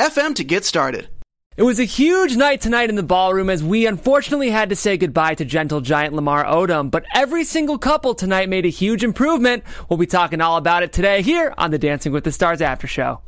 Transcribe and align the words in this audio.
FM 0.00 0.34
to 0.36 0.44
get 0.44 0.64
started. 0.64 1.10
It 1.58 1.62
was 1.62 1.78
a 1.78 1.84
huge 1.84 2.34
night 2.34 2.62
tonight 2.62 2.88
in 2.88 2.96
the 2.96 3.02
ballroom 3.02 3.50
as 3.50 3.62
we 3.62 3.86
unfortunately 3.86 4.48
had 4.48 4.70
to 4.70 4.76
say 4.76 4.96
goodbye 4.96 5.34
to 5.34 5.44
gentle 5.44 5.82
giant 5.82 6.14
Lamar 6.14 6.42
Odom, 6.42 6.90
but 6.90 7.04
every 7.14 7.44
single 7.44 7.76
couple 7.76 8.14
tonight 8.14 8.48
made 8.48 8.64
a 8.64 8.70
huge 8.70 9.04
improvement. 9.04 9.62
We'll 9.90 9.98
be 9.98 10.06
talking 10.06 10.40
all 10.40 10.56
about 10.56 10.82
it 10.82 10.94
today 10.94 11.20
here 11.20 11.52
on 11.58 11.70
the 11.70 11.78
Dancing 11.78 12.12
with 12.12 12.24
the 12.24 12.32
Stars 12.32 12.62
After 12.62 12.86
Show. 12.86 13.20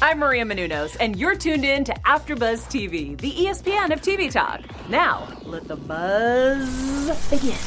I'm 0.00 0.20
Maria 0.20 0.44
Menounos, 0.44 0.96
and 1.00 1.16
you're 1.16 1.34
tuned 1.34 1.64
in 1.64 1.82
to 1.82 1.94
AfterBuzz 2.06 2.70
TV, 2.70 3.20
the 3.20 3.32
ESPN 3.32 3.92
of 3.92 4.00
TV 4.00 4.30
talk. 4.30 4.60
Now, 4.88 5.26
let 5.44 5.66
the 5.66 5.74
buzz 5.74 7.28
begin. 7.28 7.58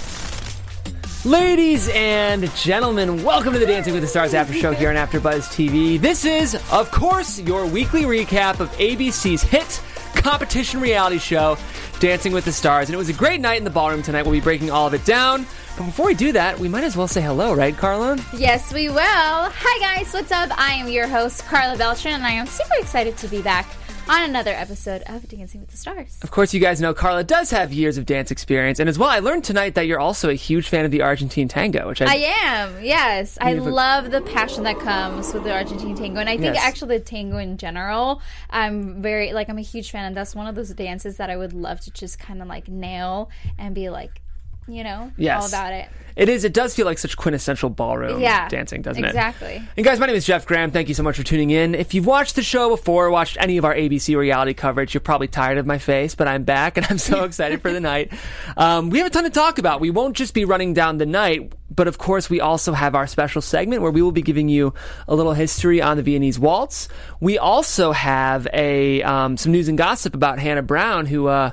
Ladies 1.26 1.88
and 1.94 2.54
gentlemen, 2.54 3.24
welcome 3.24 3.54
to 3.54 3.60
the 3.60 3.66
Dancing 3.66 3.94
with 3.94 4.04
the 4.04 4.10
Stars 4.10 4.34
after 4.34 4.54
show 4.54 4.74
here 4.74 4.90
on 4.90 4.98
AfterBuzz 4.98 5.48
TV. 5.54 5.98
This 5.98 6.26
is, 6.26 6.56
of 6.70 6.92
course, 6.92 7.40
your 7.40 7.66
weekly 7.66 8.02
recap 8.02 8.60
of 8.60 8.70
ABC's 8.74 9.42
hit 9.42 9.82
competition 10.16 10.82
reality 10.82 11.20
show, 11.20 11.58
Dancing 12.02 12.34
with 12.34 12.44
the 12.44 12.52
Stars. 12.52 12.90
And 12.90 12.94
it 12.94 12.98
was 12.98 13.08
a 13.08 13.14
great 13.14 13.40
night 13.40 13.58
in 13.58 13.64
the 13.64 13.70
ballroom 13.70 14.02
tonight. 14.02 14.24
We'll 14.24 14.34
be 14.34 14.42
breaking 14.42 14.70
all 14.70 14.86
of 14.86 14.94
it 14.94 15.06
down. 15.06 15.46
But 15.78 15.86
before 15.86 16.08
we 16.08 16.14
do 16.14 16.34
that, 16.34 16.60
we 16.60 16.68
might 16.68 16.84
as 16.84 16.98
well 16.98 17.08
say 17.08 17.22
hello, 17.22 17.54
right, 17.54 17.76
Carla? 17.76 18.18
Yes, 18.36 18.74
we 18.74 18.90
will. 18.90 19.00
Hi, 19.00 19.80
guys. 19.80 20.14
What's 20.14 20.34
up? 20.34 20.50
I 20.60 20.74
am 20.74 20.90
your 20.90 21.08
host, 21.08 21.46
Carla 21.46 21.78
Beltran, 21.78 22.16
and 22.16 22.26
I 22.26 22.32
am 22.32 22.48
super 22.48 22.76
excited 22.80 23.16
to 23.20 23.30
be 23.30 23.42
back 23.42 23.66
on 24.10 24.24
another 24.24 24.52
episode 24.52 25.04
of 25.08 25.28
Dancing 25.28 25.62
with 25.62 25.70
the 25.70 25.78
Stars. 25.78 26.18
Of 26.22 26.32
course, 26.32 26.54
you 26.54 26.60
guys 26.60 26.82
know 26.82 26.94
Carla 26.94 27.24
does 27.24 27.52
have 27.52 27.72
years 27.72 27.98
of 27.98 28.06
dance 28.06 28.32
experience, 28.32 28.80
and 28.80 28.90
as 28.90 29.00
well, 29.00 29.10
I 29.10 29.20
learned 29.20 29.44
tonight 29.44 29.76
that 29.76 29.88
you're 29.88 30.00
also 30.00 30.30
a 30.30 30.34
huge 30.34 30.68
fan 30.68 30.86
of 30.86 30.92
the 30.92 31.02
Argentine 31.02 31.48
tango, 31.48 31.88
which 31.88 32.02
I, 32.02 32.06
I 32.06 32.16
am. 32.42 32.84
Yes, 32.84 33.38
I 33.40 33.54
love 33.54 34.12
the 34.12 34.22
passion 34.22 34.64
that 34.64 34.80
comes 34.80 35.34
with 35.34 35.44
the 35.44 35.54
Argentine 35.54 35.96
tango, 35.96 36.20
and 36.20 36.30
I 36.30 36.38
think 36.38 36.56
yes. 36.56 36.64
actually 36.64 36.98
the 36.98 37.04
tango 37.04 37.38
in 37.38 37.58
general, 37.58 38.22
I'm 38.50 39.02
very 39.02 39.34
like 39.34 39.50
I'm 39.50 39.58
a 39.58 39.62
huge 39.62 39.92
fan, 39.92 40.06
and 40.06 40.18
that's 40.18 40.36
one 40.36 40.48
of 40.48 40.56
those 40.56 40.74
dances 40.74 41.18
that 41.18 41.30
I 41.30 41.38
would 41.38 41.54
love 41.54 41.80
to 41.82 41.92
just 41.92 42.20
kind 42.20 42.42
of 42.42 42.48
like 42.48 42.68
nail 42.68 43.30
and 43.58 43.76
be 43.76 43.90
like 43.90 44.23
you 44.68 44.84
know, 44.84 45.12
yes. 45.18 45.42
all 45.42 45.48
about 45.48 45.74
it. 45.74 45.90
It 46.16 46.30
is. 46.30 46.44
It 46.44 46.54
does 46.54 46.76
feel 46.76 46.86
like 46.86 47.00
such 47.00 47.18
quintessential 47.18 47.70
ballroom 47.70 48.22
yeah, 48.22 48.48
dancing, 48.48 48.82
doesn't 48.82 49.04
exactly. 49.04 49.48
it? 49.48 49.56
Exactly. 49.56 49.74
And 49.78 49.86
guys, 49.86 50.00
my 50.00 50.06
name 50.06 50.16
is 50.16 50.26
Jeff 50.26 50.46
Graham. 50.46 50.70
Thank 50.70 50.88
you 50.88 50.94
so 50.94 51.02
much 51.02 51.18
for 51.18 51.24
tuning 51.24 51.50
in. 51.50 51.74
If 51.74 51.94
you've 51.94 52.06
watched 52.06 52.36
the 52.36 52.44
show 52.44 52.70
before, 52.70 53.10
watched 53.10 53.38
any 53.40 53.58
of 53.58 53.66
our 53.66 53.74
ABC 53.74 54.16
reality 54.16 54.54
coverage, 54.54 54.94
you're 54.94 55.02
probably 55.02 55.28
tired 55.28 55.58
of 55.58 55.66
my 55.66 55.80
face, 55.80 56.14
but 56.14 56.28
I'm 56.28 56.44
back 56.44 56.78
and 56.78 56.86
I'm 56.88 57.00
so 57.00 57.24
excited 57.24 57.62
for 57.62 57.74
the 57.74 57.80
night. 57.80 58.12
Um, 58.58 58.90
we 58.90 59.00
have 59.00 59.08
a 59.08 59.10
ton 59.10 59.24
to 59.24 59.32
talk 59.32 59.58
about. 59.58 59.82
We 59.82 59.90
won't 59.90 60.16
just 60.16 60.36
be 60.36 60.46
running 60.46 60.74
down 60.74 60.98
the 60.98 61.08
night, 61.08 61.52
but 61.72 61.88
of 61.88 61.98
course, 61.98 62.30
we 62.30 62.40
also 62.40 62.74
have 62.74 62.94
our 62.94 63.08
special 63.08 63.42
segment 63.42 63.82
where 63.82 63.92
we 63.92 64.04
will 64.04 64.12
be 64.12 64.22
giving 64.22 64.50
you 64.50 64.76
a 65.08 65.16
little 65.16 65.34
history 65.34 65.82
on 65.82 65.98
the 65.98 66.04
Viennese 66.04 66.38
waltz. 66.38 66.90
We 67.20 67.40
also 67.40 67.92
have 67.92 68.48
a 68.54 69.02
um, 69.02 69.38
some 69.38 69.52
news 69.52 69.68
and 69.68 69.78
gossip 69.78 70.14
about 70.14 70.38
Hannah 70.40 70.62
Brown, 70.62 71.08
who. 71.08 71.28
Uh, 71.28 71.52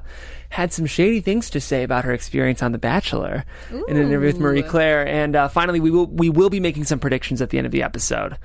had 0.51 0.73
some 0.73 0.85
shady 0.85 1.21
things 1.21 1.49
to 1.51 1.61
say 1.61 1.83
about 1.83 2.05
her 2.05 2.13
experience 2.13 2.63
on 2.63 2.73
The 2.73 2.79
Bachelor 2.79 3.45
Ooh. 3.73 3.87
in 3.87 3.97
an 3.97 4.09
interview 4.09 4.27
with 4.27 4.41
Marie 4.41 4.63
Claire. 4.63 5.07
And 5.07 5.35
uh, 5.35 5.49
finally, 5.49 5.81
we 5.81 5.91
will 5.91 6.07
we 6.07 6.29
will 6.29 6.51
be 6.51 6.61
making 6.61 6.85
some 6.85 6.99
predictions 6.99 7.41
at 7.41 7.51
the 7.51 7.59
end 7.59 7.67
of 7.67 7.73
the 7.73 7.83
episode. 7.83 8.37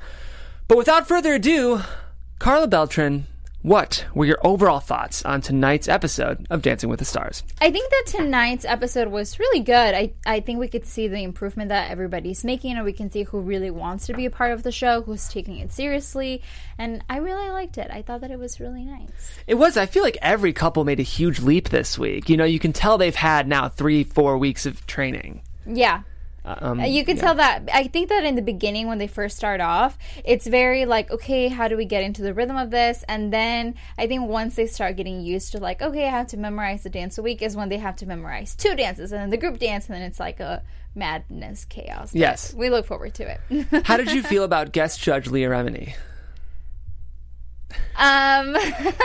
But 0.67 0.77
without 0.77 1.07
further 1.07 1.33
ado, 1.33 1.81
Carla 2.39 2.67
Beltran 2.67 3.27
what 3.65 4.05
were 4.13 4.25
your 4.25 4.37
overall 4.43 4.79
thoughts 4.79 5.25
on 5.25 5.41
tonight's 5.41 5.87
episode 5.87 6.45
of 6.51 6.61
Dancing 6.61 6.87
with 6.87 6.99
the 6.99 7.05
Stars? 7.05 7.41
I 7.59 7.71
think 7.71 7.89
that 7.89 8.03
tonight's 8.05 8.63
episode 8.63 9.07
was 9.07 9.39
really 9.39 9.61
good. 9.61 9.95
I, 9.95 10.13
I 10.23 10.39
think 10.41 10.59
we 10.59 10.67
could 10.67 10.85
see 10.85 11.07
the 11.07 11.23
improvement 11.23 11.69
that 11.69 11.89
everybody's 11.89 12.43
making, 12.43 12.75
and 12.75 12.85
we 12.85 12.93
can 12.93 13.09
see 13.09 13.23
who 13.23 13.39
really 13.39 13.71
wants 13.71 14.05
to 14.05 14.13
be 14.13 14.27
a 14.27 14.29
part 14.29 14.51
of 14.51 14.61
the 14.61 14.71
show, 14.71 15.01
who's 15.01 15.27
taking 15.27 15.57
it 15.57 15.71
seriously. 15.71 16.43
And 16.77 17.03
I 17.09 17.17
really 17.17 17.49
liked 17.49 17.79
it. 17.79 17.89
I 17.89 18.03
thought 18.03 18.21
that 18.21 18.29
it 18.29 18.37
was 18.37 18.59
really 18.59 18.85
nice. 18.85 19.09
It 19.47 19.55
was. 19.55 19.77
I 19.77 19.87
feel 19.87 20.03
like 20.03 20.19
every 20.21 20.53
couple 20.53 20.85
made 20.85 20.99
a 20.99 21.03
huge 21.03 21.39
leap 21.39 21.69
this 21.69 21.97
week. 21.97 22.29
You 22.29 22.37
know, 22.37 22.45
you 22.45 22.59
can 22.59 22.71
tell 22.71 22.99
they've 22.99 23.15
had 23.15 23.47
now 23.47 23.67
three, 23.67 24.03
four 24.03 24.37
weeks 24.37 24.67
of 24.67 24.85
training. 24.85 25.41
Yeah. 25.65 26.03
Um, 26.45 26.79
you 26.85 27.03
can 27.03 27.17
yeah. 27.17 27.21
tell 27.23 27.35
that. 27.35 27.69
I 27.73 27.87
think 27.87 28.09
that 28.09 28.23
in 28.23 28.35
the 28.35 28.41
beginning, 28.41 28.87
when 28.87 28.99
they 28.99 29.07
first 29.07 29.35
start 29.35 29.61
off, 29.61 29.97
it's 30.23 30.45
very 30.45 30.85
like, 30.85 31.09
okay, 31.09 31.47
how 31.47 31.67
do 31.67 31.75
we 31.75 31.85
get 31.85 32.03
into 32.03 32.21
the 32.21 32.33
rhythm 32.33 32.55
of 32.55 32.69
this? 32.69 33.03
And 33.07 33.33
then 33.33 33.75
I 33.97 34.07
think 34.07 34.27
once 34.27 34.55
they 34.55 34.67
start 34.67 34.95
getting 34.95 35.21
used 35.21 35.51
to 35.53 35.59
like, 35.59 35.81
okay, 35.81 36.05
I 36.05 36.11
have 36.11 36.27
to 36.27 36.37
memorize 36.37 36.83
the 36.83 36.89
dance 36.89 37.17
a 37.17 37.23
week, 37.23 37.41
is 37.41 37.55
when 37.55 37.69
they 37.69 37.77
have 37.77 37.95
to 37.97 38.05
memorize 38.05 38.55
two 38.55 38.75
dances 38.75 39.11
and 39.11 39.21
then 39.21 39.29
the 39.31 39.37
group 39.37 39.57
dance, 39.57 39.87
and 39.87 39.95
then 39.95 40.03
it's 40.03 40.19
like 40.19 40.39
a 40.39 40.61
madness 40.93 41.65
chaos. 41.65 42.11
But 42.11 42.19
yes, 42.19 42.53
we 42.53 42.69
look 42.69 42.85
forward 42.85 43.15
to 43.15 43.23
it. 43.51 43.85
how 43.85 43.97
did 43.97 44.11
you 44.11 44.21
feel 44.21 44.43
about 44.45 44.71
guest 44.71 45.01
judge 45.01 45.27
Leah 45.27 45.49
Remini? 45.49 45.95
Um, 47.97 48.55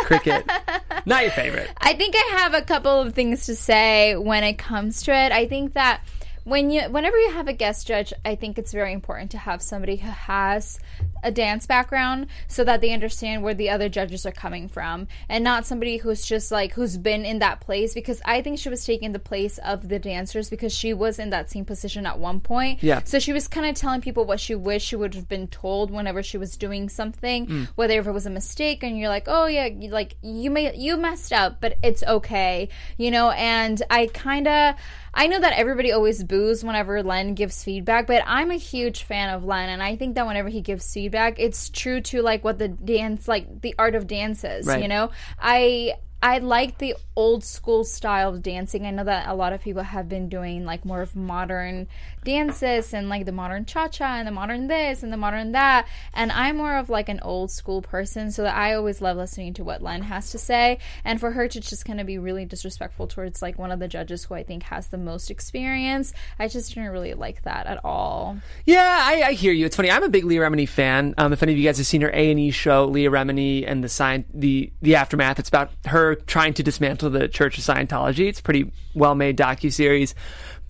cricket. 0.05 0.45
Not 1.07 1.23
your 1.23 1.33
favorite. 1.33 1.71
I 1.79 1.95
think 1.95 2.15
I 2.17 2.39
have 2.39 2.55
a 2.55 2.63
couple 2.63 3.01
of 3.01 3.15
things 3.15 3.47
to 3.47 3.57
say 3.57 4.17
when 4.17 4.45
it 4.45 4.59
comes 4.59 5.03
to 5.05 5.13
it. 5.13 5.33
I 5.33 5.47
think 5.47 5.75
that 5.75 6.03
when 6.45 6.71
you 6.71 6.83
whenever 6.83 7.19
you 7.19 7.33
have 7.33 7.49
a 7.49 7.53
guest 7.53 7.87
judge, 7.87 8.13
I 8.25 8.35
think 8.35 8.59
it's 8.59 8.73
very 8.73 8.93
important 8.93 9.31
to 9.33 9.39
have 9.39 9.63
somebody 9.63 9.97
who 9.97 10.11
has 10.11 10.79
a 11.23 11.31
dance 11.31 11.67
background 11.67 12.27
so 12.49 12.65
that 12.65 12.81
they 12.81 12.93
understand 12.93 13.43
where 13.43 13.55
the 13.55 13.71
other 13.71 13.89
judges 13.89 14.25
are 14.25 14.33
coming 14.33 14.69
from 14.69 15.07
and 15.29 15.45
not 15.45 15.67
somebody 15.67 15.99
who's 15.99 16.25
just 16.25 16.51
like 16.51 16.73
who's 16.73 16.97
been 16.97 17.25
in 17.25 17.41
that 17.41 17.61
place 17.61 17.95
because 17.95 18.23
I 18.25 18.41
think 18.43 18.59
she 18.59 18.69
was 18.69 18.85
taking 18.85 19.13
the 19.13 19.19
place 19.19 19.59
of 19.59 19.89
the 19.89 19.99
dancers 19.99 20.49
because 20.49 20.75
she 20.75 20.95
was 20.95 21.19
in 21.19 21.31
that 21.31 21.51
same 21.51 21.65
position 21.65 22.07
at 22.07 22.19
one 22.19 22.41
point. 22.41 22.83
Yeah. 22.83 23.03
So 23.05 23.19
she 23.19 23.33
was 23.33 23.49
kind 23.49 23.67
of 23.67 23.75
telling 23.75 24.01
people 24.01 24.25
what 24.25 24.41
she 24.41 24.55
wished 24.55 24.87
she 24.87 24.97
would 24.97 25.15
have 25.15 25.29
been 25.29 25.49
told 25.49 25.91
whenever 25.91 26.23
she 26.23 26.39
was 26.39 26.57
doing 26.57 26.89
something, 26.89 27.47
mm. 27.47 27.69
whether 27.75 27.99
if 27.99 28.07
it 28.07 28.13
was 28.13 28.27
a 28.27 28.31
mistake 28.31 28.83
and 28.83 28.99
you're 28.99 29.09
like, 29.09 29.25
"Oh 29.27 29.47
yeah, 29.47 29.69
like 29.91 30.17
you 30.23 30.51
may 30.51 30.75
you 30.75 30.97
messed 30.97 31.33
up, 31.33 31.61
but 31.61 31.79
it's 31.83 32.03
okay." 32.03 32.69
You 32.97 33.11
know, 33.11 33.31
and 33.31 33.83
I 33.91 34.07
kind 34.07 34.49
of 34.49 34.75
I 35.13 35.27
know 35.27 35.41
that 35.41 35.53
everybody 35.55 35.93
always 35.93 36.23
boos 36.25 36.65
whenever 36.65 37.03
Len 37.03 37.35
gives 37.35 37.65
feedback, 37.65 38.07
but 38.07 38.23
I'm 38.27 38.51
a 38.51 38.57
huge 38.57 39.03
fan 39.03 39.35
of 39.35 39.45
Len, 39.45 39.69
and 39.69 39.83
I 39.83 39.97
think 39.97 40.15
that 40.15 40.27
whenever 40.27 40.49
he 40.49 40.61
gives 40.61 40.93
feedback, 40.93 41.39
it's 41.39 41.69
true 41.69 42.01
to 42.03 42.23
like 42.23 42.45
what 42.45 42.59
the 42.59 42.69
dance, 42.69 43.27
like 43.29 43.61
the 43.61 43.75
art 43.79 43.95
of 43.95 44.07
dance 44.07 44.45
is. 44.45 44.67
Right. 44.67 44.83
You 44.83 44.89
know, 44.89 45.11
I 45.39 45.95
I 46.23 46.39
like 46.39 46.79
the 46.79 46.97
old 47.17 47.45
school 47.45 47.83
style 47.83 48.35
of 48.35 48.43
dancing. 48.43 48.85
I 48.85 48.91
know 48.91 49.05
that 49.05 49.29
a 49.29 49.35
lot 49.35 49.55
of 49.55 49.63
people 49.63 49.83
have 49.83 50.09
been 50.09 50.29
doing 50.29 50.67
like 50.67 50.85
more 50.85 51.01
of 51.01 51.17
modern 51.17 51.89
dances 52.25 52.93
and 52.93 53.09
like 53.09 53.27
the 53.27 53.33
modern 53.33 53.65
cha 53.65 53.89
cha 53.89 54.17
and 54.17 54.27
the 54.27 54.33
modern 54.33 54.67
this 54.67 55.03
and 55.03 55.13
the 55.13 55.17
modern 55.17 55.53
that. 55.53 55.87
And 56.13 56.31
I'm 56.33 56.57
more 56.57 56.77
of 56.77 56.91
like 56.91 57.09
an 57.09 57.21
old 57.21 57.51
school 57.51 57.83
person, 57.83 58.31
so 58.31 58.43
that 58.43 58.57
I 58.57 58.75
always 58.75 59.01
love 59.01 59.17
listening 59.17 59.55
to 59.55 59.65
what 59.65 59.83
Len 59.83 60.03
has 60.03 60.31
to 60.33 60.39
say. 60.39 60.79
And 61.05 61.19
for 61.19 61.33
her 61.33 61.49
to 61.49 61.61
just 61.61 61.85
kind 61.85 62.01
of 62.01 62.07
be 62.07 62.19
really 62.19 62.45
disrespectful 62.45 63.07
towards 63.07 63.43
like 63.43 63.59
one 63.59 63.73
of 63.73 63.79
the 63.79 63.89
judges 63.89 64.25
who 64.25 64.35
I 64.35 64.43
think 64.43 64.65
has 64.65 64.89
the 64.89 64.99
most 64.99 65.31
experience, 65.31 66.13
I 66.39 66.49
just 66.49 66.75
didn't 66.75 66.91
really 66.91 67.15
like 67.15 67.43
that 67.43 67.67
at 67.67 67.85
all. 67.85 68.39
Yeah, 68.65 68.99
I, 69.03 69.23
I 69.23 69.33
hear 69.33 69.53
you. 69.53 69.67
It's 69.67 69.77
funny. 69.77 69.91
I'm 69.91 70.03
a 70.03 70.09
big 70.09 70.25
Leah 70.25 70.41
Remini 70.41 70.69
fan. 70.69 71.15
Um, 71.19 71.33
if 71.33 71.43
any 71.43 71.53
of 71.53 71.59
you 71.59 71.65
guys 71.65 71.79
have 71.79 71.87
seen 71.87 72.01
her 72.03 72.11
A 72.11 72.31
and 72.31 72.41
E 72.41 72.51
show, 72.51 72.85
Leah 72.87 73.11
Remini 73.11 73.65
and 73.67 73.83
the 73.83 73.89
sign 73.89 74.25
the 74.33 74.73
the 74.83 74.97
aftermath, 74.97 75.39
it's 75.39 75.49
about 75.49 75.71
her 75.87 76.15
trying 76.15 76.55
to 76.55 76.63
dismantle 76.63 77.11
the 77.11 77.29
Church 77.29 77.59
of 77.59 77.65
Scientology. 77.65 78.29
It's 78.29 78.41
pretty 78.41 78.73
well 78.95 79.15
made 79.15 79.37
docu 79.37 79.73
series. 79.73 80.15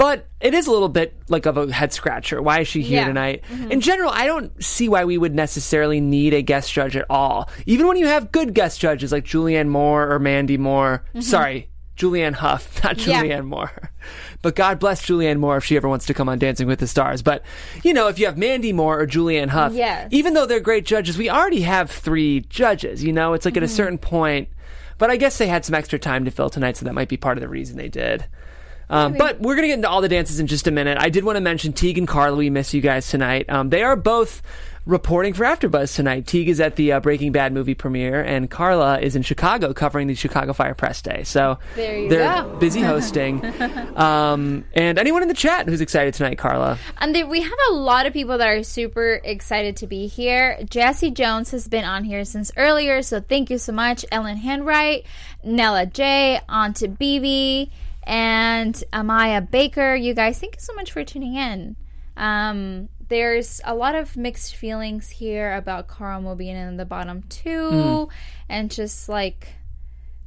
But 0.00 0.28
it 0.40 0.54
is 0.54 0.66
a 0.66 0.72
little 0.72 0.88
bit 0.88 1.14
like 1.28 1.44
of 1.44 1.58
a 1.58 1.70
head 1.70 1.92
scratcher. 1.92 2.40
Why 2.40 2.60
is 2.60 2.68
she 2.68 2.80
here 2.80 3.00
yeah. 3.02 3.06
tonight? 3.06 3.44
Mm-hmm. 3.50 3.70
In 3.70 3.80
general, 3.82 4.08
I 4.08 4.26
don't 4.26 4.64
see 4.64 4.88
why 4.88 5.04
we 5.04 5.18
would 5.18 5.34
necessarily 5.34 6.00
need 6.00 6.32
a 6.32 6.40
guest 6.40 6.72
judge 6.72 6.96
at 6.96 7.04
all. 7.10 7.50
Even 7.66 7.86
when 7.86 7.98
you 7.98 8.06
have 8.06 8.32
good 8.32 8.54
guest 8.54 8.80
judges 8.80 9.12
like 9.12 9.26
Julianne 9.26 9.68
Moore 9.68 10.10
or 10.10 10.18
Mandy 10.18 10.56
Moore. 10.56 11.04
Mm-hmm. 11.10 11.20
Sorry, 11.20 11.68
Julianne 11.98 12.32
Hough, 12.32 12.80
not 12.82 12.96
Julianne 12.96 13.28
yeah. 13.28 13.40
Moore. 13.42 13.92
But 14.40 14.56
God 14.56 14.78
bless 14.78 15.04
Julianne 15.04 15.38
Moore 15.38 15.58
if 15.58 15.66
she 15.66 15.76
ever 15.76 15.86
wants 15.86 16.06
to 16.06 16.14
come 16.14 16.30
on 16.30 16.38
Dancing 16.38 16.66
with 16.66 16.78
the 16.78 16.86
Stars. 16.86 17.20
But, 17.20 17.42
you 17.82 17.92
know, 17.92 18.08
if 18.08 18.18
you 18.18 18.24
have 18.24 18.38
Mandy 18.38 18.72
Moore 18.72 19.00
or 19.02 19.06
Julianne 19.06 19.50
Hough, 19.50 19.74
yes. 19.74 20.08
even 20.12 20.32
though 20.32 20.46
they're 20.46 20.60
great 20.60 20.86
judges, 20.86 21.18
we 21.18 21.28
already 21.28 21.60
have 21.60 21.90
three 21.90 22.40
judges. 22.48 23.04
You 23.04 23.12
know, 23.12 23.34
it's 23.34 23.44
like 23.44 23.52
mm-hmm. 23.52 23.64
at 23.64 23.64
a 23.64 23.66
mm-hmm. 23.66 23.76
certain 23.76 23.98
point. 23.98 24.48
But 24.96 25.10
I 25.10 25.18
guess 25.18 25.36
they 25.36 25.48
had 25.48 25.66
some 25.66 25.74
extra 25.74 25.98
time 25.98 26.24
to 26.24 26.30
fill 26.30 26.48
tonight, 26.48 26.78
so 26.78 26.86
that 26.86 26.94
might 26.94 27.10
be 27.10 27.18
part 27.18 27.36
of 27.36 27.42
the 27.42 27.48
reason 27.48 27.76
they 27.76 27.90
did. 27.90 28.24
Um, 28.90 29.14
but 29.14 29.40
we're 29.40 29.54
going 29.54 29.62
to 29.62 29.68
get 29.68 29.74
into 29.74 29.88
all 29.88 30.00
the 30.00 30.08
dances 30.08 30.40
in 30.40 30.46
just 30.48 30.66
a 30.66 30.70
minute. 30.70 30.98
I 31.00 31.08
did 31.08 31.24
want 31.24 31.36
to 31.36 31.40
mention 31.40 31.72
Teague 31.72 31.96
and 31.96 32.08
Carla. 32.08 32.36
We 32.36 32.50
miss 32.50 32.74
you 32.74 32.80
guys 32.80 33.08
tonight. 33.08 33.48
Um, 33.48 33.70
they 33.70 33.82
are 33.82 33.96
both 33.96 34.42
reporting 34.86 35.34
for 35.34 35.44
AfterBuzz 35.44 35.94
tonight. 35.94 36.26
Teague 36.26 36.48
is 36.48 36.60
at 36.60 36.76
the 36.76 36.92
uh, 36.92 37.00
Breaking 37.00 37.32
Bad 37.32 37.52
movie 37.52 37.74
premiere, 37.74 38.22
and 38.22 38.50
Carla 38.50 38.98
is 38.98 39.14
in 39.14 39.22
Chicago 39.22 39.72
covering 39.72 40.08
the 40.08 40.14
Chicago 40.14 40.52
Fire 40.52 40.74
Press 40.74 41.02
Day. 41.02 41.22
So 41.24 41.58
they're 41.76 42.08
go. 42.08 42.56
busy 42.58 42.80
hosting. 42.82 43.44
um, 43.96 44.64
and 44.74 44.98
anyone 44.98 45.22
in 45.22 45.28
the 45.28 45.34
chat 45.34 45.68
who's 45.68 45.80
excited 45.80 46.14
tonight, 46.14 46.38
Carla? 46.38 46.78
And 46.98 47.14
there, 47.14 47.26
we 47.26 47.42
have 47.42 47.58
a 47.70 47.74
lot 47.74 48.06
of 48.06 48.12
people 48.12 48.38
that 48.38 48.48
are 48.48 48.62
super 48.62 49.20
excited 49.22 49.76
to 49.78 49.86
be 49.86 50.06
here. 50.06 50.58
Jesse 50.68 51.10
Jones 51.10 51.50
has 51.52 51.68
been 51.68 51.84
on 51.84 52.04
here 52.04 52.24
since 52.24 52.50
earlier, 52.56 53.02
so 53.02 53.20
thank 53.20 53.50
you 53.50 53.58
so 53.58 53.72
much. 53.72 54.04
Ellen 54.10 54.38
Handwright, 54.38 55.04
Nella 55.44 55.86
J, 55.86 56.40
Auntie 56.48 56.88
BB, 56.88 57.70
and 58.04 58.74
Amaya 58.92 59.48
Baker. 59.50 59.94
You 59.94 60.14
guys, 60.14 60.38
thank 60.38 60.56
you 60.56 60.60
so 60.60 60.74
much 60.74 60.92
for 60.92 61.04
tuning 61.04 61.34
in. 61.34 61.76
Um, 62.16 62.88
there's 63.08 63.60
a 63.64 63.74
lot 63.74 63.94
of 63.94 64.16
mixed 64.16 64.54
feelings 64.54 65.10
here 65.10 65.54
about 65.56 65.88
Carl 65.88 66.34
being 66.36 66.56
in 66.56 66.76
the 66.76 66.84
bottom 66.84 67.22
two, 67.28 68.08
and 68.48 68.70
just 68.70 69.08
like 69.08 69.48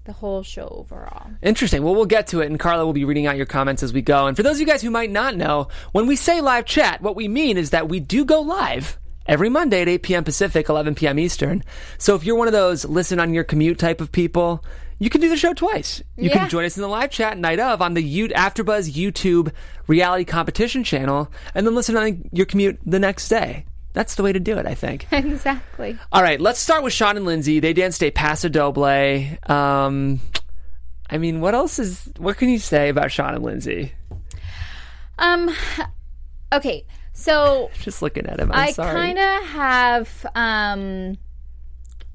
the 0.06 0.12
whole 0.12 0.44
show 0.44 0.68
overall. 0.68 1.32
Interesting. 1.42 1.84
Well, 1.84 1.96
we'll 1.96 2.06
get 2.06 2.28
to 2.28 2.42
it, 2.42 2.48
and 2.48 2.60
Carla 2.60 2.86
will 2.86 2.94
be 2.94 3.06
reading 3.06 3.26
out 3.26 3.38
your 3.38 3.46
comments 3.46 3.84
as 3.84 3.94
we 3.94 4.02
go. 4.02 4.28
And 4.28 4.36
for 4.36 4.44
those 4.44 4.58
of 4.58 4.60
you 4.60 4.66
guys 4.66 4.82
who 4.82 4.92
might 4.92 5.12
not 5.12 5.36
know, 5.36 5.70
when 5.94 6.08
we 6.08 6.16
say 6.16 6.42
live 6.42 6.66
chat, 6.66 7.02
what 7.02 7.16
we 7.16 7.28
mean 7.28 7.58
is 7.58 7.70
that 7.70 7.88
we 7.88 8.00
do 8.00 8.26
go 8.26 8.42
live 8.42 9.00
every 9.26 9.50
Monday 9.50 9.82
at 9.82 9.88
8 9.88 10.04
p.m. 10.04 10.24
Pacific, 10.24 10.68
11 10.68 10.96
p.m. 10.96 11.18
Eastern. 11.20 11.64
So 11.98 12.16
if 12.16 12.26
you're 12.26 12.36
one 12.36 12.48
of 12.48 12.54
those 12.54 12.84
listen 12.86 13.20
on 13.20 13.34
your 13.34 13.46
commute 13.46 13.80
type 13.80 14.02
of 14.02 14.12
people, 14.12 14.64
you 15.04 15.10
can 15.10 15.20
do 15.20 15.28
the 15.30 15.36
show 15.38 15.54
twice. 15.54 16.02
You 16.16 16.30
Yeah. 16.30 16.38
can 16.38 16.50
join 16.50 16.64
us 16.66 16.78
in 16.78 16.82
the 16.82 16.88
live 16.88 17.10
chat 17.12 17.38
night 17.38 17.60
of 17.60 17.82
on 17.82 17.94
the 17.94 18.02
U- 18.02 18.30
AfterBuzz 18.30 18.94
YouTube 18.94 19.52
reality 19.88 20.24
competition 20.24 20.84
channel, 20.84 21.30
and 21.54 21.68
then 21.68 21.76
listen 21.76 21.98
on 21.98 22.30
your 22.32 22.46
commute 22.46 22.80
the 22.86 23.00
next 23.00 23.28
day. 23.28 23.66
That's 23.92 24.16
the 24.16 24.24
way 24.24 24.32
to 24.34 24.40
do 24.40 24.58
it, 24.58 24.66
I 24.66 24.74
think. 24.76 25.06
exactly. 25.12 25.98
All 26.12 26.24
right, 26.24 26.40
let's 26.40 26.60
start 26.60 26.84
with 26.84 26.94
Sean 26.94 27.18
and 27.18 27.26
Lindsay. 27.26 27.60
They 27.60 27.74
danced 27.74 28.02
a 28.02 28.12
paso 28.12 28.48
doble. 28.50 28.86
Um, 29.48 30.20
I 31.10 31.18
mean, 31.18 31.42
what 31.42 31.54
else 31.54 31.78
is? 31.80 32.10
What 32.18 32.38
can 32.38 32.48
you 32.50 32.58
say 32.58 32.88
about 32.90 33.12
Sean 33.12 33.36
and 33.36 33.44
Lindsay? 33.44 33.92
Um. 35.20 35.54
Okay, 36.54 36.86
so 37.14 37.70
Just 37.82 38.02
looking 38.02 38.26
at 38.26 38.40
him, 38.40 38.52
I'm 38.52 38.70
I 38.70 38.72
kind 38.72 39.20
of 39.20 39.44
have 39.50 40.26
um 40.34 41.18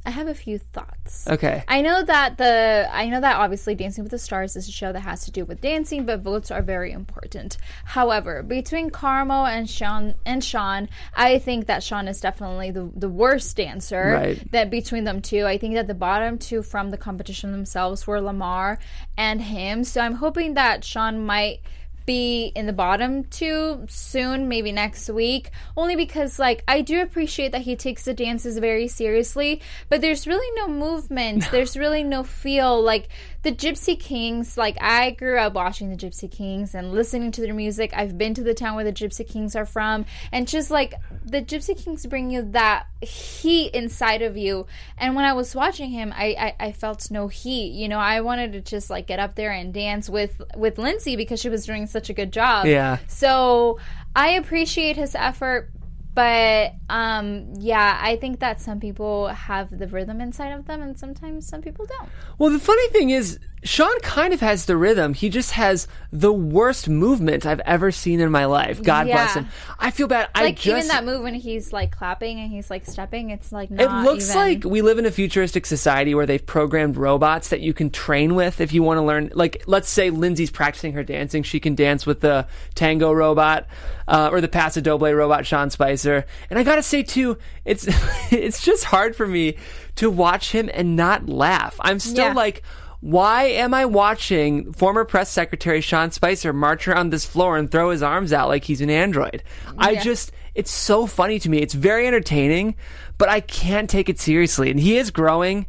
I 0.09 0.11
have 0.11 0.27
a 0.27 0.35
few 0.35 0.57
thoughts. 0.57 1.29
Okay. 1.29 1.63
I 1.69 1.83
know 1.83 2.03
that 2.03 2.39
the 2.39 2.89
I 2.91 3.11
know 3.11 3.21
that 3.21 3.37
obviously 3.37 3.75
Dancing 3.75 4.05
with 4.05 4.11
the 4.11 4.19
Stars 4.19 4.57
is 4.57 4.67
a 4.67 4.73
show 4.73 4.91
that 4.91 5.01
has 5.01 5.27
to 5.27 5.31
do 5.31 5.45
with 5.45 5.61
dancing, 5.61 6.07
but 6.07 6.21
votes 6.21 6.51
are 6.51 6.63
very 6.63 6.93
important. 6.93 7.59
However, 7.85 8.43
between 8.43 8.89
Karamo 8.89 9.47
and 9.47 9.69
Sean 9.69 10.15
and 10.25 10.43
Sean, 10.43 10.89
I 11.15 11.39
think 11.39 11.67
that 11.67 11.83
Sean 11.83 12.09
is 12.09 12.23
definitely 12.23 12.71
the 12.71 12.91
the 12.97 13.11
worst 13.11 13.55
dancer. 13.55 14.13
Right. 14.15 14.51
That 14.51 14.71
between 14.71 15.05
them 15.05 15.21
two, 15.21 15.45
I 15.45 15.59
think 15.59 15.75
that 15.75 15.89
the 15.89 15.95
bottom 15.95 16.39
two 16.39 16.63
from 16.63 16.89
the 16.89 16.97
competition 16.97 17.53
themselves 17.53 18.07
were 18.07 18.23
Lamar 18.23 18.79
and 19.19 19.43
him. 19.43 19.85
So 19.85 20.01
I'm 20.01 20.15
hoping 20.15 20.55
that 20.55 20.85
Sean 20.85 21.27
might 21.27 21.61
be 22.09 22.53
in 22.57 22.65
the 22.65 22.73
bottom 22.73 23.23
two 23.25 23.85
soon, 23.87 24.49
maybe 24.49 24.73
next 24.73 25.11
week. 25.11 25.51
Only 25.77 25.95
because, 25.95 26.39
like, 26.39 26.65
I 26.67 26.81
do 26.81 27.03
appreciate 27.03 27.53
that 27.53 27.61
he 27.61 27.77
takes 27.77 28.07
the 28.07 28.15
dances 28.15 28.57
very 28.57 28.89
seriously, 28.89 29.61
but 29.91 30.01
there's 30.01 30.27
really 30.27 30.51
no 30.57 30.69
movement. 30.69 31.45
there's 31.53 31.77
really 31.77 32.03
no 32.03 32.25
feel. 32.25 32.83
Like, 32.83 33.09
the 33.43 33.53
Gypsy 33.53 34.01
Kings, 34.01 34.57
like, 34.57 34.79
I 34.81 35.11
grew 35.11 35.39
up 35.39 35.53
watching 35.53 35.91
the 35.91 35.97
Gypsy 35.97 36.31
Kings 36.31 36.75
and 36.75 36.93
listening 36.93 37.31
to 37.33 37.43
their 37.43 37.53
music. 37.53 37.93
I've 37.95 38.17
been 38.17 38.33
to 38.35 38.43
the 38.43 38.55
town 38.55 38.75
where 38.75 38.85
the 38.85 38.93
Gypsy 38.93 39.29
Kings 39.29 39.55
are 39.55 39.67
from, 39.67 40.07
and 40.33 40.49
just 40.49 40.71
like, 40.71 40.95
the 41.27 41.43
Gypsy 41.43 41.77
Kings 41.77 42.07
bring 42.07 42.31
you 42.31 42.41
that 42.53 42.87
heat 43.03 43.75
inside 43.75 44.23
of 44.23 44.37
you. 44.37 44.67
And 44.97 45.15
when 45.15 45.25
I 45.25 45.35
was 45.35 45.55
watching 45.55 45.91
him, 45.91 46.13
I, 46.17 46.55
I, 46.59 46.67
I 46.69 46.73
felt 46.73 47.11
no 47.11 47.29
heat. 47.29 47.73
You 47.73 47.89
know, 47.89 47.99
I 47.99 48.21
wanted 48.23 48.53
to 48.53 48.61
just 48.61 48.91
like 48.91 49.07
get 49.07 49.19
up 49.19 49.35
there 49.35 49.53
and 49.53 49.73
dance 49.73 50.09
with 50.09 50.41
with 50.57 50.79
Lindsay 50.79 51.17
because 51.17 51.41
she 51.41 51.49
was 51.49 51.67
doing 51.67 51.87
such 51.87 51.98
a 52.09 52.15
good 52.15 52.33
job. 52.33 52.67
Yeah. 52.67 52.99
So 53.09 53.79
I 54.15 54.31
appreciate 54.31 54.97
his 54.97 55.15
effort, 55.15 55.71
but 56.19 56.75
um, 56.91 57.55
yeah, 57.61 57.97
I 58.03 58.17
think 58.17 58.41
that 58.41 58.61
some 58.61 58.81
people 58.81 59.29
have 59.29 59.71
the 59.71 59.87
rhythm 59.87 60.21
inside 60.21 60.51
of 60.51 60.67
them, 60.67 60.83
and 60.83 60.99
sometimes 60.99 61.47
some 61.47 61.63
people 61.63 61.87
don't. 61.87 62.09
Well, 62.39 62.51
the 62.51 62.59
funny 62.59 62.89
thing 62.89 63.11
is, 63.11 63.39
Sean 63.63 63.97
kind 64.01 64.33
of 64.35 64.41
has 64.41 64.65
the 64.67 64.77
rhythm. 64.77 65.15
He 65.15 65.29
just 65.29 65.53
has 65.53 65.87
the 66.13 66.33
worst 66.33 66.89
movement 66.89 67.47
I've 67.47 67.61
ever 67.61 67.93
seen 67.93 68.19
in 68.19 68.33
my 68.33 68.47
life. 68.47 68.83
God 68.83 69.07
bless 69.07 69.35
him. 69.35 69.49
I 69.79 69.93
feel 69.93 70.09
bad. 70.09 70.29
I 70.35 70.45
Like 70.45 70.57
just 70.57 70.67
even 70.67 70.89
that 70.89 71.05
move 71.05 71.23
when 71.23 71.35
he's 71.35 71.73
like 71.73 71.91
clapping 71.93 72.41
and 72.41 72.51
he's 72.51 72.69
like 72.71 72.87
stepping, 72.87 73.31
it's 73.31 73.53
like 73.53 73.71
not 73.71 73.85
It 73.85 74.05
looks 74.09 74.31
even- 74.31 74.37
like 74.37 74.65
we 74.65 74.83
live 74.83 74.99
in 74.99 75.07
a 75.07 75.11
futuristic 75.13 75.67
society 75.67 76.15
where 76.15 76.27
they've 76.27 76.45
programmed 76.45 76.97
robots 76.97 77.49
that 77.51 77.61
you 77.61 77.73
can 77.75 77.91
train 77.91 78.35
with 78.35 78.61
if 78.61 78.73
you 78.73 78.83
want 78.83 78.99
to 78.99 79.03
learn. 79.03 79.31
Like, 79.35 79.63
let's 79.67 79.89
say 79.89 80.11
Lindsay's 80.11 80.51
practicing 80.51 80.95
her 80.95 81.05
dancing, 81.05 81.43
she 81.45 81.61
can 81.61 81.75
dance 81.77 82.07
with 82.07 82.21
the 82.21 82.47
tango 82.75 83.13
robot 83.13 83.67
uh, 84.07 84.31
or 84.33 84.41
the 84.41 84.49
paso 84.49 84.81
doble 84.81 85.13
robot, 85.13 85.45
Sean 85.47 85.69
Spicer. 85.71 86.08
And 86.51 86.59
I 86.59 86.63
gotta 86.63 86.83
say 86.83 87.03
too, 87.03 87.39
it's 87.65 87.87
it's 88.33 88.63
just 88.63 88.85
hard 88.85 89.15
for 89.17 89.27
me 89.27 89.57
to 89.97 90.11
watch 90.11 90.53
him 90.53 90.71
and 90.73 90.97
not 90.97 91.29
laugh. 91.29 91.77
I'm 91.81 91.99
still 91.99 92.27
Yeah. 92.29 92.33
like. 92.35 92.63
Why 93.01 93.45
am 93.45 93.75
I 93.75 93.85
watching 93.85 94.73
former 94.73 95.05
press 95.05 95.31
secretary 95.31 95.81
Sean 95.81 96.11
Spicer 96.11 96.53
march 96.53 96.89
around 96.89 97.11
this 97.11 97.25
floor 97.25 97.57
and 97.57 97.71
throw 97.71 97.91
his 97.91 98.03
arms 98.03 98.33
out 98.33 98.49
like 98.49 98.65
he's 98.65 98.81
an 98.81 98.91
android? 98.91 99.45
I 99.79 99.95
just 99.95 100.33
it's 100.55 100.71
so 100.71 101.07
funny 101.07 101.39
to 101.39 101.49
me. 101.49 101.59
It's 101.59 101.75
very 101.75 102.07
entertaining, 102.07 102.75
but 103.17 103.29
I 103.29 103.41
can't 103.41 103.89
take 103.89 104.09
it 104.09 104.19
seriously. 104.19 104.71
And 104.71 104.81
he 104.81 104.97
is 104.97 105.11
growing. 105.11 105.67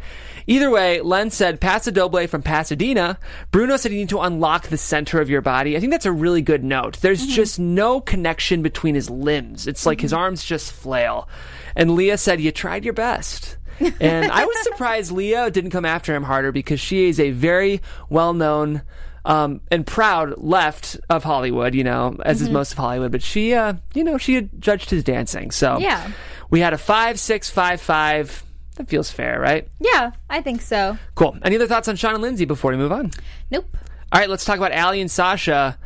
Either 0.47 0.69
way, 0.69 1.01
Len 1.01 1.29
said 1.29 1.61
Paso 1.61 1.91
Doble 1.91 2.27
from 2.27 2.41
Pasadena. 2.41 3.19
Bruno 3.51 3.77
said 3.77 3.91
you 3.91 3.99
need 3.99 4.09
to 4.09 4.19
unlock 4.19 4.67
the 4.67 4.77
center 4.77 5.21
of 5.21 5.29
your 5.29 5.41
body. 5.41 5.77
I 5.77 5.79
think 5.79 5.91
that's 5.91 6.05
a 6.05 6.11
really 6.11 6.41
good 6.41 6.63
note. 6.63 6.99
There's 7.01 7.21
mm-hmm. 7.21 7.31
just 7.31 7.59
no 7.59 8.01
connection 8.01 8.61
between 8.61 8.95
his 8.95 9.09
limbs. 9.09 9.67
It's 9.67 9.85
like 9.85 10.01
his 10.01 10.11
mm-hmm. 10.11 10.21
arms 10.21 10.43
just 10.43 10.71
flail. 10.71 11.29
And 11.75 11.95
Leah 11.95 12.17
said 12.17 12.41
you 12.41 12.51
tried 12.51 12.83
your 12.83 12.93
best. 12.93 13.57
and 14.01 14.31
I 14.31 14.45
was 14.45 14.63
surprised 14.63 15.11
Leah 15.11 15.51
didn't 15.51 15.71
come 15.71 15.85
after 15.85 16.13
him 16.13 16.23
harder 16.23 16.51
because 16.51 16.79
she 16.79 17.07
is 17.07 17.19
a 17.19 17.31
very 17.31 17.81
well 18.09 18.33
known 18.33 18.81
um, 19.25 19.62
and 19.71 19.86
proud 19.86 20.36
left 20.38 20.98
of 21.10 21.24
Hollywood, 21.24 21.75
you 21.75 21.83
know, 21.83 22.18
as 22.25 22.42
is 22.42 22.50
most 22.50 22.71
of 22.74 22.77
Hollywood. 22.77 23.12
But 23.12 23.21
she, 23.21 23.54
uh, 23.54 23.74
you 23.94 24.04
know, 24.04 24.18
she 24.18 24.36
had 24.36 24.50
judged 24.62 24.89
his 24.89 25.04
dancing. 25.04 25.51
So 25.51 25.77
Yeah. 25.80 26.12
we 26.50 26.60
had 26.60 26.74
a 26.74 26.77
five, 26.77 27.19
six, 27.19 27.50
five, 27.50 27.81
five. 27.81 28.44
That 28.75 28.88
feels 28.88 29.12
fair, 29.12 29.39
right? 29.39 29.68
Yeah, 29.80 30.12
I 30.30 30.42
think 30.42 30.62
so. 30.62 30.98
Cool. 31.16 31.38
Any 31.44 31.57
other 31.57 31.68
thoughts 31.68 31.88
on 31.89 31.96
Sean 31.98 32.13
and 32.13 32.22
Lindsay 32.24 32.46
before 32.46 32.72
we 32.72 32.77
move 32.77 32.93
on? 32.93 33.12
Nope. 33.51 33.65
All 34.12 34.20
right, 34.22 34.29
let's 34.29 34.46
talk 34.46 34.58
about 34.58 34.72
Ali 34.72 35.01
and 35.01 35.12
Sasha. 35.12 35.77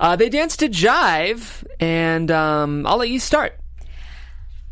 Uh, 0.00 0.16
they 0.16 0.28
danced 0.28 0.58
to 0.60 0.68
Jive, 0.68 1.64
and 1.78 2.30
um, 2.30 2.86
I'll 2.86 2.96
let 2.96 3.08
you 3.10 3.20
start. 3.20 3.59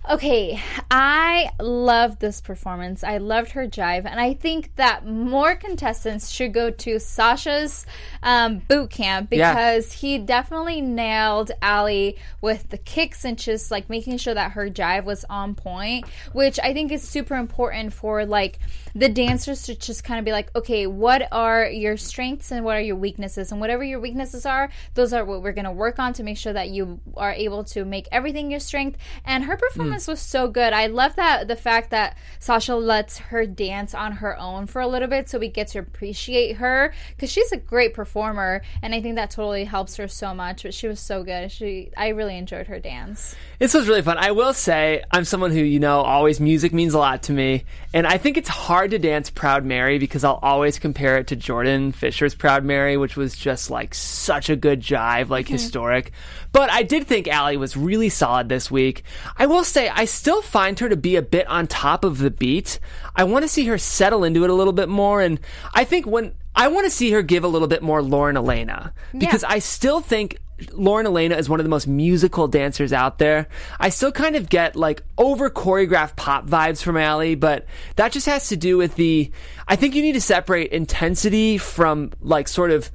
Okay, 0.09 0.59
I 0.91 1.51
loved 1.61 2.19
this 2.21 2.41
performance. 2.41 3.05
I 3.05 3.19
loved 3.19 3.51
her 3.51 3.67
jive, 3.67 4.07
and 4.07 4.19
I 4.19 4.33
think 4.33 4.75
that 4.77 5.05
more 5.05 5.55
contestants 5.55 6.31
should 6.31 6.55
go 6.55 6.71
to 6.71 6.99
Sasha's 6.99 7.85
um, 8.23 8.63
boot 8.69 8.89
camp 8.89 9.29
Yeah. 9.31 9.53
because 9.53 9.93
he 9.93 10.17
definitely 10.17 10.81
nailed 10.81 11.51
Ali 11.61 12.17
with 12.41 12.71
the 12.71 12.79
kicks 12.79 13.27
and 13.27 13.37
just 13.37 13.71
like 13.71 13.91
making 13.91 14.17
sure 14.17 14.33
that 14.33 14.53
her 14.53 14.71
jive 14.71 15.05
was 15.05 15.27
on 15.29 15.55
point, 15.55 16.07
which 16.33 16.59
I 16.59 16.73
think 16.73 16.91
is 16.91 17.07
super 17.07 17.35
important 17.35 17.93
for 17.93 18.25
like 18.25 18.59
the 18.99 19.09
dancers 19.09 19.63
to 19.63 19.77
just 19.77 20.03
kind 20.03 20.19
of 20.19 20.25
be 20.25 20.33
like, 20.33 20.55
okay, 20.57 20.89
what 20.89 21.29
are 21.31 21.67
your 21.67 21.97
strengths 21.97 22.51
and 22.51 22.65
what 22.65 22.77
are 22.77 22.81
your 22.81 22.97
weaknesses, 22.97 23.53
and 23.53 23.61
whatever 23.61 23.85
your 23.85 24.01
weaknesses 24.01 24.45
are, 24.45 24.71
those 24.95 25.13
are 25.13 25.25
what 25.25 25.41
we're 25.41 25.53
gonna 25.53 25.73
work 25.73 26.01
on 26.01 26.13
to 26.15 26.25
make 26.25 26.37
sure 26.37 26.53
that 26.53 26.71
you 26.71 26.99
are 27.17 27.33
able 27.33 27.63
to 27.63 27.85
make 27.85 28.09
everything 28.11 28.51
your 28.51 28.59
strength. 28.59 28.99
And 29.25 29.45
her 29.45 29.55
hmm. 29.55 29.61
performance 29.61 30.09
was 30.09 30.21
so 30.21 30.49
good. 30.49 30.73
I 30.73 30.87
love 30.87 31.15
that 31.15 31.47
the 31.47 31.55
fact 31.55 31.91
that 31.91 32.19
Sasha 32.41 32.75
lets 32.75 33.19
her 33.19 33.47
dance 33.47 33.95
on 33.95 34.13
her 34.13 34.37
own 34.37 34.67
for 34.67 34.81
a 34.81 34.89
little 34.89 35.09
bit, 35.09 35.29
so 35.29 35.39
we 35.39 35.49
get 35.49 35.69
to 35.69 35.79
appreciate 35.79 36.57
her 36.57 36.93
because 37.11 37.31
she's 37.31 37.53
a 37.53 37.57
great 37.57 37.95
performer, 37.95 38.63
and 38.83 38.95
I 38.95 39.01
think 39.01 39.15
that 39.15 39.31
totally 39.31 39.65
helps 39.65 39.97
her 39.97 40.09
so 40.09 40.35
much. 40.35 40.65
But 40.65 40.75
she 40.75 40.89
was 40.89 40.99
so 40.99 41.23
good. 41.23 41.53
She, 41.53 41.93
I 41.97 42.09
really 42.09 42.37
enjoyed 42.37 42.67
her 42.67 42.81
dance. 42.81 43.37
This 43.61 43.75
was 43.75 43.87
really 43.87 44.03
fun. 44.03 44.19
I 44.19 44.33
will 44.33 44.55
say, 44.55 45.05
I'm 45.13 45.25
someone 45.25 45.53
who, 45.53 45.61
you 45.61 45.79
know, 45.79 46.01
always 46.01 46.41
music 46.41 46.73
means 46.73 46.95
a 46.95 46.99
lot 46.99 47.23
to 47.25 47.33
me. 47.33 47.65
And 47.95 48.07
I 48.07 48.19
think 48.19 48.37
it's 48.37 48.49
hard 48.49 48.88
to 48.91 48.99
dance 48.99 49.31
Proud 49.31 49.65
Mary 49.65 49.99
because 49.99 50.25
I'll 50.25 50.39
always 50.43 50.79
compare 50.79 51.17
it 51.19 51.29
to 51.29 51.37
Jordan 51.37 51.93
Fisher's 51.93 52.35
Proud 52.35 52.65
Mary, 52.65 52.97
which 52.97 53.17
was 53.17 53.37
just 53.37 53.71
like 53.71 53.95
such 53.95 54.51
a 54.51 54.57
good 54.57 54.81
jive, 54.81 55.29
like 55.29 55.47
mm-hmm. 55.47 55.55
historic. 55.55 56.13
But 56.53 56.71
I 56.71 56.83
did 56.83 57.07
think 57.07 57.29
Allie 57.29 57.57
was 57.57 57.77
really 57.77 58.09
solid 58.09 58.49
this 58.49 58.71
week. 58.71 59.05
I 59.37 59.47
will 59.47 59.65
say, 59.65 59.89
I 59.89 60.05
still 60.07 60.43
find 60.43 60.79
her 60.79 60.89
to 60.89 60.97
be 60.97 61.17
a 61.17 61.23
bit 61.23 61.47
on 61.47 61.67
top 61.67 62.05
of 62.05 62.19
the 62.19 62.31
beat. 62.31 62.81
I 63.15 63.25
want 63.25 63.45
to 63.45 63.49
see 63.49 63.65
her 63.67 63.79
settle 63.79 64.25
into 64.25 64.45
it 64.45 64.51
a 64.51 64.55
little 64.55 64.73
bit 64.73 64.89
more. 64.89 65.21
And 65.21 65.41
I 65.75 65.85
think 65.85 66.07
when 66.07 66.35
I 66.55 66.69
want 66.69 66.87
to 66.87 66.91
see 66.91 67.11
her 67.13 67.23
give 67.23 67.45
a 67.45 67.49
little 67.49 67.69
bit 67.69 67.83
more 67.83 68.03
Lauren 68.03 68.37
Alaina 68.37 68.93
because 69.17 69.43
Yeah. 69.43 69.51
I 69.51 69.59
still 69.61 70.01
think 70.01 70.39
Lauren 70.73 71.07
Alaina 71.07 71.37
is 71.37 71.49
one 71.49 71.61
of 71.61 71.65
the 71.65 71.71
most 71.71 71.87
musical 71.87 72.49
dancers 72.49 72.93
out 72.93 73.19
there. 73.19 73.49
I 73.79 73.89
still 73.91 74.13
kind 74.13 74.37
of 74.37 74.49
get 74.49 74.77
like 74.77 75.03
over 75.17 75.51
choreographed 75.51 76.17
pop 76.17 76.47
vibes 76.47 76.83
from 76.83 76.97
Allie, 76.97 77.35
but 77.35 77.67
that 77.97 78.13
just 78.13 78.27
has 78.27 78.49
to 78.49 78.57
do 78.57 78.77
with 78.77 78.97
the. 78.97 79.31
I 79.67 79.77
think 79.77 79.95
you 79.95 80.03
need 80.03 80.13
to 80.13 80.21
separate 80.21 80.73
intensity 80.73 81.59
from 81.59 82.13
like 82.21 82.49
sort 82.49 82.71
of 82.71 82.91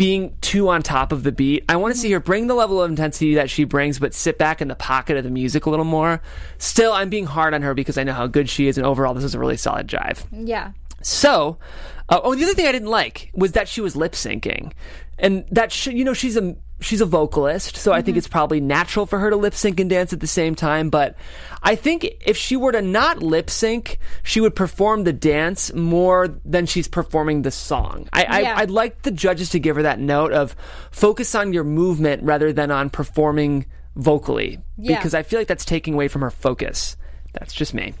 being 0.00 0.34
too 0.40 0.68
on 0.70 0.82
top 0.82 1.12
of 1.12 1.24
the 1.24 1.32
beat. 1.32 1.62
I 1.68 1.76
want 1.76 1.94
to 1.94 2.00
see 2.00 2.10
her 2.12 2.20
bring 2.20 2.46
the 2.46 2.54
level 2.54 2.82
of 2.82 2.90
intensity 2.90 3.34
that 3.34 3.50
she 3.50 3.64
brings, 3.64 3.98
but 3.98 4.14
sit 4.14 4.38
back 4.38 4.62
in 4.62 4.68
the 4.68 4.74
pocket 4.74 5.18
of 5.18 5.24
the 5.24 5.30
music 5.30 5.66
a 5.66 5.70
little 5.70 5.84
more. 5.84 6.22
Still, 6.56 6.92
I'm 6.92 7.10
being 7.10 7.26
hard 7.26 7.52
on 7.52 7.60
her 7.60 7.74
because 7.74 7.98
I 7.98 8.04
know 8.04 8.14
how 8.14 8.26
good 8.26 8.48
she 8.48 8.66
is, 8.66 8.78
and 8.78 8.86
overall, 8.86 9.12
this 9.12 9.24
is 9.24 9.34
a 9.34 9.38
really 9.38 9.58
solid 9.58 9.88
jive. 9.88 10.24
Yeah. 10.32 10.72
So, 11.02 11.58
uh, 12.08 12.20
oh, 12.22 12.34
the 12.34 12.44
other 12.44 12.54
thing 12.54 12.66
I 12.66 12.72
didn't 12.72 12.88
like 12.88 13.30
was 13.34 13.52
that 13.52 13.68
she 13.68 13.80
was 13.82 13.94
lip 13.94 14.12
syncing, 14.12 14.72
and 15.18 15.44
that 15.50 15.70
sh- 15.70 15.88
you 15.88 16.04
know 16.04 16.14
she's 16.14 16.36
a 16.36 16.56
she's 16.80 17.00
a 17.00 17.06
vocalist, 17.06 17.76
so 17.76 17.92
I 17.92 18.02
think 18.02 18.16
it's 18.16 18.28
probably 18.28 18.60
natural 18.60 19.06
for 19.06 19.18
her 19.18 19.30
to 19.30 19.36
lip 19.36 19.54
sync 19.54 19.80
and 19.80 19.88
dance 19.90 20.12
at 20.12 20.20
the 20.20 20.26
same 20.26 20.54
time. 20.54 20.90
But 20.90 21.16
I 21.62 21.74
think 21.74 22.08
if 22.24 22.36
she 22.36 22.56
were 22.56 22.72
to 22.72 22.82
not 22.82 23.22
lip 23.22 23.50
sync, 23.50 23.98
she 24.22 24.40
would 24.40 24.54
perform 24.56 25.04
the 25.04 25.12
dance 25.12 25.72
more 25.74 26.28
than 26.44 26.66
she's 26.66 26.88
performing 26.88 27.42
the 27.42 27.50
song. 27.50 28.08
I, 28.12 28.22
Yeah. 28.42 28.54
I 28.56 28.60
I'd 28.62 28.70
like 28.70 29.02
the 29.02 29.10
judges 29.10 29.50
to 29.50 29.58
give 29.60 29.76
her 29.76 29.82
that 29.82 29.98
note 30.00 30.32
of 30.32 30.56
focus 30.90 31.34
on 31.34 31.52
your 31.52 31.64
movement 31.64 32.22
rather 32.22 32.52
than 32.52 32.70
on 32.70 32.90
performing 32.90 33.66
vocally, 33.96 34.58
Yeah. 34.78 34.96
because 34.96 35.14
I 35.14 35.22
feel 35.22 35.38
like 35.40 35.48
that's 35.48 35.64
taking 35.64 35.94
away 35.94 36.08
from 36.08 36.22
her 36.22 36.30
focus. 36.30 36.96
That's 37.32 37.52
just 37.52 37.74
me. 37.74 37.94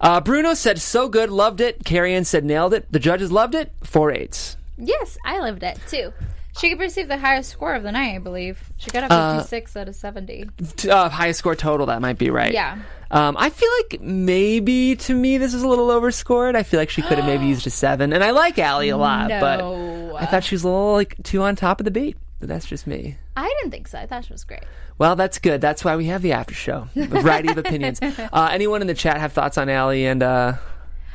Uh, 0.00 0.20
Bruno 0.20 0.54
said 0.54 0.80
so 0.80 1.08
good, 1.08 1.30
loved 1.30 1.60
it. 1.60 1.84
Carrie 1.84 2.14
Ann 2.14 2.24
said 2.24 2.44
nailed 2.44 2.74
it. 2.74 2.90
The 2.90 2.98
judges 2.98 3.30
loved 3.30 3.54
it. 3.54 3.72
Four 3.84 4.12
eights. 4.12 4.56
Yes, 4.76 5.16
I 5.24 5.38
loved 5.38 5.62
it 5.62 5.78
too. 5.86 6.12
She 6.58 6.68
could 6.70 6.80
receive 6.80 7.08
the 7.08 7.16
highest 7.18 7.50
score 7.50 7.74
of 7.74 7.82
the 7.82 7.92
night, 7.92 8.14
I 8.14 8.18
believe. 8.18 8.70
She 8.76 8.90
got 8.90 9.10
Uh, 9.10 9.14
a 9.14 9.34
56 9.38 9.76
out 9.76 9.88
of 9.88 9.94
70. 9.96 10.48
T- 10.76 10.90
Uh, 10.90 11.08
highest 11.08 11.38
score 11.38 11.54
total. 11.56 11.86
That 11.86 12.00
might 12.02 12.18
be 12.18 12.28
right. 12.30 12.52
Yeah. 12.52 12.78
Um, 13.10 13.36
I 13.38 13.50
feel 13.50 13.68
like 13.80 14.00
maybe 14.02 14.96
to 14.96 15.14
me 15.14 15.38
this 15.38 15.54
is 15.54 15.62
a 15.62 15.68
little 15.68 15.90
overscored. 15.90 16.54
I 16.56 16.62
feel 16.62 16.78
like 16.80 16.90
she 16.90 17.02
could 17.02 17.18
have 17.18 17.26
maybe 17.26 17.46
used 17.54 17.66
a 17.66 17.70
seven. 17.70 18.12
And 18.12 18.22
I 18.22 18.30
like 18.32 18.58
Allie 18.58 18.90
a 18.90 18.96
lot, 18.96 19.28
No. 19.28 19.40
but 19.40 20.22
I 20.22 20.26
thought 20.26 20.44
she 20.44 20.54
was 20.54 20.62
a 20.64 20.68
little 20.68 20.92
like 20.94 21.16
too 21.22 21.42
on 21.42 21.56
top 21.56 21.80
of 21.80 21.84
the 21.84 21.90
beat. 21.90 22.16
But 22.40 22.48
that's 22.48 22.66
just 22.66 22.86
me. 22.88 23.16
I 23.36 23.48
didn't 23.60 23.70
think 23.70 23.86
so. 23.88 23.98
I 23.98 24.06
thought 24.06 24.24
she 24.24 24.32
was 24.32 24.42
great. 24.44 24.64
Well, 24.98 25.14
that's 25.16 25.38
good. 25.38 25.60
That's 25.60 25.84
why 25.84 25.94
we 25.96 26.06
have 26.06 26.22
the 26.22 26.32
after 26.32 26.54
show. 26.54 26.88
A 26.96 27.06
variety 27.06 27.48
of 27.50 27.56
opinions. 27.58 28.00
Uh, 28.32 28.48
anyone 28.52 28.80
in 28.80 28.88
the 28.88 28.94
chat 28.94 29.18
have 29.18 29.32
thoughts 29.32 29.56
on 29.58 29.68
Allie 29.68 30.06
and 30.06 30.22
uh, 30.22 30.54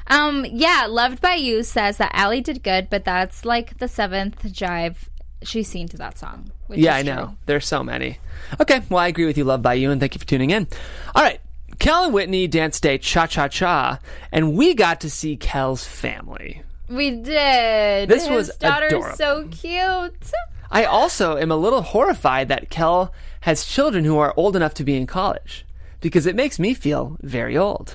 Um, 0.08 0.46
yeah, 0.50 0.88
Loved 0.90 1.20
by 1.22 1.34
You 1.36 1.64
says 1.64 1.98
that 1.98 2.12
Allie 2.14 2.42
did 2.42 2.64
good, 2.64 2.90
but 2.90 3.04
that's 3.06 3.44
like 3.44 3.78
the 3.80 3.88
seventh 3.90 4.42
jive 4.44 4.96
she's 5.44 5.68
seen 5.68 5.88
to 5.90 5.98
that 5.98 6.18
song. 6.18 6.52
Which 6.68 6.80
Yeah, 6.80 6.96
I 6.96 7.02
know. 7.04 7.26
true. 7.26 7.36
There's 7.46 7.66
so 7.68 7.84
many. 7.84 8.20
Okay, 8.60 8.82
well, 8.90 9.00
I 9.00 9.08
agree 9.08 9.26
with 9.26 9.38
you, 9.38 9.44
Love 9.44 9.62
by 9.62 9.76
You, 9.76 9.92
and 9.92 10.00
thank 10.00 10.16
you 10.16 10.20
for 10.20 10.26
tuning 10.28 10.50
in. 10.52 10.68
All 11.16 11.24
right, 11.24 11.40
Kel 11.80 12.06
and 12.06 12.14
Whitney 12.14 12.48
danced 12.48 12.86
a 12.86 12.98
cha 12.98 13.28
cha 13.28 13.48
cha, 13.48 14.00
and 14.32 14.56
we 14.56 14.74
got 14.74 15.02
to 15.02 15.10
see 15.10 15.38
Kel's 15.38 15.84
family. 15.86 16.62
We 16.90 17.12
did. 17.12 18.10
This 18.10 18.28
His 18.28 18.36
was 18.36 18.56
daughter's 18.58 18.94
adorable. 18.94 19.18
so 19.18 19.48
cute. 19.52 20.32
I 20.72 20.86
also 20.86 21.38
am 21.38 21.52
a 21.52 21.56
little 21.58 21.82
horrified 21.82 22.48
that 22.50 22.70
Kel 22.70 23.14
has 23.42 23.66
children 23.66 24.04
who 24.06 24.18
are 24.18 24.34
old 24.38 24.56
enough 24.56 24.74
to 24.76 24.84
be 24.84 24.96
in 24.98 25.06
college 25.08 25.66
because 26.02 26.26
it 26.26 26.36
makes 26.36 26.60
me 26.60 26.74
feel 26.74 27.18
very 27.22 27.58
old. 27.58 27.94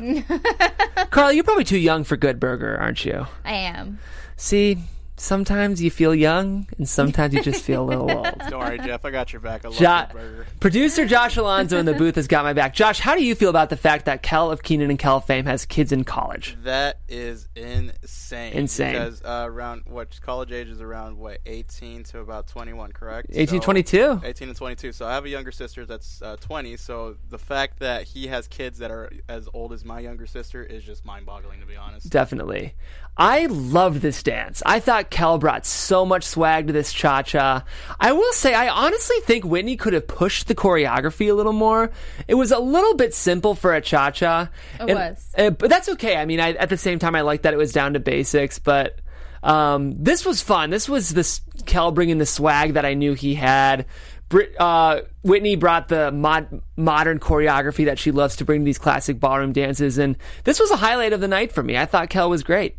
Carl, 1.10 1.32
you're 1.32 1.44
probably 1.44 1.64
too 1.64 1.78
young 1.78 2.04
for 2.04 2.16
Good 2.16 2.40
Burger, 2.40 2.76
aren't 2.78 3.04
you? 3.04 3.26
I 3.44 3.52
am. 3.54 3.98
See, 4.36 4.78
sometimes 5.22 5.80
you 5.80 5.90
feel 5.90 6.14
young, 6.14 6.66
and 6.76 6.88
sometimes 6.88 7.32
you 7.32 7.42
just 7.42 7.62
feel 7.62 7.82
a 7.84 7.86
little 7.86 8.10
old. 8.10 8.26
Don't 8.50 8.58
worry, 8.58 8.78
Jeff. 8.78 9.04
I 9.04 9.10
got 9.10 9.32
your 9.32 9.40
back. 9.40 9.64
I 9.64 9.68
love 9.68 9.76
Jo- 9.78 10.06
Good 10.08 10.12
burger. 10.12 10.46
Producer 10.60 11.06
Josh 11.06 11.36
Alonso 11.36 11.78
in 11.78 11.86
the 11.86 11.94
booth 11.94 12.16
has 12.16 12.26
got 12.26 12.44
my 12.44 12.52
back. 12.52 12.74
Josh, 12.74 12.98
how 12.98 13.14
do 13.14 13.24
you 13.24 13.34
feel 13.34 13.50
about 13.50 13.70
the 13.70 13.76
fact 13.76 14.06
that 14.06 14.22
Kel 14.22 14.50
of 14.50 14.62
Keenan 14.62 14.90
and 14.90 14.98
Kel 14.98 15.20
fame 15.20 15.46
has 15.46 15.64
kids 15.64 15.92
in 15.92 16.04
college? 16.04 16.56
That 16.64 16.98
is 17.08 17.48
insane. 17.54 18.52
Insane. 18.54 18.92
Because 18.92 19.22
uh, 19.22 19.44
around 19.46 19.82
what 19.86 20.20
college 20.20 20.50
age 20.52 20.68
is 20.68 20.80
around 20.80 21.16
what 21.18 21.38
18 21.46 22.02
to 22.04 22.18
about 22.20 22.48
21, 22.48 22.92
correct? 22.92 23.28
18, 23.32 23.60
So- 23.60 23.64
22? 23.64 24.20
18 24.24 24.48
and 24.48 24.56
22. 24.56 24.92
So 24.92 25.06
I 25.06 25.12
have 25.14 25.24
a 25.24 25.28
younger 25.28 25.52
sister 25.52 25.86
that's 25.86 26.20
uh, 26.20 26.36
20. 26.40 26.76
So 26.76 27.16
the 27.30 27.38
fact 27.38 27.78
that 27.78 28.04
he 28.04 28.26
has 28.26 28.48
kids 28.48 28.78
that 28.78 28.90
are 28.90 29.10
as 29.28 29.48
old 29.54 29.72
as 29.72 29.84
my 29.84 30.00
younger 30.00 30.26
sister 30.26 30.62
is 30.64 30.82
just 30.82 31.04
mind-boggling, 31.04 31.60
to 31.60 31.66
be 31.66 31.76
honest. 31.76 32.10
Definitely. 32.10 32.74
I 33.16 33.46
loved 33.46 34.00
this 34.00 34.22
dance. 34.22 34.62
I 34.64 34.80
thought 34.80 35.10
Kel 35.12 35.38
brought 35.38 35.64
so 35.64 36.04
much 36.04 36.24
swag 36.24 36.66
to 36.66 36.72
this 36.72 36.92
cha 36.92 37.22
cha. 37.22 37.64
I 38.00 38.12
will 38.12 38.32
say, 38.32 38.54
I 38.54 38.68
honestly 38.68 39.16
think 39.20 39.44
Whitney 39.44 39.76
could 39.76 39.92
have 39.92 40.08
pushed 40.08 40.48
the 40.48 40.54
choreography 40.54 41.30
a 41.30 41.34
little 41.34 41.52
more. 41.52 41.92
It 42.26 42.34
was 42.34 42.50
a 42.50 42.58
little 42.58 42.94
bit 42.94 43.14
simple 43.14 43.54
for 43.54 43.74
a 43.74 43.80
cha 43.80 44.10
cha. 44.10 44.48
It 44.80 44.94
was. 44.94 45.32
uh, 45.38 45.50
but 45.50 45.70
that's 45.70 45.90
okay. 45.90 46.16
I 46.16 46.24
mean, 46.24 46.40
I, 46.40 46.52
at 46.54 46.70
the 46.70 46.78
same 46.78 46.98
time, 46.98 47.14
I 47.14 47.20
like 47.20 47.42
that 47.42 47.54
it 47.54 47.58
was 47.58 47.72
down 47.72 47.92
to 47.92 48.00
basics, 48.00 48.58
but 48.58 48.98
um, 49.42 49.94
this 50.02 50.24
was 50.24 50.40
fun. 50.40 50.70
This 50.70 50.88
was 50.88 51.10
this 51.10 51.42
Kel 51.66 51.92
bringing 51.92 52.18
the 52.18 52.26
swag 52.26 52.74
that 52.74 52.86
I 52.86 52.94
knew 52.94 53.12
he 53.12 53.34
had. 53.34 53.86
Brit, 54.30 54.58
uh, 54.58 55.02
Whitney 55.22 55.56
brought 55.56 55.88
the 55.88 56.10
mod, 56.10 56.62
modern 56.74 57.18
choreography 57.18 57.84
that 57.84 57.98
she 57.98 58.12
loves 58.12 58.36
to 58.36 58.46
bring 58.46 58.62
to 58.62 58.64
these 58.64 58.78
classic 58.78 59.20
ballroom 59.20 59.52
dances, 59.52 59.98
and 59.98 60.16
this 60.44 60.58
was 60.58 60.70
a 60.70 60.76
highlight 60.76 61.12
of 61.12 61.20
the 61.20 61.28
night 61.28 61.52
for 61.52 61.62
me. 61.62 61.76
I 61.76 61.84
thought 61.84 62.08
Kel 62.08 62.30
was 62.30 62.42
great. 62.42 62.76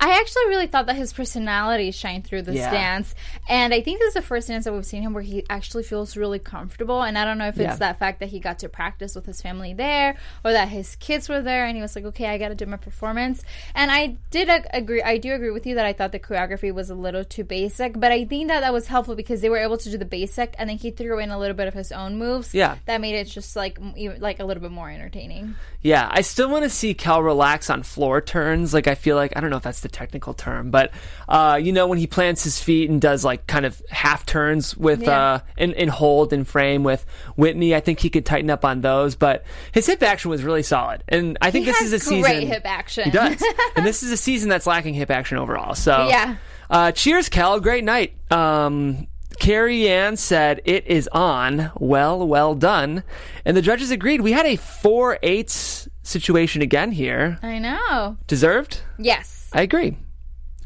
I 0.00 0.18
actually 0.20 0.46
really 0.46 0.66
thought 0.68 0.86
that 0.86 0.96
his 0.96 1.12
personality 1.12 1.90
shined 1.90 2.24
through 2.24 2.42
this 2.42 2.56
Yeah. 2.56 2.70
dance, 2.70 3.14
and 3.48 3.74
I 3.74 3.80
think 3.80 3.98
this 3.98 4.08
is 4.08 4.14
the 4.14 4.22
first 4.22 4.48
dance 4.48 4.64
that 4.64 4.72
we've 4.72 4.86
seen 4.86 5.02
him 5.02 5.12
where 5.12 5.22
he 5.22 5.44
actually 5.50 5.82
feels 5.82 6.16
really 6.16 6.38
comfortable. 6.38 7.02
And 7.02 7.18
I 7.18 7.24
don't 7.24 7.38
know 7.38 7.48
if 7.48 7.56
it's 7.58 7.62
Yeah. 7.72 7.76
that 7.76 7.98
fact 7.98 8.20
that 8.20 8.28
he 8.28 8.38
got 8.38 8.60
to 8.60 8.68
practice 8.68 9.14
with 9.14 9.26
his 9.26 9.42
family 9.42 9.74
there, 9.74 10.16
or 10.44 10.52
that 10.52 10.68
his 10.68 10.96
kids 10.96 11.28
were 11.28 11.42
there, 11.42 11.64
and 11.64 11.74
he 11.76 11.82
was 11.82 11.96
like, 11.96 12.04
"Okay, 12.04 12.26
I 12.26 12.38
got 12.38 12.48
to 12.50 12.54
do 12.54 12.66
my 12.66 12.76
performance." 12.76 13.42
And 13.74 13.90
I 13.90 14.16
did 14.30 14.48
ag- 14.48 14.66
agree. 14.72 15.02
I 15.02 15.18
do 15.18 15.34
agree 15.34 15.50
with 15.50 15.66
you 15.66 15.74
that 15.74 15.84
I 15.86 15.92
thought 15.92 16.12
the 16.12 16.18
choreography 16.20 16.72
was 16.72 16.90
a 16.90 16.94
little 16.94 17.24
too 17.24 17.44
basic, 17.44 17.98
but 17.98 18.12
I 18.12 18.24
think 18.24 18.48
that 18.48 18.60
that 18.60 18.72
was 18.72 18.86
helpful 18.86 19.14
because 19.16 19.40
they 19.40 19.48
were 19.48 19.58
able 19.58 19.78
to 19.78 19.90
do 19.90 19.98
the 19.98 20.04
basic, 20.04 20.54
and 20.58 20.70
then 20.70 20.76
he 20.78 20.90
threw 20.90 21.18
in 21.18 21.30
a 21.30 21.38
little 21.38 21.56
bit 21.56 21.66
of 21.68 21.74
his 21.74 21.90
own 21.92 22.16
moves. 22.18 22.54
Yeah. 22.54 22.76
that 22.86 23.00
made 23.00 23.14
it 23.14 23.24
just 23.24 23.56
like 23.56 23.78
like 24.20 24.38
a 24.40 24.44
little 24.44 24.60
bit 24.62 24.70
more 24.70 24.90
entertaining. 24.90 25.54
Yeah, 25.82 26.08
I 26.10 26.20
still 26.22 26.48
want 26.50 26.64
to 26.64 26.70
see 26.70 26.94
Cal 26.94 27.22
relax 27.22 27.68
on 27.70 27.82
floor 27.82 28.20
turns. 28.20 28.72
Like 28.74 28.86
I 28.86 28.94
feel 28.94 29.16
like 29.16 29.32
I 29.36 29.40
don't 29.40 29.50
know 29.50 29.56
if 29.56 29.62
that's 29.62 29.80
the 29.80 29.87
technical 29.88 30.34
term, 30.34 30.70
but 30.70 30.92
uh, 31.28 31.58
you 31.62 31.72
know 31.72 31.86
when 31.86 31.98
he 31.98 32.06
plants 32.06 32.44
his 32.44 32.60
feet 32.60 32.88
and 32.90 33.00
does 33.00 33.24
like 33.24 33.46
kind 33.46 33.66
of 33.66 33.82
half 33.90 34.24
turns 34.26 34.76
with 34.76 35.02
Yeah. 35.02 35.20
uh 35.34 35.40
in, 35.56 35.72
in 35.72 35.88
hold 35.88 36.32
and 36.32 36.46
frame 36.46 36.82
with 36.84 37.04
Whitney. 37.36 37.74
I 37.74 37.80
think 37.80 38.00
he 38.00 38.10
could 38.10 38.24
tighten 38.26 38.50
up 38.50 38.64
on 38.64 38.80
those, 38.80 39.14
but 39.16 39.44
his 39.72 39.86
hip 39.86 40.02
action 40.02 40.30
was 40.30 40.42
really 40.42 40.62
solid, 40.62 41.02
and 41.08 41.36
I 41.40 41.50
think 41.50 41.66
He 41.66 41.72
this 41.72 41.80
is 41.82 41.92
a 42.06 42.10
great 42.20 42.24
season 42.24 42.46
hip 42.48 42.62
action. 42.64 43.04
He 43.04 43.10
does, 43.10 43.42
and 43.76 43.86
this 43.86 44.02
is 44.02 44.12
a 44.12 44.16
season 44.16 44.48
that's 44.48 44.66
lacking 44.66 44.94
hip 44.94 45.10
action 45.10 45.38
overall. 45.38 45.74
So 45.74 46.08
Yeah. 46.08 46.36
uh, 46.70 46.92
cheers, 46.92 47.28
Kel. 47.28 47.60
Great 47.60 47.84
night. 47.84 48.14
Um, 48.30 49.06
Carrie 49.38 49.88
Ann 49.88 50.16
said, 50.16 50.60
It 50.64 50.86
is 50.88 51.08
on. 51.12 51.70
Well, 51.78 52.26
well 52.26 52.54
done. 52.56 53.04
And 53.44 53.56
the 53.56 53.62
judges 53.62 53.90
agreed. 53.92 54.20
We 54.20 54.32
had 54.32 54.46
a 54.46 54.56
4 54.56 55.18
8 55.22 55.88
situation 56.08 56.62
again 56.62 56.92
here. 56.92 57.38
I 57.42 57.58
know. 57.58 58.16
Deserved? 58.26 58.80
Yes. 58.98 59.48
I 59.52 59.62
agree. 59.62 59.96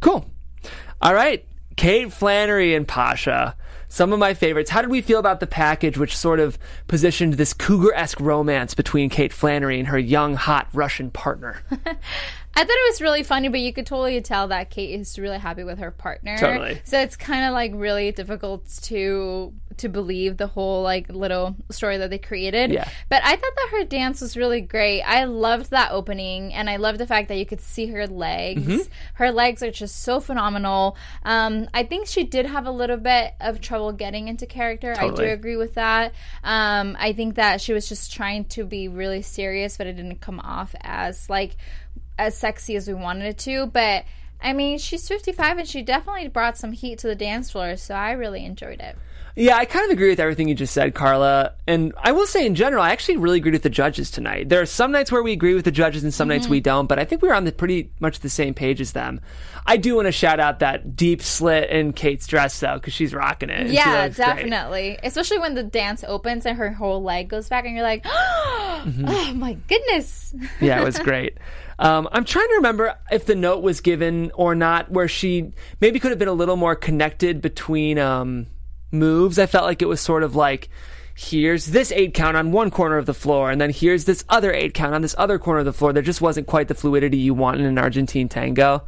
Cool. 0.00 0.28
All 1.00 1.14
right. 1.14 1.44
Kate 1.76 2.12
Flannery 2.12 2.74
and 2.74 2.86
Pasha. 2.86 3.56
Some 3.88 4.12
of 4.12 4.18
my 4.18 4.32
favorites. 4.32 4.70
How 4.70 4.80
did 4.80 4.90
we 4.90 5.02
feel 5.02 5.18
about 5.18 5.40
the 5.40 5.46
package, 5.46 5.98
which 5.98 6.16
sort 6.16 6.40
of 6.40 6.58
positioned 6.88 7.34
this 7.34 7.52
cougar 7.52 7.92
esque 7.94 8.20
romance 8.20 8.74
between 8.74 9.10
Kate 9.10 9.32
Flannery 9.32 9.78
and 9.78 9.88
her 9.88 9.98
young, 9.98 10.34
hot 10.34 10.68
Russian 10.72 11.10
partner? 11.10 11.62
I 12.54 12.60
thought 12.60 12.70
it 12.70 12.90
was 12.90 13.00
really 13.00 13.22
funny, 13.22 13.48
but 13.48 13.60
you 13.60 13.72
could 13.72 13.86
totally 13.86 14.20
tell 14.20 14.48
that 14.48 14.70
Kate 14.70 14.98
is 14.98 15.18
really 15.18 15.38
happy 15.38 15.64
with 15.64 15.78
her 15.78 15.90
partner. 15.90 16.36
Totally. 16.36 16.80
So 16.84 17.00
it's 17.00 17.16
kind 17.16 17.46
of 17.46 17.52
like 17.52 17.72
really 17.74 18.12
difficult 18.12 18.68
to 18.82 19.52
to 19.78 19.88
believe 19.88 20.36
the 20.36 20.46
whole 20.46 20.82
like 20.82 21.08
little 21.08 21.56
story 21.70 21.96
that 21.96 22.10
they 22.10 22.18
created. 22.18 22.70
Yeah. 22.70 22.88
But 23.08 23.22
I 23.24 23.30
thought 23.36 23.52
that 23.56 23.68
her 23.72 23.84
dance 23.84 24.20
was 24.20 24.36
really 24.36 24.60
great. 24.60 25.02
I 25.02 25.24
loved 25.24 25.70
that 25.70 25.92
opening, 25.92 26.52
and 26.52 26.68
I 26.68 26.76
loved 26.76 26.98
the 26.98 27.06
fact 27.06 27.28
that 27.28 27.36
you 27.36 27.46
could 27.46 27.60
see 27.60 27.86
her 27.86 28.06
legs. 28.06 28.62
Mm-hmm. 28.62 28.92
Her 29.14 29.32
legs 29.32 29.62
are 29.62 29.70
just 29.70 30.02
so 30.02 30.20
phenomenal. 30.20 30.96
Um, 31.24 31.68
I 31.72 31.84
think 31.84 32.06
she 32.06 32.24
did 32.24 32.46
have 32.46 32.66
a 32.66 32.70
little 32.70 32.98
bit 32.98 33.32
of 33.40 33.60
trouble 33.60 33.92
getting 33.92 34.28
into 34.28 34.46
character. 34.46 34.94
I 34.98 35.08
do 35.10 35.24
agree 35.24 35.56
with 35.56 35.74
that. 35.74 36.12
Um, 36.44 36.96
I 37.00 37.12
think 37.12 37.36
that 37.36 37.60
she 37.60 37.72
was 37.72 37.88
just 37.88 38.12
trying 38.12 38.44
to 38.46 38.64
be 38.64 38.88
really 38.88 39.22
serious, 39.22 39.78
but 39.78 39.86
it 39.86 39.94
didn't 39.94 40.20
come 40.20 40.40
off 40.40 40.74
as 40.82 41.30
like 41.30 41.56
as 42.18 42.36
sexy 42.36 42.76
as 42.76 42.88
we 42.88 42.94
wanted 42.94 43.26
it 43.26 43.38
to. 43.38 43.66
But 43.66 44.04
I 44.40 44.52
mean, 44.52 44.78
she's 44.78 45.06
55 45.06 45.58
and 45.58 45.68
she 45.68 45.82
definitely 45.82 46.28
brought 46.28 46.58
some 46.58 46.72
heat 46.72 46.98
to 47.00 47.06
the 47.06 47.14
dance 47.14 47.50
floor, 47.50 47.76
so 47.76 47.94
I 47.94 48.12
really 48.12 48.44
enjoyed 48.44 48.80
it. 48.80 48.96
Yeah, 49.34 49.56
I 49.56 49.64
kind 49.64 49.86
of 49.86 49.90
agree 49.90 50.10
with 50.10 50.20
everything 50.20 50.48
you 50.48 50.54
just 50.54 50.74
said, 50.74 50.94
Carla. 50.94 51.54
And 51.66 51.94
I 51.96 52.12
will 52.12 52.26
say, 52.26 52.44
in 52.44 52.54
general, 52.54 52.82
I 52.82 52.90
actually 52.90 53.16
really 53.16 53.38
agreed 53.38 53.54
with 53.54 53.62
the 53.62 53.70
judges 53.70 54.10
tonight. 54.10 54.50
There 54.50 54.60
are 54.60 54.66
some 54.66 54.92
nights 54.92 55.10
where 55.10 55.22
we 55.22 55.32
agree 55.32 55.54
with 55.54 55.64
the 55.64 55.70
judges 55.70 56.04
and 56.04 56.12
some 56.12 56.28
nights 56.28 56.44
mm-hmm. 56.44 56.50
we 56.50 56.60
don't, 56.60 56.86
but 56.86 56.98
I 56.98 57.06
think 57.06 57.22
we 57.22 57.28
were 57.28 57.34
on 57.34 57.44
the 57.44 57.52
pretty 57.52 57.90
much 57.98 58.20
the 58.20 58.28
same 58.28 58.52
page 58.52 58.78
as 58.80 58.92
them. 58.92 59.22
I 59.64 59.78
do 59.78 59.94
want 59.94 60.06
to 60.06 60.12
shout 60.12 60.38
out 60.38 60.58
that 60.58 60.96
deep 60.96 61.22
slit 61.22 61.70
in 61.70 61.94
Kate's 61.94 62.26
dress, 62.26 62.60
though, 62.60 62.74
because 62.74 62.92
she's 62.92 63.14
rocking 63.14 63.48
it. 63.48 63.68
Yeah, 63.68 64.02
looks 64.04 64.16
great. 64.16 64.26
definitely. 64.26 64.98
Especially 65.02 65.38
when 65.38 65.54
the 65.54 65.62
dance 65.62 66.04
opens 66.06 66.44
and 66.44 66.58
her 66.58 66.70
whole 66.70 67.02
leg 67.02 67.28
goes 67.28 67.48
back, 67.48 67.64
and 67.64 67.74
you're 67.74 67.84
like, 67.84 68.02
mm-hmm. 68.04 69.04
oh 69.08 69.32
my 69.34 69.54
goodness. 69.54 70.34
yeah, 70.60 70.78
it 70.78 70.84
was 70.84 70.98
great. 70.98 71.38
Um, 71.78 72.08
I'm 72.12 72.24
trying 72.24 72.48
to 72.48 72.54
remember 72.56 72.94
if 73.10 73.26
the 73.26 73.34
note 73.34 73.62
was 73.62 73.80
given 73.80 74.30
or 74.34 74.54
not, 74.54 74.90
where 74.90 75.08
she 75.08 75.52
maybe 75.80 75.98
could 75.98 76.10
have 76.10 76.18
been 76.18 76.28
a 76.28 76.32
little 76.32 76.56
more 76.56 76.76
connected 76.76 77.40
between 77.40 77.98
um, 77.98 78.46
moves. 78.90 79.38
I 79.38 79.46
felt 79.46 79.64
like 79.64 79.82
it 79.82 79.88
was 79.88 80.00
sort 80.00 80.22
of 80.22 80.36
like 80.36 80.68
here's 81.14 81.66
this 81.66 81.92
eight 81.92 82.14
count 82.14 82.36
on 82.36 82.52
one 82.52 82.70
corner 82.70 82.96
of 82.96 83.06
the 83.06 83.14
floor, 83.14 83.50
and 83.50 83.60
then 83.60 83.70
here's 83.70 84.04
this 84.04 84.24
other 84.28 84.52
eight 84.52 84.74
count 84.74 84.94
on 84.94 85.02
this 85.02 85.14
other 85.18 85.38
corner 85.38 85.60
of 85.60 85.64
the 85.64 85.72
floor. 85.72 85.92
There 85.92 86.02
just 86.02 86.20
wasn't 86.20 86.46
quite 86.46 86.68
the 86.68 86.74
fluidity 86.74 87.18
you 87.18 87.34
want 87.34 87.60
in 87.60 87.66
an 87.66 87.78
Argentine 87.78 88.28
tango. 88.28 88.82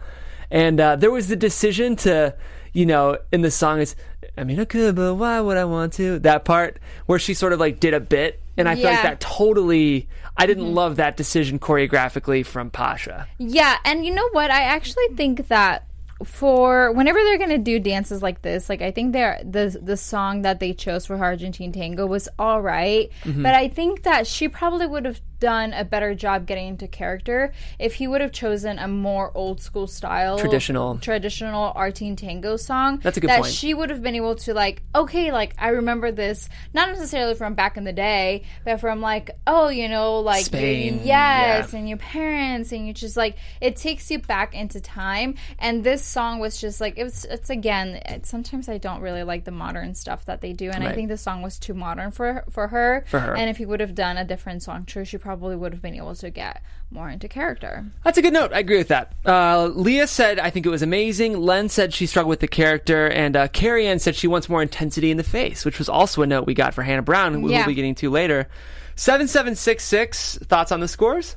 And 0.50 0.80
uh, 0.80 0.96
there 0.96 1.10
was 1.10 1.28
the 1.28 1.36
decision 1.36 1.96
to, 1.96 2.36
you 2.72 2.86
know, 2.86 3.18
in 3.32 3.40
the 3.40 3.50
song, 3.50 3.80
it's, 3.80 3.96
I 4.36 4.44
mean, 4.44 4.60
I 4.60 4.64
could, 4.64 4.94
but 4.94 5.14
why 5.14 5.40
would 5.40 5.56
I 5.56 5.64
want 5.64 5.94
to? 5.94 6.18
That 6.20 6.44
part 6.44 6.78
where 7.06 7.18
she 7.18 7.34
sort 7.34 7.52
of 7.52 7.60
like 7.60 7.80
did 7.80 7.94
a 7.94 8.00
bit. 8.00 8.40
And 8.56 8.68
I 8.68 8.74
feel 8.76 8.84
like 8.84 9.02
that 9.02 9.20
totally, 9.20 10.08
I 10.36 10.46
didn't 10.46 10.72
love 10.74 10.96
that 10.96 11.16
decision 11.16 11.58
choreographically 11.58 12.44
from 12.46 12.70
Pasha. 12.70 13.26
Yeah, 13.38 13.76
and 13.84 14.04
you 14.06 14.14
know 14.14 14.28
what? 14.32 14.50
I 14.50 14.62
actually 14.62 15.08
think 15.16 15.48
that 15.48 15.86
for 16.22 16.92
whenever 16.92 17.18
they're 17.18 17.38
gonna 17.38 17.58
do 17.58 17.78
dances 17.80 18.22
like 18.22 18.42
this, 18.42 18.68
like 18.68 18.80
I 18.80 18.92
think 18.92 19.12
they're 19.12 19.40
the 19.44 19.76
the 19.82 19.96
song 19.96 20.42
that 20.42 20.60
they 20.60 20.72
chose 20.72 21.06
for 21.06 21.16
Argentine 21.16 21.72
Tango 21.72 22.06
was 22.06 22.28
all 22.38 22.62
right, 22.62 23.10
Mm-hmm. 23.24 23.42
but 23.42 23.54
I 23.54 23.68
think 23.68 24.04
that 24.04 24.26
she 24.26 24.48
probably 24.48 24.86
would 24.86 25.04
have 25.04 25.20
done 25.44 25.72
a 25.74 25.84
better 25.84 26.14
job 26.14 26.46
getting 26.46 26.68
into 26.68 26.88
character 26.88 27.52
if 27.78 27.94
he 27.94 28.06
would 28.06 28.22
have 28.22 28.32
chosen 28.32 28.78
a 28.78 28.88
more 28.88 29.30
old 29.34 29.60
school 29.60 29.86
style 29.86 30.38
Traditional. 30.38 30.96
traditional 30.98 31.72
Argentine 31.74 32.16
Tango 32.16 32.56
song. 32.56 32.98
That's 33.02 33.18
a 33.18 33.20
good 33.20 33.28
that 33.30 33.42
point. 33.42 33.52
she 33.52 33.74
would 33.74 33.90
have 33.90 34.02
been 34.02 34.14
able 34.14 34.36
to 34.36 34.54
like, 34.54 34.82
okay, 34.94 35.32
like 35.32 35.54
I 35.58 35.68
remember 35.68 36.10
this 36.12 36.48
not 36.72 36.88
necessarily 36.88 37.34
from 37.34 37.54
back 37.54 37.76
in 37.76 37.84
the 37.84 37.92
day, 37.92 38.44
but 38.64 38.80
from 38.80 39.00
like, 39.00 39.30
oh, 39.46 39.68
you 39.68 39.88
know, 39.88 40.20
like 40.20 40.46
Spain, 40.46 41.00
yes, 41.04 41.72
yeah. 41.72 41.78
and 41.78 41.88
your 41.88 41.98
parents 41.98 42.72
and 42.72 42.86
you 42.86 42.92
just 42.94 43.16
like 43.16 43.36
it 43.60 43.76
takes 43.76 44.10
you 44.10 44.18
back 44.18 44.54
into 44.54 44.80
time 44.80 45.34
and 45.58 45.84
this 45.84 46.02
song 46.04 46.38
was 46.38 46.60
just 46.60 46.80
like 46.80 46.94
it 46.96 47.04
was 47.04 47.24
it's 47.26 47.50
again 47.50 48.00
it, 48.06 48.24
sometimes 48.26 48.68
i 48.68 48.78
don't 48.78 49.00
really 49.00 49.22
like 49.22 49.44
the 49.44 49.50
modern 49.50 49.94
stuff 49.94 50.24
that 50.26 50.40
they 50.40 50.52
do 50.52 50.70
and 50.70 50.84
i 50.84 50.92
think 50.92 51.08
the 51.08 51.16
song 51.16 51.42
was 51.42 51.58
too 51.58 51.74
modern 51.74 52.10
for 52.10 52.44
for 52.50 52.68
her 52.68 53.04
For 53.08 53.20
her. 53.20 53.34
and 53.36 53.50
if 53.50 53.56
he 53.56 53.66
would 53.66 53.80
have 53.80 53.94
done 53.94 54.16
a 54.16 54.24
different 54.24 54.62
song 54.62 54.86
sure 54.86 55.04
she 55.04 55.18
probably 55.18 55.33
would 55.34 55.72
have 55.72 55.82
been 55.82 55.94
able 55.94 56.14
to 56.14 56.30
get 56.30 56.62
more 56.90 57.08
into 57.10 57.28
character 57.28 57.86
That's 58.04 58.18
a 58.18 58.22
good 58.22 58.32
note. 58.32 58.52
I 58.52 58.58
agree 58.60 58.76
with 58.78 58.88
that. 58.88 59.12
Uh, 59.26 59.66
Leah 59.66 60.06
said, 60.06 60.38
I 60.38 60.50
think 60.50 60.64
it 60.66 60.68
was 60.68 60.82
amazing. 60.82 61.40
Len 61.40 61.68
said 61.68 61.92
she 61.92 62.06
struggled 62.06 62.30
with 62.30 62.40
the 62.40 62.48
character. 62.48 63.08
And 63.08 63.36
uh, 63.36 63.48
Carrie 63.48 63.86
Ann 63.86 63.98
said 63.98 64.14
she 64.14 64.28
wants 64.28 64.48
more 64.48 64.62
intensity 64.62 65.10
in 65.10 65.16
the 65.16 65.24
face, 65.24 65.64
which 65.64 65.78
was 65.78 65.88
also 65.88 66.22
a 66.22 66.26
note 66.26 66.46
we 66.46 66.54
got 66.54 66.72
for 66.74 66.82
Hannah 66.82 67.02
Brown, 67.02 67.34
who 67.34 67.48
Yeah. 67.50 67.58
we'll 67.58 67.66
be 67.68 67.74
getting 67.74 67.94
to 67.96 68.10
later. 68.10 68.48
7766, 68.96 70.38
thoughts 70.44 70.70
on 70.72 70.80
the 70.80 70.88
scores? 70.88 71.36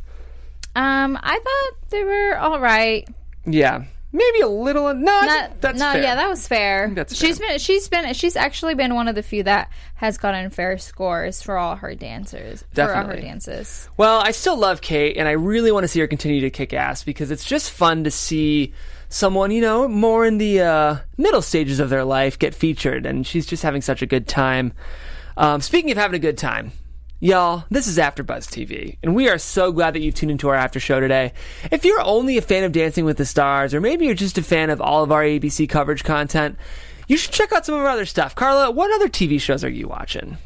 um 0.75 1.17
i 1.23 1.39
thought 1.39 1.89
they 1.89 2.03
were 2.03 2.37
all 2.37 2.59
right 2.59 3.07
Yeah. 3.47 3.85
Maybe 4.13 4.39
a 4.39 4.47
little. 4.47 4.93
No, 4.93 5.21
Not, 5.21 5.59
that's 5.61 5.79
no, 5.79 5.91
fair. 5.91 6.01
yeah, 6.01 6.15
that 6.15 6.29
was 6.29 6.47
fair. 6.47 6.89
that's 6.95 7.15
She's 7.15 7.37
fair. 7.39 7.49
been, 7.49 7.59
she's 7.59 7.89
been, 7.89 8.13
she's 8.13 8.35
actually 8.37 8.73
been 8.73 8.95
one 8.95 9.07
of 9.09 9.15
the 9.15 9.21
few 9.23 9.43
that 9.43 9.69
has 9.95 10.17
gotten 10.17 10.49
fair 10.49 10.77
scores 10.77 11.41
for 11.41 11.57
all 11.57 11.75
her 11.75 11.93
dancers, 11.93 12.63
for 12.73 12.95
all 12.95 13.05
her 13.05 13.19
dances. 13.19 13.89
Well, 13.97 14.19
I 14.19 14.31
still 14.31 14.57
love 14.57 14.79
Kate, 14.81 15.17
and 15.17 15.27
I 15.27 15.31
really 15.33 15.71
want 15.73 15.83
to 15.83 15.87
see 15.89 15.99
her 15.99 16.07
continue 16.07 16.41
to 16.41 16.49
kick 16.49 16.73
ass 16.73 17.03
because 17.03 17.31
it's 17.31 17.43
just 17.45 17.69
fun 17.71 18.05
to 18.05 18.11
see 18.11 18.73
someone, 19.09 19.51
you 19.51 19.61
know, 19.61 19.87
more 19.89 20.25
in 20.25 20.37
the 20.37 20.61
uh, 20.61 20.97
middle 21.17 21.41
stages 21.41 21.79
of 21.81 21.89
their 21.89 22.05
life 22.05 22.39
get 22.39 22.55
featured, 22.55 23.05
and 23.05 23.27
she's 23.27 23.45
just 23.45 23.63
having 23.63 23.81
such 23.81 24.01
a 24.01 24.05
good 24.05 24.27
time. 24.27 24.71
Um, 25.35 25.59
speaking 25.61 25.91
of 25.91 25.97
having 25.97 26.15
a 26.15 26.19
good 26.19 26.37
time, 26.37 26.71
y'all, 27.19 27.65
this 27.69 27.87
is 27.87 27.97
AfterBuzz 27.97 28.47
TV, 28.47 28.97
and 29.01 29.15
we 29.15 29.29
are 29.29 29.37
so 29.37 29.71
glad 29.71 29.93
that 29.95 30.01
you've 30.01 30.15
tuned 30.15 30.31
into 30.31 30.49
our 30.49 30.55
after 30.55 30.79
show 30.79 30.99
today. 30.99 31.33
If 31.71 31.83
you're 31.83 32.01
only 32.01 32.37
a 32.37 32.41
fan 32.41 32.63
of 32.63 32.71
Dancing 32.71 33.05
with 33.05 33.17
the 33.17 33.25
Stars, 33.25 33.73
or 33.73 33.81
maybe 33.81 34.05
you're 34.05 34.15
just 34.15 34.37
a 34.37 34.43
fan 34.43 34.69
of 34.69 34.81
all 34.81 35.03
of 35.03 35.11
our 35.11 35.23
ABC 35.23 35.67
coverage 35.67 36.03
content, 36.03 36.57
you 37.07 37.17
should 37.17 37.33
check 37.33 37.51
out 37.51 37.65
some 37.65 37.75
of 37.75 37.81
our 37.81 37.87
other 37.87 38.05
stuff. 38.05 38.35
Carla, 38.35 38.69
what 38.69 38.93
other 38.93 39.09
TV 39.09 39.39
shows 39.39 39.63
are 39.63 39.69
you 39.69 39.87
watching? 39.87 40.37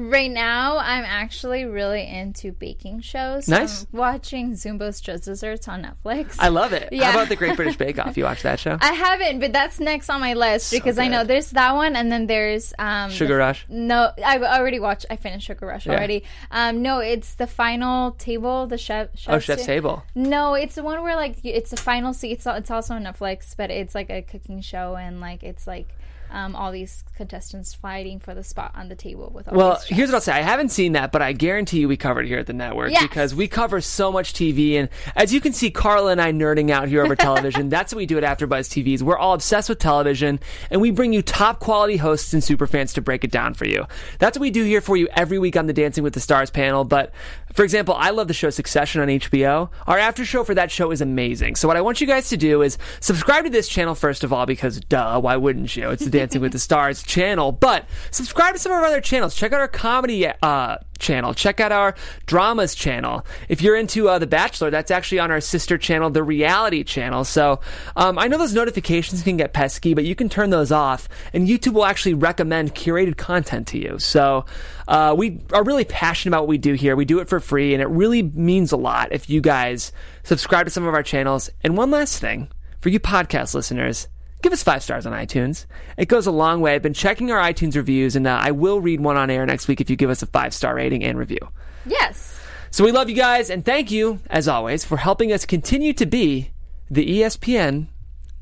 Right 0.00 0.30
now, 0.30 0.78
I'm 0.78 1.04
actually 1.04 1.64
really 1.64 2.06
into 2.06 2.52
baking 2.52 3.00
shows. 3.00 3.48
Nice. 3.48 3.82
I'm 3.92 3.98
watching 3.98 4.52
Zumbo's 4.52 5.00
Just 5.00 5.24
Desserts 5.24 5.66
on 5.66 5.82
Netflix. 5.82 6.36
I 6.38 6.48
love 6.48 6.72
it. 6.72 6.90
Yeah. 6.92 7.06
How 7.10 7.18
about 7.18 7.28
the 7.28 7.34
Great 7.34 7.56
British 7.56 7.76
Bake 7.78 7.98
Off? 7.98 8.16
You 8.16 8.22
watch 8.22 8.42
that 8.42 8.60
show? 8.60 8.78
I 8.80 8.92
haven't, 8.92 9.40
but 9.40 9.52
that's 9.52 9.80
next 9.80 10.08
on 10.08 10.20
my 10.20 10.34
list 10.34 10.70
because 10.70 10.98
I 11.00 11.08
know 11.08 11.24
there's 11.24 11.50
that 11.50 11.74
one, 11.74 11.96
and 11.96 12.12
then 12.12 12.28
there's 12.28 12.72
um, 12.78 13.10
Sugar 13.10 13.38
Rush? 13.38 13.66
No, 13.68 14.12
I've 14.24 14.44
already 14.44 14.78
watched. 14.78 15.06
I 15.10 15.16
finished 15.16 15.48
Sugar 15.48 15.66
Rush 15.66 15.86
Yeah. 15.86 15.94
already. 15.94 16.22
Um, 16.52 16.80
no, 16.80 17.00
it's 17.00 17.34
the 17.34 17.48
final 17.48 18.12
table. 18.12 18.68
The 18.68 18.78
chef. 18.78 19.08
chef's 19.16 19.26
Oh, 19.28 19.38
Chef's 19.40 19.62
ta- 19.62 19.66
Table. 19.66 20.04
No, 20.14 20.54
it's 20.54 20.76
the 20.76 20.84
one 20.84 21.02
where 21.02 21.16
like 21.16 21.38
it's 21.42 21.70
the 21.70 21.76
final. 21.76 22.14
Se- 22.14 22.30
it's 22.30 22.46
it's 22.46 22.70
also 22.70 22.94
on 22.94 23.02
Netflix, 23.02 23.56
but 23.56 23.72
it's 23.72 23.96
like 23.96 24.10
a 24.10 24.22
cooking 24.22 24.60
show, 24.60 24.94
and 24.94 25.20
like 25.20 25.42
it's 25.42 25.66
like 25.66 25.88
um, 26.30 26.54
all 26.56 26.70
these 26.72 27.04
contestants 27.16 27.74
fighting 27.74 28.18
for 28.20 28.34
the 28.34 28.44
spot 28.44 28.72
on 28.74 28.88
the 28.88 28.94
table 28.94 29.30
with 29.34 29.48
all. 29.48 29.56
Well, 29.56 29.82
here's 29.86 30.08
what 30.10 30.16
I'll 30.16 30.20
say. 30.20 30.32
I 30.32 30.42
haven't 30.42 30.68
seen 30.70 30.92
that, 30.92 31.10
but 31.12 31.22
I 31.22 31.32
guarantee 31.32 31.80
you 31.80 31.88
we 31.88 31.96
covered 31.96 32.24
it 32.24 32.28
here 32.28 32.38
at 32.38 32.46
the 32.46 32.52
network 32.52 32.90
Yes. 32.90 33.02
because 33.02 33.34
we 33.34 33.48
cover 33.48 33.80
so 33.80 34.12
much 34.12 34.32
TV. 34.32 34.74
And 34.74 34.88
as 35.16 35.32
you 35.32 35.40
can 35.40 35.52
see, 35.52 35.70
Carla 35.70 36.12
and 36.12 36.20
I 36.20 36.32
nerding 36.32 36.70
out 36.70 36.88
here 36.88 37.02
over 37.04 37.16
television. 37.16 37.68
That's 37.68 37.92
what 37.92 37.98
we 37.98 38.06
do 38.06 38.18
at 38.18 38.24
AfterBuzz 38.24 38.68
TVs. 38.68 39.02
We're 39.02 39.18
all 39.18 39.34
obsessed 39.34 39.68
with 39.68 39.78
television, 39.78 40.40
and 40.70 40.80
we 40.80 40.90
bring 40.90 41.12
you 41.12 41.22
top 41.22 41.60
quality 41.60 41.96
hosts 41.96 42.32
and 42.32 42.42
superfans 42.42 42.94
to 42.94 43.00
break 43.00 43.24
it 43.24 43.30
down 43.30 43.54
for 43.54 43.66
you. 43.66 43.86
That's 44.18 44.36
what 44.38 44.42
we 44.42 44.50
do 44.50 44.64
here 44.64 44.80
for 44.80 44.96
you 44.96 45.08
every 45.16 45.38
week 45.38 45.56
on 45.56 45.66
the 45.66 45.72
Dancing 45.72 46.04
with 46.04 46.14
the 46.14 46.20
Stars 46.20 46.50
panel. 46.50 46.84
But 46.84 47.12
for 47.54 47.64
example, 47.64 47.94
I 47.94 48.10
love 48.10 48.28
the 48.28 48.34
show 48.34 48.50
Succession 48.50 49.00
on 49.00 49.08
HBO. 49.08 49.70
Our 49.86 49.98
after 49.98 50.24
show 50.24 50.44
for 50.44 50.54
that 50.54 50.70
show 50.70 50.90
is 50.90 51.00
amazing. 51.00 51.56
So 51.56 51.68
what 51.68 51.76
I 51.76 51.80
want 51.80 52.00
you 52.00 52.06
guys 52.06 52.28
to 52.30 52.36
do 52.36 52.62
is 52.62 52.78
subscribe 53.00 53.44
to 53.44 53.50
this 53.50 53.68
channel 53.68 53.94
first 53.94 54.24
of 54.24 54.32
all 54.32 54.46
because 54.46 54.80
duh, 54.80 55.20
why 55.20 55.36
wouldn't 55.36 55.76
you? 55.76 55.90
It's 55.90 56.04
the 56.04 56.10
Dancing 56.10 56.40
with 56.40 56.52
the 56.52 56.58
Stars 56.58 57.02
channel. 57.02 57.52
But 57.52 57.86
subscribe 58.10 58.54
to 58.54 58.60
some 58.60 58.72
of 58.72 58.78
our 58.78 58.84
other 58.84 59.00
channels. 59.00 59.34
Check 59.34 59.52
out 59.52 59.60
our 59.60 59.68
comedy 59.68 60.26
uh, 60.26 60.76
channel. 60.98 61.34
Check 61.34 61.60
out 61.60 61.72
our 61.72 61.94
dramas 62.26 62.74
channel. 62.74 63.26
If 63.48 63.62
you're 63.62 63.76
into 63.76 64.08
uh, 64.08 64.18
The 64.18 64.26
Bachelor, 64.26 64.70
that's 64.70 64.90
actually 64.90 65.18
on 65.18 65.30
our 65.30 65.40
sister 65.40 65.78
channel, 65.78 66.10
the 66.10 66.22
Reality 66.22 66.84
channel. 66.84 67.24
So 67.24 67.60
um, 67.96 68.18
I 68.18 68.28
know 68.28 68.38
those 68.38 68.54
notifications 68.54 69.22
can 69.22 69.36
get 69.36 69.52
pesky, 69.52 69.94
but 69.94 70.04
you 70.04 70.14
can 70.14 70.28
turn 70.28 70.50
those 70.50 70.72
off, 70.72 71.08
and 71.32 71.48
YouTube 71.48 71.72
will 71.72 71.84
actually 71.84 72.14
recommend 72.14 72.74
curated 72.74 73.16
content 73.16 73.66
to 73.68 73.78
you. 73.78 73.98
So 73.98 74.44
uh, 74.86 75.14
we 75.16 75.40
are 75.52 75.64
really 75.64 75.84
passionate 75.84 76.30
about 76.30 76.42
what 76.42 76.48
we 76.48 76.58
do 76.58 76.74
here. 76.74 76.96
We 76.96 77.04
do 77.04 77.20
it 77.20 77.28
for 77.28 77.40
free, 77.40 77.74
and 77.74 77.82
it 77.82 77.88
really 77.88 78.22
means 78.22 78.72
a 78.72 78.76
lot 78.76 79.12
if 79.12 79.30
you 79.30 79.40
guys 79.40 79.92
subscribe 80.22 80.66
to 80.66 80.70
some 80.70 80.86
of 80.86 80.94
our 80.94 81.02
channels. 81.02 81.50
And 81.62 81.76
one 81.76 81.90
last 81.90 82.20
thing 82.20 82.48
for 82.80 82.88
you 82.88 83.00
podcast 83.00 83.54
listeners. 83.54 84.08
Give 84.40 84.52
us 84.52 84.62
five 84.62 84.82
stars 84.82 85.04
on 85.04 85.12
iTunes. 85.12 85.66
It 85.96 86.06
goes 86.06 86.26
a 86.26 86.30
long 86.30 86.60
way. 86.60 86.74
I've 86.74 86.82
been 86.82 86.94
checking 86.94 87.32
our 87.32 87.40
iTunes 87.40 87.74
reviews, 87.74 88.14
and 88.14 88.26
uh, 88.26 88.38
I 88.40 88.52
will 88.52 88.80
read 88.80 89.00
one 89.00 89.16
on 89.16 89.30
air 89.30 89.44
next 89.44 89.66
week 89.66 89.80
if 89.80 89.90
you 89.90 89.96
give 89.96 90.10
us 90.10 90.22
a 90.22 90.26
five 90.26 90.54
star 90.54 90.74
rating 90.76 91.02
and 91.02 91.18
review. 91.18 91.40
Yes. 91.86 92.40
So 92.70 92.84
we 92.84 92.92
love 92.92 93.08
you 93.08 93.16
guys, 93.16 93.50
and 93.50 93.64
thank 93.64 93.90
you, 93.90 94.20
as 94.30 94.46
always, 94.46 94.84
for 94.84 94.96
helping 94.98 95.32
us 95.32 95.44
continue 95.44 95.92
to 95.94 96.06
be 96.06 96.52
the 96.90 97.20
ESPN 97.20 97.88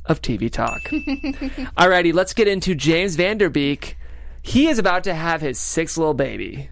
of 0.04 0.20
TV 0.20 0.50
talk. 0.50 0.82
Alrighty, 1.78 2.12
let's 2.12 2.34
get 2.34 2.48
into 2.48 2.74
James 2.74 3.16
Van 3.16 3.38
Der 3.38 3.48
Beek. 3.48 3.96
He 4.42 4.68
is 4.68 4.78
about 4.78 5.04
to 5.04 5.14
have 5.14 5.40
his 5.40 5.58
sixth 5.58 5.96
little 5.96 6.14
baby. 6.14 6.68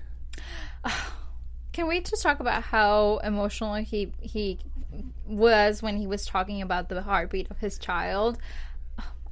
Can 1.72 1.88
we 1.88 2.00
just 2.00 2.22
talk 2.22 2.40
about 2.40 2.62
how 2.62 3.18
emotional 3.24 3.74
he 3.74 4.12
he 4.20 4.58
was 5.26 5.82
when 5.82 5.96
he 5.96 6.06
was 6.06 6.24
talking 6.24 6.62
about 6.62 6.88
the 6.88 7.02
heartbeat 7.02 7.50
of 7.50 7.58
his 7.58 7.78
child? 7.78 8.38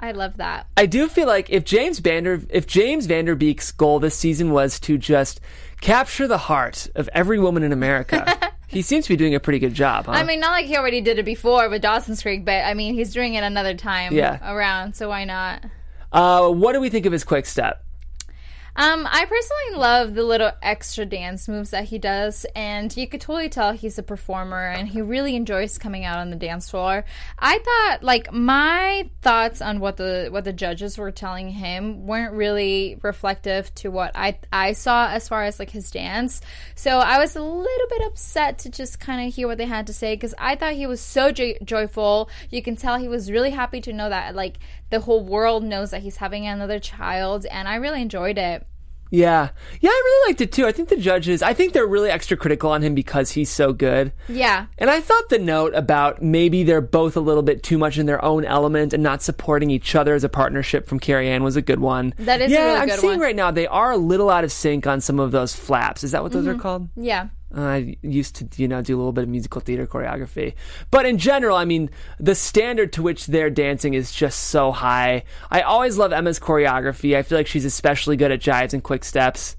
I 0.03 0.11
love 0.11 0.37
that. 0.39 0.67
I 0.77 0.87
do 0.87 1.09
feel 1.09 1.29
like 1.29 1.49
if 1.49 1.65
James 1.65 2.01
Vander 2.01 2.43
if 2.51 2.67
James 2.67 3.07
Van 3.07 3.25
Der 3.25 3.37
Beek's 3.37 3.71
goal 3.71 4.01
this 4.01 4.17
season 4.17 4.51
was 4.51 4.81
to 4.81 4.99
just 4.99 5.41
capture 5.81 6.27
the 6.27 6.39
heart 6.39 6.89
of 6.97 7.09
every 7.13 7.39
woman 7.39 7.63
in 7.63 7.71
America, 7.73 8.37
he 8.67 8.83
seems 8.83 9.05
to 9.05 9.11
be 9.11 9.17
doing 9.17 9.35
a 9.37 9.41
pretty 9.41 9.61
good 9.61 9.75
job. 9.75 10.07
Huh? 10.07 10.13
I 10.13 10.25
mean, 10.25 10.41
not 10.41 10.51
like 10.51 10.67
he 10.67 10.77
already 10.77 11.01
did 11.01 11.19
it 11.21 11.25
before 11.25 11.69
with 11.69 11.83
Dawson's 11.83 12.21
Creek, 12.21 12.45
but 12.45 12.65
I 12.65 12.75
mean, 12.75 12.95
he's 12.95 13.13
doing 13.15 13.35
it 13.35 13.45
another 13.45 13.75
time 13.75 14.13
Yeah. 14.13 14.39
around, 14.53 14.95
so 14.97 15.09
why 15.09 15.25
not? 15.25 15.63
uh, 16.13 16.49
what 16.51 16.73
do 16.73 16.81
we 16.81 16.91
think 16.91 17.07
of 17.07 17.13
his 17.13 17.23
quick 17.25 17.47
step? 17.47 17.85
Um, 18.75 19.07
I 19.11 19.27
personally 19.27 19.81
love 19.81 20.15
the 20.15 20.23
little 20.23 20.51
extra 20.63 21.05
dance 21.05 21.47
moves 21.47 21.71
that 21.71 21.85
he 21.85 21.99
does, 21.99 22.47
and 22.57 22.95
you 22.97 23.07
could 23.07 23.21
totally 23.21 23.51
tell 23.51 23.73
he's 23.73 23.99
a 23.99 24.03
performer 24.03 24.67
and 24.67 24.89
he 24.89 25.03
really 25.03 25.37
enjoys 25.37 25.77
coming 25.77 26.07
out 26.07 26.19
on 26.19 26.31
the 26.31 26.37
dance 26.37 26.71
floor. 26.71 27.05
I 27.39 27.59
thought, 27.59 28.03
like, 28.03 28.33
my 28.33 29.11
thoughts 29.21 29.61
on 29.61 29.81
what 29.81 29.99
the 29.99 30.29
what 30.31 30.45
the 30.45 30.55
judges 30.55 30.97
were 30.97 31.11
telling 31.11 31.51
him 31.51 32.07
weren't 32.07 32.33
really 32.33 32.99
reflective 33.03 33.75
to 33.77 33.91
what 33.91 34.13
I 34.15 34.39
I 34.51 34.73
saw 34.73 35.09
as 35.09 35.29
far 35.29 35.45
as 35.45 35.59
like 35.59 35.71
his 35.71 35.91
dance. 35.91 36.41
So 36.75 36.99
I 36.99 37.19
was 37.19 37.37
a 37.37 37.43
little 37.43 37.89
bit 37.91 38.07
upset 38.07 38.59
to 38.61 38.71
just 38.71 38.99
kind 38.99 39.27
of 39.29 39.35
hear 39.35 39.49
what 39.49 39.59
they 39.59 39.67
had 39.67 39.87
to 39.89 39.93
say 39.93 40.15
because 40.15 40.35
I 40.39 40.57
thought 40.57 40.73
he 40.73 40.87
was 40.87 41.01
so 41.01 41.31
jo- 41.31 41.55
joyful. 41.63 42.31
You 42.49 42.63
can 42.63 42.77
tell 42.77 42.99
he 42.99 43.09
was 43.09 43.31
really 43.31 43.51
happy 43.51 43.83
to 43.83 43.93
know 43.93 44.09
that 44.09 44.35
like 44.35 44.59
the 44.93 45.01
whole 45.01 45.25
world 45.25 45.65
knows 45.65 45.91
that 45.91 46.03
he's 46.03 46.19
having 46.19 46.47
another 46.47 46.79
child, 46.79 47.45
and 47.47 47.67
I 47.67 47.75
really 47.75 48.01
enjoyed 48.03 48.39
it. 48.39 48.65
Yeah. 49.11 49.51
Yeah, 49.83 49.91
I 49.91 50.03
really 50.05 50.31
liked 50.31 50.41
it 50.41 50.53
too. 50.53 50.67
I 50.67 50.73
think 50.73 50.89
the 50.89 50.97
judges, 50.97 51.43
I 51.43 51.53
think 51.53 51.75
they're 51.75 51.87
really 51.87 52.09
extra 52.09 52.35
critical 52.35 52.71
on 52.71 52.81
him 52.81 52.95
because 52.95 53.31
he's 53.33 53.51
so 53.51 53.75
good. 53.75 54.11
Yeah. 54.27 54.67
And 54.79 54.89
I 54.89 55.01
thought 55.03 55.29
the 55.29 55.39
note 55.39 55.75
about 55.75 56.23
maybe 56.23 56.63
they're 56.65 56.81
both 56.81 57.15
a 57.15 57.21
little 57.21 57.43
bit 57.43 57.63
too 57.63 57.77
much 57.77 57.99
in 57.99 58.07
their 58.07 58.25
own 58.25 58.47
element 58.47 58.95
and 58.95 59.03
not 59.03 59.21
supporting 59.21 59.71
each 59.71 59.95
other 59.95 60.15
as 60.15 60.25
a 60.25 60.31
partnership 60.31 60.89
from 60.89 60.99
Carrie 60.99 61.29
Ann 61.29 61.43
was 61.43 61.57
a 61.57 61.63
good 61.63 61.81
one. 61.81 62.15
That 62.21 62.41
is 62.41 62.51
a 62.51 62.55
yeah, 62.55 62.65
really 62.65 62.91
I'm 62.93 62.99
seeing 62.99 63.13
one. 63.19 63.21
right 63.21 63.37
now 63.37 63.51
they 63.51 63.67
are 63.67 63.91
a 63.93 63.99
little 63.99 64.31
out 64.31 64.45
of 64.45 64.53
sync 64.53 64.87
on 64.87 65.03
some 65.03 65.21
of 65.21 65.31
those 65.31 65.55
flaps. 65.55 66.05
Is 66.05 66.13
that 66.13 66.23
what 66.23 66.33
those 66.33 66.47
Mm-hmm. 66.47 66.59
are 66.59 66.63
called? 66.63 66.89
Yeah. 66.97 67.29
I 67.55 67.97
used 68.03 68.37
to, 68.37 68.49
you 68.57 68.69
know, 68.69 68.81
do 68.83 68.97
a 68.97 68.99
little 68.99 69.13
bit 69.13 69.25
of 69.25 69.31
musical 69.31 69.61
theater 69.61 69.87
choreography. 69.87 70.55
But 70.91 71.07
in 71.07 71.19
general, 71.19 71.57
I 71.57 71.65
mean, 71.65 71.91
the 72.19 72.35
standard 72.35 72.93
to 72.95 73.03
which 73.03 73.27
they're 73.27 73.51
dancing 73.51 73.95
is 73.95 74.13
just 74.13 74.45
so 74.45 74.73
high. 74.73 75.25
I 75.51 75.61
always 75.63 75.99
love 75.99 76.13
Emma's 76.13 76.41
choreography. 76.41 77.17
I 77.17 77.23
feel 77.23 77.39
like 77.39 77.47
she's 77.47 77.65
especially 77.65 78.17
good 78.17 78.33
at 78.33 78.41
jives 78.41 78.73
and 78.73 78.83
quick 78.83 79.05
steps. 79.05 79.57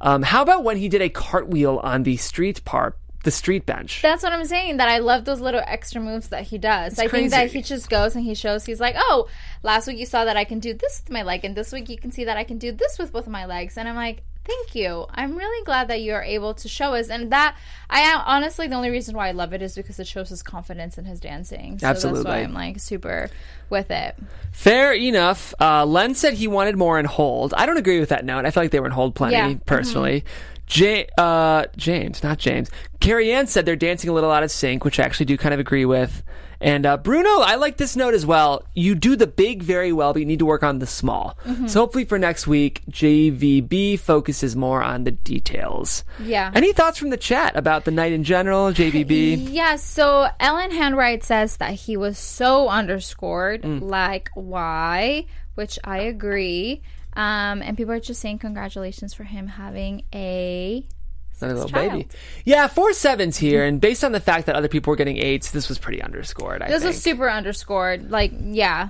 Um, 0.00 0.22
how 0.22 0.42
about 0.42 0.64
when 0.64 0.76
he 0.76 0.88
did 0.88 1.02
a 1.02 1.08
cartwheel 1.08 1.78
on 1.82 2.02
the 2.02 2.16
street 2.16 2.64
part, 2.64 2.98
the 3.24 3.30
street 3.30 3.64
bench? 3.64 4.02
That's 4.02 4.22
what 4.22 4.32
I'm 4.32 4.44
saying. 4.44 4.76
That 4.78 4.88
I 4.88 4.98
love 4.98 5.24
those 5.24 5.40
little 5.40 5.62
extra 5.66 6.00
moves 6.00 6.28
that 6.28 6.44
he 6.44 6.58
does. 6.58 6.98
I 6.98 7.08
think 7.08 7.30
that 7.30 7.52
he 7.52 7.62
just 7.62 7.88
goes 7.88 8.14
and 8.14 8.24
he 8.24 8.34
shows. 8.34 8.66
He's 8.66 8.80
like, 8.80 8.96
"Oh, 8.98 9.28
last 9.62 9.86
week 9.86 9.98
you 9.98 10.06
saw 10.06 10.24
that 10.24 10.36
I 10.36 10.44
can 10.44 10.58
do 10.58 10.74
this 10.74 11.02
with 11.04 11.12
my 11.12 11.22
leg, 11.22 11.44
and 11.44 11.54
this 11.54 11.72
week 11.72 11.88
you 11.88 11.96
can 11.96 12.12
see 12.12 12.24
that 12.24 12.36
I 12.36 12.44
can 12.44 12.58
do 12.58 12.72
this 12.72 12.98
with 12.98 13.12
both 13.12 13.26
of 13.26 13.32
my 13.32 13.46
legs." 13.46 13.78
And 13.78 13.88
I'm 13.88 13.96
like, 13.96 14.22
"Thank 14.46 14.74
you. 14.74 15.06
I'm 15.12 15.36
really 15.36 15.64
glad 15.64 15.88
that 15.88 16.00
you 16.00 16.14
are 16.14 16.22
able 16.22 16.54
to 16.54 16.68
show 16.68 16.94
us." 16.94 17.08
And 17.08 17.30
that 17.32 17.56
I 17.90 18.00
am 18.00 18.20
honestly 18.24 18.66
the 18.68 18.74
only 18.74 18.90
reason 18.90 19.16
why 19.16 19.28
I 19.28 19.32
love 19.32 19.52
it 19.52 19.62
is 19.62 19.74
because 19.74 19.98
it 19.98 20.06
shows 20.06 20.28
his 20.28 20.42
confidence 20.42 20.98
in 20.98 21.04
his 21.04 21.20
dancing. 21.20 21.78
So 21.78 21.86
Absolutely. 21.86 22.22
that's 22.22 22.28
why 22.28 22.42
I'm 22.42 22.54
like 22.54 22.80
super 22.80 23.28
with 23.70 23.90
it. 23.90 24.14
Fair 24.52 24.94
enough. 24.94 25.52
Uh, 25.60 25.84
Len 25.84 26.14
said 26.14 26.34
he 26.34 26.46
wanted 26.48 26.76
more 26.76 26.98
in 26.98 27.04
hold. 27.04 27.52
I 27.54 27.66
don't 27.66 27.76
agree 27.78 28.00
with 28.00 28.08
that 28.10 28.24
note. 28.24 28.44
I 28.46 28.50
feel 28.50 28.62
like 28.62 28.70
they 28.70 28.80
were 28.80 28.86
in 28.86 28.92
hold 28.92 29.14
plenty, 29.14 29.34
Yeah. 29.34 29.48
Mm-hmm. 29.50 29.58
personally. 29.66 30.24
Ja- 30.68 31.04
uh, 31.16 31.66
James, 31.76 32.22
not 32.22 32.38
James. 32.38 32.70
Carrie 33.00 33.32
Ann 33.32 33.46
said 33.46 33.66
they're 33.66 33.76
dancing 33.76 34.10
a 34.10 34.12
little 34.12 34.30
out 34.32 34.42
of 34.42 34.50
sync, 34.50 34.84
which 34.84 34.98
I 34.98 35.04
actually 35.04 35.26
do 35.26 35.36
kind 35.36 35.54
of 35.54 35.60
agree 35.60 35.84
with. 35.84 36.22
And 36.60 36.86
uh, 36.86 36.96
Bruno, 36.96 37.28
I 37.40 37.56
like 37.56 37.76
this 37.76 37.96
note 37.96 38.14
as 38.14 38.24
well. 38.24 38.64
You 38.74 38.94
do 38.94 39.16
the 39.16 39.26
big 39.26 39.62
very 39.62 39.92
well, 39.92 40.12
but 40.12 40.20
you 40.20 40.26
need 40.26 40.38
to 40.38 40.46
work 40.46 40.62
on 40.62 40.78
the 40.78 40.86
small. 40.86 41.36
Mm-hmm. 41.44 41.66
So 41.66 41.80
hopefully 41.80 42.04
for 42.04 42.18
next 42.18 42.46
week, 42.46 42.82
JVB 42.90 43.98
focuses 43.98 44.56
more 44.56 44.82
on 44.82 45.04
the 45.04 45.10
details. 45.10 46.04
Yeah. 46.18 46.50
Any 46.54 46.72
thoughts 46.72 46.98
from 46.98 47.10
the 47.10 47.16
chat 47.16 47.56
about 47.56 47.84
the 47.84 47.90
night 47.90 48.12
in 48.12 48.24
general, 48.24 48.72
JVB? 48.72 49.48
Yeah, 49.56 49.76
so 49.76 50.28
Ellen 50.40 50.70
Handwright 50.70 51.24
says 51.24 51.56
that 51.58 51.72
he 51.74 51.96
was 51.96 52.18
so 52.18 52.68
underscored, 52.68 53.62
Mm. 53.62 53.82
like 53.82 54.30
why, 54.34 55.26
which 55.54 55.78
I 55.84 55.98
agree. 56.00 56.82
Um, 57.14 57.62
and 57.62 57.76
people 57.76 57.92
are 57.94 58.00
just 58.00 58.20
saying 58.20 58.38
congratulations 58.40 59.14
for 59.14 59.24
him 59.24 59.46
having 59.46 60.02
a 60.14 60.86
Another 61.42 61.54
little 61.60 61.68
child. 61.70 61.92
baby. 61.92 62.08
Yeah, 62.44 62.66
four 62.66 62.92
sevens 62.92 63.36
here, 63.36 63.64
and 63.64 63.80
based 63.80 64.04
on 64.04 64.12
the 64.12 64.20
fact 64.20 64.46
that 64.46 64.56
other 64.56 64.68
people 64.68 64.90
were 64.90 64.96
getting 64.96 65.18
eights, 65.18 65.50
this 65.50 65.68
was 65.68 65.78
pretty 65.78 66.02
underscored. 66.02 66.62
I 66.62 66.68
This 66.68 66.82
think. 66.82 66.94
was 66.94 67.02
super 67.02 67.30
underscored. 67.30 68.10
Like, 68.10 68.32
yeah. 68.40 68.88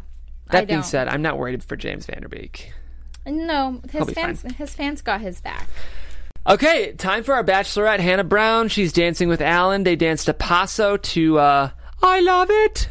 That 0.50 0.68
being 0.68 0.82
said, 0.84 1.08
I'm 1.08 1.22
not 1.22 1.38
worried 1.38 1.64
for 1.64 1.74
James 1.76 2.06
Van 2.06 2.22
Der 2.22 2.28
Beek. 2.28 2.72
no, 3.26 3.80
his 3.90 4.10
fans, 4.10 4.42
fine. 4.42 4.52
his 4.54 4.72
fans 4.74 5.02
got 5.02 5.20
his 5.20 5.40
back. 5.40 5.68
Okay, 6.46 6.92
time 6.92 7.24
for 7.24 7.34
our 7.34 7.42
bachelorette, 7.42 7.98
Hannah 7.98 8.22
Brown. 8.22 8.68
She's 8.68 8.92
dancing 8.92 9.28
with 9.28 9.40
Alan. 9.40 9.82
They 9.82 9.96
danced 9.96 10.28
a 10.28 10.34
paso 10.34 10.96
to 10.96 11.38
uh, 11.40 11.70
"I 12.00 12.20
Love 12.20 12.48
It." 12.50 12.88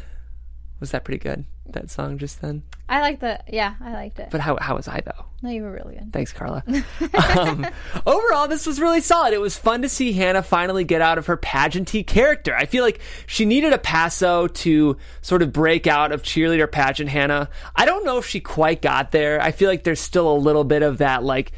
Was 0.81 0.91
that 0.91 1.05
pretty 1.05 1.19
good? 1.19 1.45
That 1.67 1.89
song 1.89 2.17
just 2.17 2.41
then. 2.41 2.63
I 2.88 3.02
liked 3.02 3.21
the, 3.21 3.39
yeah, 3.48 3.76
I 3.82 3.93
liked 3.93 4.19
it. 4.19 4.30
But 4.32 4.41
how 4.41 4.58
how 4.62 4.76
was 4.76 4.88
I 4.88 5.02
though? 5.04 5.26
no, 5.45 5.52
you 5.52 5.62
were 5.62 5.71
really 5.71 5.93
good. 5.93 6.12
Thanks, 6.12 6.34
Carla. 6.34 6.63
um, 7.38 7.67
overall, 8.08 8.48
this 8.48 8.65
was 8.65 8.82
really 8.82 9.00
solid. 9.00 9.32
It 9.32 9.39
was 9.39 9.56
fun 9.56 9.84
to 9.84 9.89
see 9.89 10.12
Hannah 10.12 10.41
finally 10.41 10.84
get 10.84 11.02
out 11.02 11.19
of 11.19 11.28
her 11.28 11.38
pageanty 11.38 12.06
character. 12.06 12.56
I 12.56 12.65
feel 12.65 12.84
like 12.84 13.00
she 13.28 13.45
needed 13.45 13.71
a 13.71 13.78
paso 13.78 14.48
to 14.48 14.98
sort 15.21 15.43
of 15.43 15.54
break 15.54 15.86
out 15.86 16.12
of 16.12 16.24
cheerleader 16.24 16.69
pageant 16.71 17.12
Hannah. 17.12 17.50
I 17.76 17.86
don't 17.86 18.04
know 18.06 18.17
if 18.17 18.26
she 18.26 18.39
quite 18.39 18.82
got 18.82 19.12
there. 19.12 19.39
I 19.39 19.52
feel 19.52 19.69
like 19.69 19.84
there's 19.84 20.02
still 20.02 20.32
a 20.32 20.36
little 20.36 20.63
bit 20.63 20.82
of 20.82 20.98
that, 20.98 21.24
like, 21.24 21.52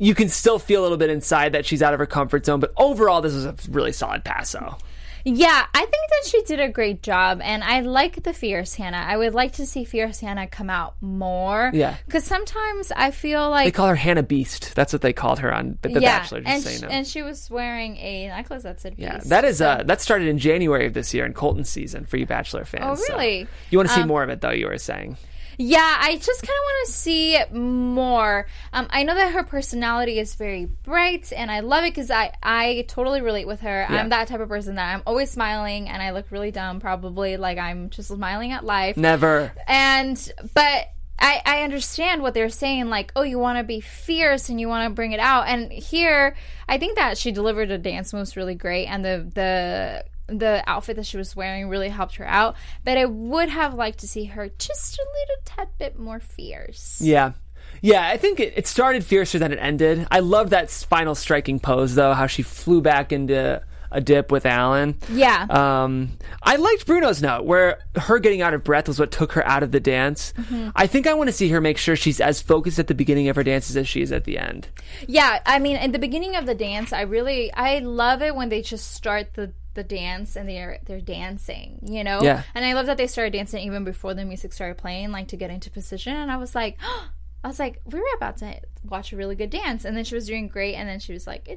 you 0.00 0.14
can 0.14 0.28
still 0.28 0.58
feel 0.58 0.80
a 0.80 0.82
little 0.82 0.98
bit 0.98 1.10
inside 1.10 1.52
that 1.52 1.66
she's 1.66 1.82
out 1.82 1.92
of 1.92 2.00
her 2.00 2.06
comfort 2.06 2.46
zone, 2.46 2.58
but 2.58 2.72
overall, 2.76 3.20
this 3.20 3.34
was 3.34 3.44
a 3.44 3.54
really 3.70 3.92
solid 3.92 4.24
paso. 4.24 4.76
Yeah, 5.24 5.66
I 5.74 5.80
think 5.80 5.90
that 6.10 6.30
she 6.30 6.42
did 6.42 6.60
a 6.60 6.68
great 6.68 7.02
job, 7.02 7.40
and 7.42 7.62
I 7.64 7.80
like 7.80 8.22
the 8.22 8.32
Fierce 8.32 8.74
Hannah. 8.74 9.04
I 9.06 9.16
would 9.16 9.34
like 9.34 9.52
to 9.54 9.66
see 9.66 9.84
Fierce 9.84 10.20
Hannah 10.20 10.46
come 10.46 10.70
out 10.70 10.94
more. 11.00 11.70
Yeah. 11.74 11.96
Because 12.06 12.24
sometimes 12.24 12.92
I 12.94 13.10
feel 13.10 13.50
like 13.50 13.66
They 13.66 13.70
call 13.72 13.88
her 13.88 13.94
Hannah 13.96 14.22
Beast. 14.22 14.74
That's 14.74 14.92
what 14.92 15.02
they 15.02 15.12
called 15.12 15.38
her 15.40 15.52
on 15.52 15.78
The 15.82 15.90
yeah, 15.90 16.18
Bachelor. 16.20 16.40
Just 16.40 16.52
and, 16.54 16.62
so 16.62 16.70
you 16.70 16.80
know. 16.80 16.88
and 16.88 17.06
she 17.06 17.22
was 17.22 17.50
wearing 17.50 17.96
a 17.98 18.28
necklace 18.28 18.62
that 18.62 18.80
said 18.80 18.94
Yeah, 18.96 19.16
Beast. 19.16 19.28
that 19.30 19.44
is 19.44 19.58
So- 19.58 19.68
uh 19.68 19.82
that 19.84 20.00
started 20.00 20.28
in 20.28 20.38
January 20.38 20.86
of 20.86 20.94
this 20.94 21.12
year 21.14 21.26
in 21.26 21.32
Colton 21.34 21.64
season 21.64 22.04
for 22.04 22.16
you 22.16 22.26
Bachelor 22.26 22.64
fans. 22.64 22.84
Oh, 22.86 22.94
so 22.94 23.14
really? 23.14 23.46
You 23.70 23.78
want 23.78 23.88
to 23.88 23.94
see 23.94 24.04
more 24.04 24.22
of 24.22 24.28
it 24.30 24.40
though? 24.40 24.50
You 24.50 24.66
were 24.66 24.78
saying. 24.78 25.16
Yeah, 25.60 25.96
I 26.00 26.16
just 26.16 26.40
kind 26.42 26.56
of 26.56 26.64
want 26.64 26.86
to 26.86 26.92
see 26.92 27.38
more. 27.52 28.46
Um, 28.72 28.86
I 28.90 29.02
know 29.02 29.16
that 29.16 29.32
her 29.32 29.42
personality 29.42 30.20
is 30.20 30.36
very 30.36 30.66
bright, 30.66 31.32
and 31.36 31.50
I 31.50 31.60
love 31.60 31.82
it 31.84 31.90
because 31.90 32.12
I 32.12 32.32
I 32.42 32.84
totally 32.86 33.20
relate 33.20 33.48
with 33.48 33.60
her. 33.60 33.86
Yeah. 33.90 33.96
I'm 33.96 34.08
that 34.10 34.28
type 34.28 34.38
of 34.38 34.48
person 34.48 34.76
that 34.76 34.94
I'm 34.94 35.02
always 35.04 35.32
smiling, 35.32 35.88
and 35.88 36.00
I 36.00 36.12
look 36.12 36.30
really 36.30 36.52
dumb, 36.52 36.78
probably 36.78 37.36
like 37.36 37.58
I'm 37.58 37.90
just 37.90 38.08
smiling 38.08 38.52
at 38.52 38.64
life. 38.64 38.96
Never. 38.96 39.52
And 39.66 40.32
but 40.54 40.90
I 41.18 41.42
I 41.44 41.62
understand 41.62 42.22
what 42.22 42.34
they're 42.34 42.50
saying, 42.50 42.88
like 42.88 43.10
oh 43.16 43.22
you 43.22 43.40
want 43.40 43.58
to 43.58 43.64
be 43.64 43.80
fierce 43.80 44.48
and 44.50 44.60
you 44.60 44.68
want 44.68 44.88
to 44.88 44.94
bring 44.94 45.10
it 45.10 45.20
out, 45.20 45.48
and 45.48 45.72
here 45.72 46.36
I 46.68 46.78
think 46.78 46.96
that 46.98 47.18
she 47.18 47.32
delivered 47.32 47.72
a 47.72 47.78
dance 47.78 48.12
moves 48.12 48.36
really 48.36 48.54
great, 48.54 48.86
and 48.86 49.04
the 49.04 49.28
the 49.34 50.04
the 50.28 50.62
outfit 50.66 50.96
that 50.96 51.06
she 51.06 51.16
was 51.16 51.34
wearing 51.34 51.68
really 51.68 51.88
helped 51.88 52.16
her 52.16 52.26
out. 52.26 52.54
But 52.84 52.98
I 52.98 53.06
would 53.06 53.48
have 53.48 53.74
liked 53.74 53.98
to 54.00 54.08
see 54.08 54.24
her 54.26 54.48
just 54.58 54.98
a 54.98 55.02
little 55.02 55.42
tad 55.44 55.68
bit 55.78 55.98
more 55.98 56.20
fierce. 56.20 57.00
Yeah. 57.00 57.32
Yeah, 57.80 58.06
I 58.06 58.16
think 58.16 58.40
it, 58.40 58.54
it 58.56 58.66
started 58.66 59.04
fiercer 59.04 59.38
than 59.38 59.52
it 59.52 59.58
ended. 59.60 60.06
I 60.10 60.20
love 60.20 60.50
that 60.50 60.70
final 60.70 61.14
striking 61.14 61.60
pose, 61.60 61.94
though, 61.94 62.12
how 62.12 62.26
she 62.26 62.42
flew 62.42 62.80
back 62.80 63.12
into 63.12 63.62
a 63.90 64.00
dip 64.00 64.30
with 64.30 64.44
Alan. 64.44 64.98
Yeah. 65.10 65.46
Um, 65.48 66.10
I 66.42 66.56
liked 66.56 66.86
Bruno's 66.86 67.22
note, 67.22 67.44
where 67.44 67.78
her 67.96 68.18
getting 68.18 68.42
out 68.42 68.52
of 68.52 68.64
breath 68.64 68.88
was 68.88 69.00
what 69.00 69.10
took 69.10 69.32
her 69.32 69.46
out 69.46 69.62
of 69.62 69.72
the 69.72 69.80
dance. 69.80 70.32
Mm-hmm. 70.36 70.70
I 70.76 70.86
think 70.86 71.06
I 71.06 71.14
want 71.14 71.28
to 71.28 71.32
see 71.32 71.48
her 71.50 71.60
make 71.60 71.78
sure 71.78 71.96
she's 71.96 72.20
as 72.20 72.42
focused 72.42 72.78
at 72.78 72.88
the 72.88 72.94
beginning 72.94 73.28
of 73.28 73.36
her 73.36 73.44
dances 73.44 73.76
as 73.76 73.88
she 73.88 74.02
is 74.02 74.12
at 74.12 74.24
the 74.24 74.38
end. 74.38 74.68
Yeah, 75.06 75.40
I 75.46 75.58
mean, 75.58 75.76
in 75.76 75.92
the 75.92 75.98
beginning 75.98 76.36
of 76.36 76.46
the 76.46 76.54
dance, 76.54 76.92
I 76.92 77.02
really 77.02 77.52
I 77.52 77.78
love 77.78 78.22
it 78.22 78.34
when 78.34 78.48
they 78.48 78.60
just 78.60 78.92
start 78.92 79.34
the 79.34 79.52
the 79.78 79.84
dance 79.84 80.34
and 80.36 80.48
they're 80.48 80.80
they're 80.84 81.00
dancing, 81.00 81.78
you 81.82 82.02
know. 82.02 82.20
Yeah. 82.20 82.42
And 82.54 82.64
I 82.64 82.72
love 82.74 82.86
that 82.86 82.96
they 82.96 83.06
started 83.06 83.32
dancing 83.32 83.64
even 83.64 83.84
before 83.84 84.12
the 84.12 84.24
music 84.24 84.52
started 84.52 84.76
playing, 84.76 85.12
like 85.12 85.28
to 85.28 85.36
get 85.36 85.50
into 85.50 85.70
position. 85.70 86.14
And 86.14 86.30
I 86.30 86.36
was 86.36 86.54
like, 86.54 86.76
I 87.44 87.46
was 87.46 87.60
like, 87.60 87.80
we 87.86 88.00
were 88.00 88.16
about 88.16 88.38
to 88.38 88.60
watch 88.82 89.12
a 89.12 89.16
really 89.16 89.36
good 89.36 89.50
dance, 89.50 89.84
and 89.84 89.96
then 89.96 90.04
she 90.04 90.16
was 90.16 90.26
doing 90.26 90.48
great, 90.48 90.74
and 90.74 90.88
then 90.88 90.98
she 90.98 91.12
was 91.12 91.24
like, 91.24 91.48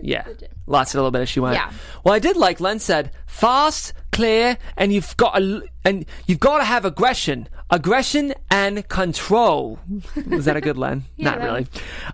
Yeah, 0.00 0.24
lost 0.68 0.94
it 0.94 0.98
a 0.98 1.00
little 1.00 1.10
bit 1.10 1.22
as 1.22 1.28
she 1.28 1.40
went. 1.40 1.56
Yeah. 1.56 1.72
Well, 2.04 2.14
I 2.14 2.20
did 2.20 2.36
like 2.36 2.60
Len 2.60 2.78
said, 2.78 3.10
fast, 3.26 3.94
clear, 4.12 4.56
and 4.76 4.92
you've 4.92 5.16
got 5.16 5.42
a, 5.42 5.62
and 5.84 6.06
you've 6.28 6.38
got 6.38 6.58
to 6.58 6.64
have 6.64 6.84
aggression, 6.84 7.48
aggression 7.68 8.32
and 8.48 8.88
control. 8.88 9.80
Was 10.28 10.44
that 10.44 10.56
a 10.56 10.60
good 10.60 10.78
Len? 10.78 11.02
Not 11.18 11.40
really. 11.40 11.66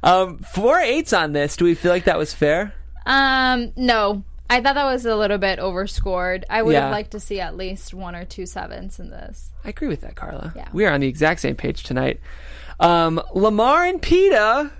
Um, 0.02 0.38
four 0.38 0.80
eights 0.80 1.12
on 1.12 1.34
this. 1.34 1.58
Do 1.58 1.66
we 1.66 1.74
feel 1.74 1.92
like 1.92 2.04
that 2.04 2.16
was 2.16 2.32
fair? 2.32 2.72
Um, 3.04 3.74
no. 3.76 4.24
I 4.50 4.60
thought 4.60 4.74
that 4.74 4.84
was 4.84 5.06
a 5.06 5.16
little 5.16 5.38
bit 5.38 5.58
overscored. 5.58 6.44
I 6.50 6.62
would 6.62 6.72
Yeah. 6.74 6.82
have 6.82 6.92
liked 6.92 7.12
to 7.12 7.20
see 7.20 7.40
at 7.40 7.56
least 7.56 7.94
one 7.94 8.14
or 8.14 8.24
two 8.24 8.46
sevens 8.46 9.00
in 9.00 9.10
this. 9.10 9.50
I 9.64 9.70
agree 9.70 9.88
with 9.88 10.02
that, 10.02 10.14
Carla. 10.16 10.52
Yeah. 10.54 10.68
We 10.72 10.84
are 10.84 10.92
on 10.92 11.00
the 11.00 11.08
exact 11.08 11.40
same 11.40 11.56
page 11.56 11.82
tonight. 11.82 12.20
Um, 12.78 13.20
Lamar 13.34 13.84
and 13.86 14.00
Peta. 14.02 14.70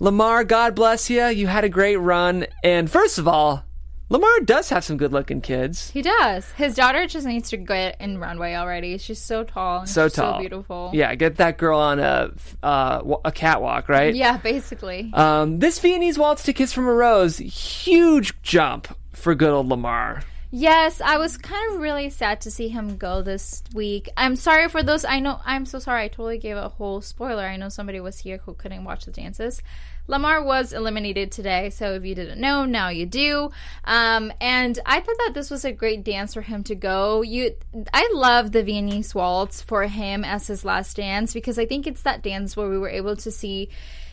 Lamar, 0.00 0.44
God 0.44 0.74
bless 0.74 1.10
you. 1.10 1.24
You 1.26 1.46
had 1.46 1.64
a 1.64 1.68
great 1.68 1.96
run. 1.96 2.46
And 2.62 2.90
first 2.90 3.18
of 3.18 3.26
all, 3.28 3.64
Lamar 4.10 4.40
does 4.40 4.70
have 4.70 4.84
some 4.84 4.96
good 4.96 5.12
looking 5.12 5.42
kids. 5.42 5.90
He 5.90 6.00
does. 6.00 6.50
His 6.52 6.74
daughter 6.74 7.06
just 7.06 7.26
needs 7.26 7.50
to 7.50 7.58
get 7.58 8.00
in 8.00 8.18
runway 8.18 8.54
already. 8.54 8.96
She's 8.96 9.18
so 9.18 9.44
tall. 9.44 9.80
And 9.80 9.88
So 9.88 10.06
she's 10.06 10.14
tall. 10.14 10.34
So 10.34 10.40
beautiful. 10.40 10.90
Yeah, 10.94 11.14
get 11.14 11.36
that 11.36 11.58
girl 11.58 11.78
on 11.78 11.98
a 12.00 12.32
uh, 12.62 13.16
a 13.24 13.32
catwalk, 13.32 13.88
right? 13.88 14.14
Yeah, 14.14 14.38
basically. 14.38 15.10
Um, 15.12 15.58
this 15.58 15.78
Viennese 15.78 16.18
waltz 16.18 16.42
to 16.44 16.54
Kiss 16.54 16.72
from 16.72 16.88
a 16.88 16.92
Rose, 16.92 17.36
huge 17.36 18.40
jump 18.42 18.88
for 19.12 19.34
good 19.34 19.50
old 19.50 19.68
Lamar. 19.68 20.22
Yes, 20.50 21.02
I 21.02 21.18
was 21.18 21.36
kind 21.36 21.74
of 21.74 21.80
really 21.82 22.08
sad 22.08 22.40
to 22.42 22.50
see 22.50 22.68
him 22.68 22.96
go 22.96 23.20
this 23.20 23.62
week. 23.74 24.08
I'm 24.16 24.34
sorry 24.34 24.70
for 24.70 24.82
those. 24.82 25.04
I 25.04 25.20
know 25.20 25.40
I'm 25.44 25.66
so 25.66 25.78
sorry. 25.78 26.04
I 26.04 26.08
totally 26.08 26.38
gave 26.38 26.56
a 26.56 26.70
whole 26.70 27.02
spoiler. 27.02 27.44
I 27.44 27.58
know 27.58 27.68
somebody 27.68 28.00
was 28.00 28.20
here 28.20 28.38
who 28.38 28.54
couldn't 28.54 28.84
watch 28.84 29.04
the 29.04 29.10
dances. 29.10 29.60
Lamar 30.08 30.42
was 30.42 30.72
eliminated 30.72 31.30
today, 31.30 31.68
so 31.68 31.92
if 31.92 32.04
you 32.04 32.14
didn't 32.14 32.40
know, 32.40 32.64
now 32.64 32.88
you 32.88 33.04
do. 33.04 33.50
Um, 33.84 34.32
and 34.40 34.78
I 34.86 35.00
thought 35.00 35.18
that 35.18 35.32
this 35.34 35.50
was 35.50 35.66
a 35.66 35.72
great 35.72 36.02
dance 36.02 36.32
for 36.32 36.40
him 36.40 36.64
to 36.64 36.74
go. 36.74 37.20
You, 37.20 37.54
I 37.92 38.10
love 38.14 38.52
the 38.52 38.62
Viennese 38.62 39.14
waltz 39.14 39.60
for 39.60 39.84
him 39.84 40.24
as 40.24 40.46
his 40.46 40.64
last 40.64 40.96
dance 40.96 41.34
because 41.34 41.58
I 41.58 41.66
think 41.66 41.86
it's 41.86 42.02
that 42.02 42.22
dance 42.22 42.56
where 42.56 42.70
we 42.70 42.78
were 42.78 42.88
able 42.88 43.16
to 43.16 43.30
see 43.30 43.68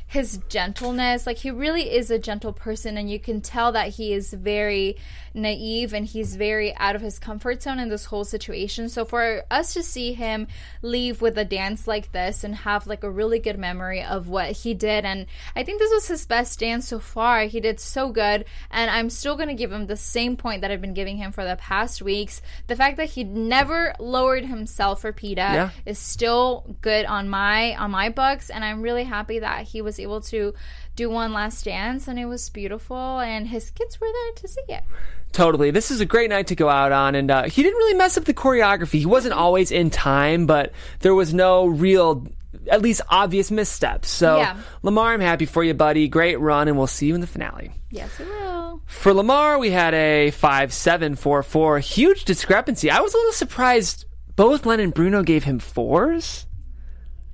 his 0.05 0.39
gentleness. 0.49 1.25
Like 1.25 1.37
he 1.37 1.49
really 1.49 1.91
is 1.91 2.11
a 2.11 2.19
gentle 2.19 2.53
person, 2.53 2.97
and 2.97 3.09
you 3.09 3.19
can 3.19 3.39
tell 3.39 3.71
that 3.71 3.89
he 3.89 4.13
is 4.13 4.33
very 4.33 4.97
naive 5.35 5.93
and 5.93 6.05
he's 6.05 6.35
very 6.35 6.75
out 6.77 6.95
of 6.95 7.01
his 7.01 7.19
comfort 7.19 7.61
zone 7.61 7.77
in 7.79 7.89
this 7.89 8.05
whole 8.05 8.23
situation. 8.25 8.89
So 8.89 9.05
for 9.05 9.43
us 9.51 9.73
to 9.73 9.83
see 9.83 10.13
him 10.13 10.47
leave 10.81 11.21
with 11.21 11.37
a 11.37 11.45
dance 11.45 11.87
like 11.87 12.11
this 12.11 12.43
and 12.43 12.55
have 12.55 12.87
like 12.87 13.03
a 13.03 13.09
really 13.11 13.39
good 13.39 13.59
memory 13.59 14.01
of 14.01 14.27
what 14.27 14.51
he 14.51 14.73
did, 14.73 15.05
and 15.05 15.27
I 15.55 15.63
think 15.63 15.79
this 15.79 15.91
was 15.91 16.07
his 16.07 16.25
best 16.25 16.59
dance 16.59 16.87
so 16.87 16.99
far. 16.99 17.41
He 17.43 17.59
did 17.59 17.79
so 17.79 18.09
good, 18.09 18.45
and 18.71 18.89
I'm 18.89 19.09
still 19.09 19.35
gonna 19.35 19.53
give 19.53 19.71
him 19.71 19.87
the 19.87 19.97
same 19.97 20.37
point 20.37 20.61
that 20.61 20.71
I've 20.71 20.81
been 20.81 20.93
giving 20.93 21.17
him 21.17 21.31
for 21.31 21.43
the 21.43 21.57
past 21.57 22.01
weeks. 22.01 22.41
The 22.67 22.75
fact 22.75 22.97
that 22.97 23.09
he 23.09 23.23
never 23.23 23.93
lowered 23.99 24.45
himself 24.45 25.01
for 25.01 25.11
Peta 25.11 25.41
Yeah. 25.41 25.69
is 25.85 25.99
still 25.99 26.75
good 26.81 27.05
on 27.05 27.27
my 27.29 27.75
on 27.75 27.91
my 27.91 28.09
books 28.09 28.49
and 28.49 28.63
i'm 28.63 28.81
really 28.81 29.03
happy 29.03 29.39
that 29.39 29.63
he 29.67 29.81
was 29.81 29.99
able 29.99 30.21
to 30.21 30.53
do 30.95 31.09
one 31.09 31.33
last 31.33 31.65
dance 31.65 32.07
and 32.07 32.17
it 32.17 32.25
was 32.25 32.49
beautiful 32.49 33.19
and 33.19 33.47
his 33.47 33.71
kids 33.71 33.99
were 33.99 34.07
there 34.07 34.33
to 34.35 34.47
see 34.47 34.61
it 34.69 34.83
Totally. 35.31 35.69
This 35.69 35.91
is 35.91 35.99
a 35.99 36.05
great 36.05 36.29
night 36.29 36.47
to 36.47 36.55
go 36.55 36.69
out 36.69 36.93
on, 36.93 37.13
and 37.13 37.29
uh, 37.29 37.43
he 37.43 37.61
didn't 37.61 37.75
really 37.77 37.97
mess 37.97 38.17
up 38.17 38.23
the 38.23 38.33
choreography. 38.33 38.99
He 38.99 39.05
wasn't 39.05 39.33
always 39.33 39.69
in 39.69 39.89
time, 39.89 40.45
but 40.45 40.71
there 41.01 41.13
was 41.13 41.33
no 41.33 41.65
real, 41.65 42.25
at 42.71 42.81
least 42.81 43.01
obvious 43.09 43.51
missteps. 43.51 44.07
So, 44.09 44.37
Yeah. 44.37 44.55
Lamar, 44.81 45.11
I'm 45.13 45.19
happy 45.19 45.45
for 45.45 45.61
you, 45.61 45.73
buddy. 45.73 46.07
Great 46.07 46.39
run, 46.39 46.69
and 46.69 46.77
we'll 46.77 46.87
see 46.87 47.07
you 47.07 47.15
in 47.15 47.19
the 47.19 47.27
finale. 47.27 47.71
yes 47.91 48.17
it 48.17 48.29
will 48.29 48.81
For 48.85 49.13
Lamar, 49.13 49.59
we 49.59 49.71
had 49.71 49.93
a 49.93 50.31
5 50.31 50.71
7 50.71 51.15
4 51.15 51.43
4. 51.43 51.79
Huge 51.79 52.23
discrepancy. 52.23 52.89
I 52.89 53.01
was 53.01 53.13
a 53.13 53.17
little 53.17 53.33
surprised 53.33 54.05
both 54.37 54.65
Len 54.65 54.79
and 54.79 54.93
Bruno 54.93 55.21
gave 55.21 55.43
him 55.43 55.59
fours. 55.59 56.45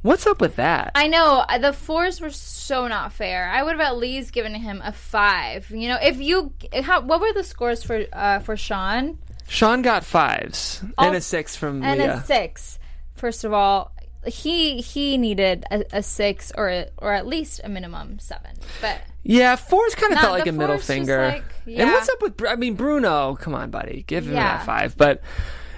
What's 0.02 0.26
up 0.26 0.42
with 0.42 0.56
that? 0.56 0.92
i 0.96 1.08
know 1.08 1.46
uh, 1.48 1.58
the 1.60 1.74
fours 1.74 2.20
were 2.20 2.32
so 2.32 2.88
not 2.88 3.14
fair 3.14 3.50
i 3.50 3.62
would 3.62 3.72
have 3.74 3.82
at 3.82 3.98
least 3.98 4.34
given 4.34 4.54
him 4.56 4.82
a 4.84 4.92
five 4.92 5.70
you 5.70 5.88
know 5.88 5.98
if 6.02 6.20
you 6.20 6.54
how, 6.84 7.02
what 7.02 7.22
were 7.22 7.34
the 7.34 7.44
scores 7.44 7.84
for 7.84 8.06
uh 8.14 8.40
for 8.40 8.58
sean 8.58 9.18
Sean 9.48 9.82
got 9.82 10.04
fives 10.06 10.80
and 10.82 10.94
Oh, 10.98 11.12
a 11.14 11.20
six 11.22 11.56
from 11.58 11.84
and 11.84 12.00
Leah. 12.00 12.16
a 12.16 12.24
six 12.24 12.80
first 13.16 13.44
of 13.44 13.52
all 13.54 13.92
he 14.26 14.82
he 14.82 15.18
needed 15.18 15.66
a, 15.70 15.84
a 15.98 16.02
six 16.04 16.52
or 16.56 16.70
a, 16.70 16.88
or 16.98 17.12
at 17.14 17.28
least 17.28 17.60
a 17.64 17.70
minimum 17.70 18.18
seven 18.20 18.52
but 18.82 19.02
Yeah, 19.24 19.56
fours 19.56 19.94
kind 19.96 20.14
of 20.14 20.20
felt 20.20 20.32
like 20.34 20.48
a 20.48 20.52
middle 20.52 20.78
finger. 20.80 21.28
like- 21.28 21.44
And 21.80 21.92
what's 21.92 22.10
up 22.10 22.22
with? 22.24 22.42
I 22.44 22.56
mean, 22.56 22.74
Bruno. 22.76 23.36
Come 23.36 23.54
on, 23.54 23.70
buddy, 23.70 24.04
give 24.08 24.26
him 24.26 24.34
Yeah. 24.34 24.58
that 24.58 24.66
five. 24.66 24.98
But 24.98 25.22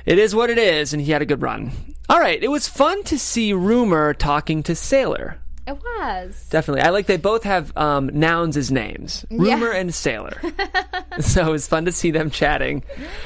it 0.05 0.19
is 0.19 0.35
what 0.35 0.49
it 0.49 0.57
is, 0.57 0.93
and 0.93 1.01
he 1.01 1.11
had 1.11 1.21
a 1.21 1.25
good 1.25 1.41
run. 1.41 1.71
All 2.09 2.19
right, 2.19 2.41
it 2.41 2.49
was 2.49 2.67
fun 2.67 3.03
to 3.03 3.17
see 3.17 3.53
Rumer 3.53 4.13
talking 4.13 4.61
to 4.63 4.75
Sailor. 4.75 5.37
It 5.65 5.77
was 5.81 6.47
Definitely, 6.49 6.81
I 6.81 6.89
like 6.89 7.05
they 7.05 7.15
both 7.15 7.43
have 7.43 7.71
um, 7.77 8.09
nouns 8.13 8.57
as 8.57 8.69
names, 8.69 9.25
Rumer 9.31 9.71
and 9.71 9.93
Sailor. 9.95 10.41
so 11.21 11.47
it 11.47 11.51
was 11.51 11.67
fun 11.67 11.85
to 11.85 11.91
see 11.93 12.11
them 12.11 12.29
chatting. 12.29 12.83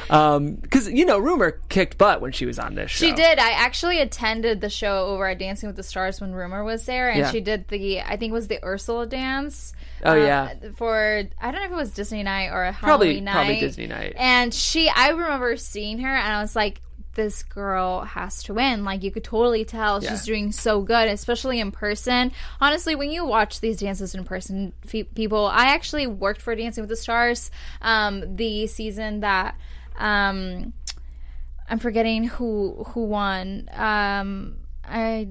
Because 0.07 0.87
you 0.91 1.05
know, 1.05 1.17
Rumer 1.17 1.59
kicked 1.69 1.97
butt 1.97 2.21
when 2.21 2.31
she 2.31 2.45
was 2.45 2.59
on 2.59 2.75
this 2.75 2.91
show. 2.91 3.07
She 3.07 3.11
did. 3.13 3.39
I 3.39 3.51
actually 3.51 3.99
attended 4.01 4.61
the 4.61 4.69
show 4.69 5.07
over 5.07 5.27
at 5.27 5.39
Dancing 5.39 5.65
with 5.67 5.77
the 5.77 5.83
Stars 5.83 6.21
when 6.21 6.31
Rumer 6.33 6.63
was 6.63 6.85
there, 6.85 7.09
and 7.09 7.19
Yeah. 7.21 7.31
she 7.31 7.41
did 7.41 7.67
the 7.69 8.01
I 8.01 8.17
think 8.17 8.29
it 8.29 8.33
was 8.33 8.47
the 8.49 8.63
Ursula 8.63 9.07
dance. 9.07 9.73
Oh, 10.05 10.11
uh, 10.11 10.15
yeah. 10.15 10.53
for 10.75 11.23
I 11.41 11.51
don't 11.51 11.59
know 11.61 11.65
if 11.65 11.71
it 11.71 11.75
was 11.75 11.91
Disney 11.91 12.21
night 12.21 12.49
or 12.49 12.65
a 12.65 12.73
Probably- 12.73 13.07
Halloween 13.07 13.23
night. 13.23 13.33
probably 13.33 13.59
Disney 13.61 13.87
night. 13.87 14.13
And 14.15 14.53
she, 14.53 14.89
I 14.89 15.09
remember 15.09 15.57
seeing 15.57 15.99
her, 15.99 16.15
and 16.15 16.33
I 16.33 16.41
was 16.41 16.55
like. 16.55 16.81
This 17.17 17.43
girl 17.43 18.01
has 18.01 18.43
to 18.43 18.53
win. 18.53 18.85
Like 18.85 19.03
you 19.03 19.11
could 19.11 19.23
totally 19.25 19.65
tell 19.65 20.01
Yeah. 20.01 20.11
she's 20.11 20.23
doing 20.23 20.51
so 20.53 20.81
good, 20.81 21.09
especially 21.09 21.59
in 21.59 21.71
person. 21.71 22.31
Honestly, 22.61 22.95
when 22.95 23.09
you 23.11 23.25
watch 23.25 23.59
these 23.59 23.77
dances 23.79 24.15
in 24.15 24.23
person, 24.23 24.71
fe- 24.85 25.03
people, 25.03 25.47
I 25.47 25.65
actually 25.73 26.07
worked 26.07 26.41
for 26.41 26.55
Dancing 26.55 26.83
with 26.83 26.89
the 26.89 26.95
Stars, 26.95 27.51
um, 27.81 28.35
the 28.37 28.67
season 28.67 29.19
that 29.21 29.55
um, 29.97 30.73
I'm 31.69 31.79
forgetting 31.79 32.25
who 32.25 32.85
who 32.89 33.05
won. 33.05 33.67
Um, 33.73 34.57
I 34.87 35.27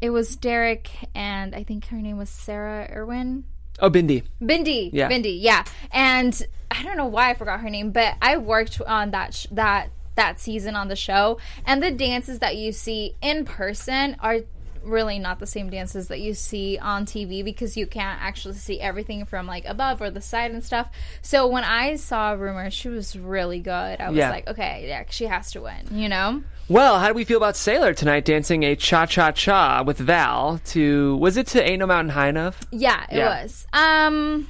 it 0.00 0.10
was 0.10 0.34
Derek 0.36 0.90
and 1.14 1.54
I 1.54 1.62
think 1.62 1.86
her 1.88 1.96
name 1.98 2.16
was 2.18 2.30
Sarah 2.30 2.88
Irwin. 2.90 3.44
Oh, 3.78 3.90
Bindi. 3.90 4.22
Bindi, 4.40 4.90
Yeah. 4.92 5.08
Bindi, 5.10 5.38
yeah. 5.40 5.64
And 5.92 6.40
I 6.70 6.82
don't 6.82 6.96
know 6.96 7.06
why 7.06 7.30
I 7.30 7.34
forgot 7.34 7.60
her 7.60 7.70
name, 7.70 7.90
but 7.92 8.14
I 8.22 8.38
worked 8.38 8.80
on 8.80 9.10
that 9.12 9.34
sh- 9.34 9.46
that 9.52 9.90
that 10.16 10.38
season 10.40 10.76
on 10.76 10.88
the 10.88 10.96
show, 10.96 11.38
and 11.66 11.82
the 11.82 11.90
dances 11.90 12.38
that 12.40 12.56
you 12.56 12.72
see 12.72 13.14
in 13.22 13.44
person 13.44 14.16
are 14.20 14.38
really 14.84 15.16
not 15.18 15.38
the 15.38 15.46
same 15.46 15.70
dances 15.70 16.08
that 16.08 16.18
you 16.20 16.34
see 16.34 16.76
on 16.76 17.06
TV 17.06 17.44
because 17.44 17.76
you 17.76 17.86
can't 17.86 18.20
actually 18.20 18.54
see 18.54 18.80
everything 18.80 19.24
from 19.24 19.46
like 19.46 19.64
above 19.64 20.02
or 20.02 20.10
the 20.10 20.20
side 20.20 20.50
and 20.50 20.64
stuff. 20.64 20.90
So 21.22 21.46
when 21.46 21.62
I 21.62 21.94
saw 21.94 22.32
a 22.32 22.36
Rumer, 22.36 22.68
she 22.70 22.88
was 22.88 23.16
really 23.16 23.60
good. 23.60 24.00
I 24.00 24.08
was 24.08 24.16
Yeah. 24.18 24.30
like, 24.30 24.48
okay, 24.48 24.86
yeah, 24.88 25.04
she 25.08 25.26
has 25.26 25.52
to 25.52 25.60
win, 25.60 25.86
you 25.92 26.08
know? 26.08 26.42
Well, 26.68 26.98
how 26.98 27.06
do 27.08 27.14
we 27.14 27.24
feel 27.24 27.36
about 27.36 27.56
Sailor 27.56 27.94
tonight 27.94 28.24
dancing 28.24 28.64
a 28.64 28.74
cha 28.74 29.06
cha 29.06 29.30
cha 29.30 29.82
with 29.84 29.98
Val 29.98 30.58
to 30.66 31.16
was 31.18 31.36
it 31.36 31.46
to 31.48 31.62
Ain't 31.62 31.78
No 31.78 31.86
Mountain 31.86 32.10
High 32.10 32.28
Enough? 32.28 32.58
Yeah, 32.72 33.04
it 33.08 33.18
Yeah. 33.18 33.42
was. 33.42 33.66
Um 33.72 34.48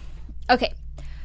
okay. 0.48 0.72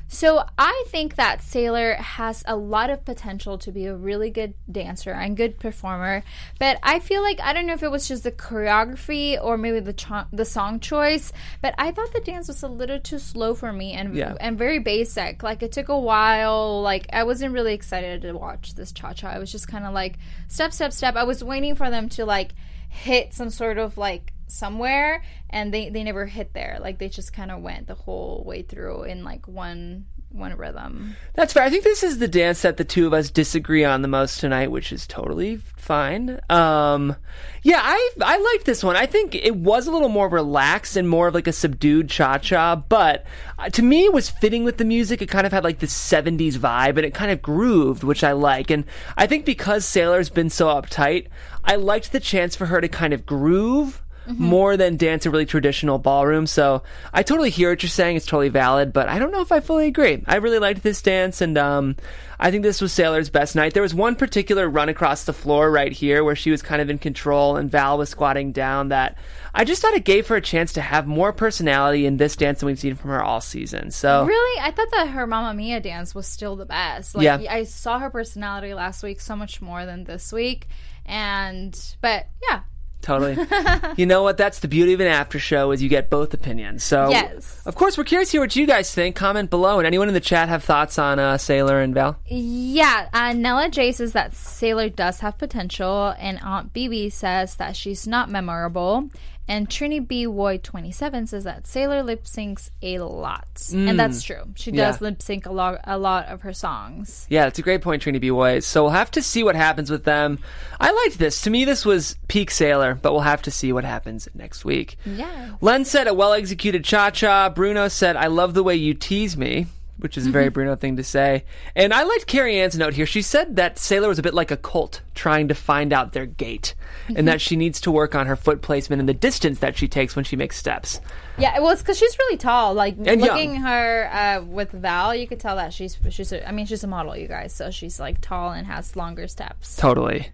So 0.10 0.46
I 0.58 0.86
think 0.88 1.16
that 1.16 1.42
Sailor 1.44 1.96
has 1.96 2.42
a 2.48 2.56
lot 2.56 2.90
of 2.90 3.04
potential 3.04 3.58
to 3.60 3.72
be 3.74 3.88
a 3.88 3.96
really 3.96 4.30
good 4.30 4.54
dancer 4.72 5.12
and 5.12 5.36
good 5.36 5.60
performer, 5.60 6.24
but 6.60 6.80
I 6.82 7.00
feel 7.00 7.22
like 7.22 7.42
I 7.42 7.52
don't 7.52 7.66
know 7.68 7.74
if 7.74 7.84
it 7.84 7.92
was 7.92 8.08
just 8.08 8.24
the 8.24 8.32
choreography 8.32 9.38
or 9.44 9.58
maybe 9.58 9.82
the 9.82 9.92
cho- 9.94 10.26
the 10.32 10.46
song 10.46 10.80
choice, 10.80 11.34
but 11.62 11.76
I 11.78 11.92
thought 11.92 12.14
the 12.14 12.22
dance 12.22 12.48
was 12.48 12.64
a 12.64 12.70
little 12.70 13.00
too 13.02 13.20
slow 13.20 13.54
for 13.54 13.74
me 13.74 13.94
and 13.94 14.16
Yeah. 14.16 14.36
and 14.40 14.58
very 14.58 14.80
basic. 14.80 15.44
Like 15.44 15.62
it 15.62 15.74
took 15.74 15.90
a 15.90 16.00
while. 16.00 16.82
Like 16.82 17.08
I 17.12 17.24
wasn't 17.24 17.54
really 17.54 17.74
excited 17.74 18.22
to 18.22 18.32
watch 18.32 18.76
this 18.76 18.94
cha 18.94 19.12
cha. 19.14 19.28
I 19.28 19.40
was 19.40 19.52
just 19.52 19.68
kind 19.68 19.86
of 19.86 19.94
like 19.94 20.18
step 20.48 20.72
step 20.72 20.94
step. 20.94 21.16
I 21.18 21.24
was 21.26 21.44
waiting 21.44 21.76
for 21.76 21.90
them 21.90 22.08
to 22.10 22.26
like 22.26 22.54
hit 22.90 23.34
some 23.34 23.50
sort 23.50 23.78
of 23.78 23.98
like 23.98 24.32
somewhere 24.48 25.24
and 25.50 25.74
they 25.74 25.90
they 25.90 26.04
never 26.04 26.26
hit 26.26 26.54
there 26.54 26.78
like 26.82 27.00
they 27.00 27.10
just 27.10 27.34
kind 27.34 27.52
of 27.52 27.62
went 27.62 27.88
the 27.88 27.96
whole 27.96 28.44
way 28.46 28.62
through 28.62 29.04
in 29.04 29.24
like 29.24 29.48
one 29.48 30.06
one 30.30 30.56
rhythm 30.58 31.16
That's 31.36 31.54
fair. 31.54 31.64
I 31.64 31.70
think 31.70 31.84
this 31.84 32.04
is 32.04 32.20
the 32.20 32.28
dance 32.28 32.62
that 32.62 32.78
the 32.78 32.84
two 32.84 33.08
of 33.08 33.14
us 33.14 33.30
disagree 33.30 33.86
on 33.86 34.02
the 34.02 34.08
most 34.08 34.40
tonight, 34.40 34.72
which 34.72 34.92
is 34.92 35.08
totally 35.08 35.58
fine. 35.78 36.40
Um, 36.50 37.16
yeah, 37.64 37.80
I 37.82 38.10
I 38.22 38.38
liked 38.38 38.66
this 38.66 38.84
one. 38.84 38.96
I 38.96 39.06
think 39.06 39.36
it 39.36 39.56
was 39.56 39.88
a 39.88 39.92
little 39.92 40.10
more 40.10 40.28
relaxed 40.28 40.98
and 40.98 41.08
more 41.08 41.28
of 41.28 41.34
like 41.34 41.48
a 41.48 41.54
subdued 41.54 42.10
cha 42.10 42.40
cha, 42.40 42.76
but 42.76 43.26
uh, 43.58 43.70
to 43.70 43.82
me, 43.82 44.06
it 44.06 44.14
was 44.14 44.30
fitting 44.30 44.64
with 44.64 44.78
the 44.78 44.86
music. 44.86 45.22
It 45.22 45.28
kind 45.30 45.46
of 45.46 45.54
had 45.54 45.64
like 45.64 45.80
the 45.80 45.88
'70s 45.88 46.58
vibe, 46.58 46.98
and 46.98 47.06
it 47.06 47.14
kind 47.14 47.32
of 47.32 47.42
grooved, 47.42 48.04
which 48.04 48.24
I 48.24 48.34
like. 48.34 48.70
And 48.70 48.84
I 49.16 49.28
think 49.28 49.46
because 49.46 49.86
Sailor's 49.86 50.30
been 50.30 50.50
so 50.50 50.68
uptight, 50.68 51.28
I 51.64 51.76
liked 51.76 52.12
the 52.12 52.20
chance 52.20 52.56
for 52.56 52.66
her 52.66 52.82
to 52.82 52.88
kind 52.88 53.14
of 53.14 53.26
groove 53.26 54.04
more 54.28 54.78
than 54.78 54.98
dance 54.98 55.26
a 55.26 55.30
really 55.32 55.46
traditional 55.46 55.98
ballroom. 55.98 56.48
So 56.48 56.84
I 57.14 57.24
totally 57.24 57.50
hear 57.50 57.70
what 57.72 57.82
you're 57.84 57.90
saying. 57.90 58.18
It's 58.18 58.26
totally 58.26 58.50
valid, 58.50 58.94
but 58.94 59.08
I 59.10 59.20
don't 59.20 59.32
know 59.32 59.42
if 59.42 59.52
I 59.52 59.60
fully 59.60 59.88
agree. 59.88 60.24
I 60.28 60.36
really 60.38 60.60
liked 60.60 60.84
this 60.84 61.02
dance, 61.02 61.42
and 61.42 61.58
um, 61.58 61.96
I 62.40 62.52
think 62.52 62.64
this 62.64 62.82
was 62.82 62.92
Sailor's 62.94 63.30
best 63.30 63.56
night. 63.56 63.74
There 63.74 63.82
was 63.84 63.96
one 63.96 64.16
particular 64.16 64.70
run 64.70 64.90
across 64.90 65.24
the 65.24 65.34
floor 65.34 65.72
right 65.72 65.92
here 65.92 66.24
where 66.24 66.36
she 66.36 66.52
was 66.52 66.62
kind 66.62 66.82
of 66.82 66.90
in 66.90 66.98
control 67.00 67.56
and 67.58 67.70
Val 67.72 67.98
was 67.98 68.10
squatting 68.10 68.52
down 68.52 68.90
that 68.90 69.18
I 69.56 69.64
just 69.64 69.82
thought 69.82 69.96
it 69.96 70.06
gave 70.06 70.28
her 70.28 70.36
a 70.36 70.42
chance 70.42 70.74
to 70.74 70.82
have 70.82 71.08
more 71.08 71.34
personality 71.34 72.06
in 72.06 72.18
this 72.18 72.36
dance 72.36 72.60
than 72.60 72.68
we've 72.68 72.78
seen 72.80 72.94
from 72.96 73.10
her 73.10 73.24
all 73.24 73.42
season. 73.42 73.90
So 73.90 74.26
really 74.26 74.62
i 74.62 74.70
thought 74.72 74.92
that 74.92 75.08
her 75.10 75.26
Mamma 75.26 75.54
Mia 75.56 75.80
dance 75.80 76.14
was 76.14 76.28
still 76.28 76.56
the 76.56 76.66
best 76.66 77.16
like 77.16 77.24
Yeah. 77.24 77.40
i 77.50 77.64
saw 77.64 77.98
her 78.00 78.10
personality 78.10 78.74
last 78.74 79.02
week 79.04 79.20
so 79.20 79.36
much 79.36 79.62
more 79.62 79.86
than 79.86 80.04
this 80.04 80.32
week 80.32 80.68
and 81.06 81.78
but 82.02 82.28
yeah 82.50 82.62
Totally. 83.02 83.38
you 83.98 84.06
know 84.06 84.24
what? 84.24 84.38
That's 84.38 84.60
the 84.60 84.68
beauty 84.68 84.94
of 84.94 85.00
an 85.00 85.08
after 85.08 85.40
show 85.40 85.72
is 85.72 85.82
you 85.82 85.88
get 85.90 86.10
both 86.10 86.34
opinions. 86.34 86.84
So, 86.84 87.10
Yes. 87.10 87.62
of 87.66 87.76
course, 87.76 87.98
we're 87.98 88.04
curious 88.04 88.30
to 88.30 88.34
hear 88.34 88.42
what 88.42 88.56
you 88.56 88.68
guys 88.68 88.94
think. 88.94 89.16
Comment 89.16 89.50
below. 89.50 89.78
And 89.80 89.88
anyone 89.88 90.08
in 90.08 90.14
the 90.14 90.20
chat 90.20 90.50
have 90.50 90.64
thoughts 90.64 91.00
on 91.00 91.18
uh, 91.20 91.38
Sailor 91.38 91.80
and 91.80 91.94
Val? 91.94 92.18
Yeah, 92.26 93.08
uh, 93.14 93.34
Nella 93.34 93.70
J 93.70 93.92
says 93.94 94.12
that 94.14 94.34
Sailor 94.36 94.90
does 94.90 95.20
have 95.22 95.38
potential, 95.38 96.14
and 96.20 96.40
Aunt 96.42 96.74
BB 96.74 97.12
says 97.14 97.56
that 97.56 97.76
she's 97.76 98.08
not 98.08 98.30
memorable. 98.30 99.10
And 99.48 99.70
Trini 99.70 100.06
B. 100.06 100.26
Woy 100.26 100.62
27 100.62 101.28
says 101.28 101.44
that 101.46 101.66
Sailor 101.66 102.04
lip 102.04 102.26
syncs 102.26 102.70
a 102.82 103.00
lot. 103.00 103.48
And 103.72 103.90
mm. 103.90 103.98
that's 103.98 104.22
true. 104.24 104.44
She 104.56 104.72
does 104.72 105.02
Yeah. 105.02 105.08
lip 105.08 105.22
sync 105.22 105.46
a 105.46 105.52
lot, 105.52 105.80
a 105.86 105.98
lot 105.98 106.26
of 106.28 106.42
her 106.42 106.54
songs. 106.54 107.26
Yeah, 107.30 107.46
that's 107.46 107.60
a 107.60 107.62
great 107.62 107.82
point, 107.82 108.04
Trini 108.04 108.20
B. 108.20 108.30
Boy. 108.30 108.60
So 108.60 108.84
we'll 108.84 108.92
have 108.92 109.12
to 109.12 109.22
see 109.22 109.44
what 109.44 109.56
happens 109.56 109.90
with 109.90 110.04
them. 110.04 110.40
I 110.80 110.92
liked 110.92 111.18
this. 111.18 111.42
To 111.42 111.50
me, 111.50 111.64
this 111.66 111.86
was 111.86 112.18
peak 112.28 112.52
Sailor, 112.52 112.96
but 112.96 113.14
we'll 113.14 113.22
have 113.22 113.42
to 113.44 113.52
see 113.52 113.72
what 113.72 113.86
happens 113.86 114.28
next 114.34 114.66
week. 114.66 114.98
Yeah. 115.06 115.52
Len 115.62 115.86
said 115.86 116.08
a 116.08 116.14
well 116.14 116.34
executed 116.34 116.84
cha 116.84 117.10
cha. 117.10 117.50
Bruno 117.50 117.88
said, 117.88 118.16
I 118.18 118.28
love 118.28 118.54
the 118.54 118.64
way 118.64 118.76
you 118.76 118.94
tease 118.94 119.38
me, 119.38 119.68
which 120.00 120.18
is 120.18 120.28
a 120.28 120.30
very 120.32 120.50
Bruno 120.50 120.76
thing 120.76 120.96
to 120.98 121.04
say. 121.04 121.44
And 121.76 121.94
I 121.94 122.04
liked 122.04 122.28
Carrie 122.28 122.60
Ann's 122.60 122.78
note 122.78 122.94
here. 122.94 123.06
She 123.06 123.22
said 123.22 123.56
that 123.56 123.78
Sailor 123.80 124.08
was 124.10 124.20
a 124.20 124.22
bit 124.24 124.34
like 124.34 124.52
a 124.52 124.58
colt 124.58 125.02
trying 125.16 125.48
to 125.48 125.56
find 125.56 125.92
out 125.94 126.14
their 126.14 126.26
gait, 126.26 126.76
and 127.16 127.28
that 127.28 127.42
she 127.42 127.56
needs 127.56 127.82
to 127.82 127.92
work 127.92 128.16
on 128.16 128.28
her 128.28 128.36
foot 128.36 128.62
placement 128.62 129.00
and 129.00 129.10
the 129.10 129.14
distance 129.14 129.60
that 129.60 129.78
she 129.78 129.88
takes 129.88 130.16
when 130.16 130.26
she 130.26 130.36
makes 130.36 130.58
steps. 130.58 131.00
Yeah, 131.38 131.60
well, 131.60 131.72
it's 131.72 131.82
because 131.82 131.98
she's 131.98 132.18
really 132.20 132.38
tall. 132.38 132.74
Like 132.74 132.96
And 133.06 133.22
looking 133.22 133.54
young. 133.54 133.64
her 133.64 134.10
uh, 134.12 134.42
with 134.44 134.72
Val, 134.72 135.14
you 135.16 135.28
could 135.28 135.40
tell 135.40 135.56
that 135.58 135.74
she's 135.74 135.98
she's. 136.10 136.32
A, 136.32 136.48
I 136.48 136.52
mean, 136.52 136.66
she's 136.66 136.84
a 136.84 136.88
model, 136.88 137.16
you 137.16 137.28
guys. 137.28 137.54
So 137.54 137.72
she's 137.72 138.00
like 138.00 138.22
tall 138.22 138.52
and 138.52 138.66
has 138.68 138.96
longer 138.96 139.28
steps. 139.28 139.76
Totally. 139.76 140.30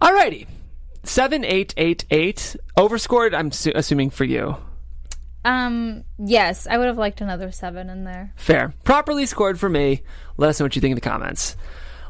Alrighty. 0.00 0.46
7888. 1.04 2.56
Overscored, 2.76 3.34
I'm 3.34 3.50
su- 3.52 3.72
assuming 3.74 4.10
for 4.10 4.24
you. 4.24 4.56
Um, 5.46 6.04
yes, 6.18 6.66
I 6.66 6.76
would 6.76 6.88
have 6.88 6.98
liked 6.98 7.20
another 7.20 7.52
seven 7.52 7.88
in 7.88 8.04
there. 8.04 8.32
Fair. 8.36 8.74
Properly 8.84 9.26
scored 9.26 9.60
for 9.60 9.68
me. 9.68 10.02
Let 10.36 10.50
us 10.50 10.58
know 10.60 10.64
what 10.66 10.74
you 10.74 10.80
think 10.80 10.90
in 10.92 10.96
the 10.96 11.00
comments. 11.00 11.56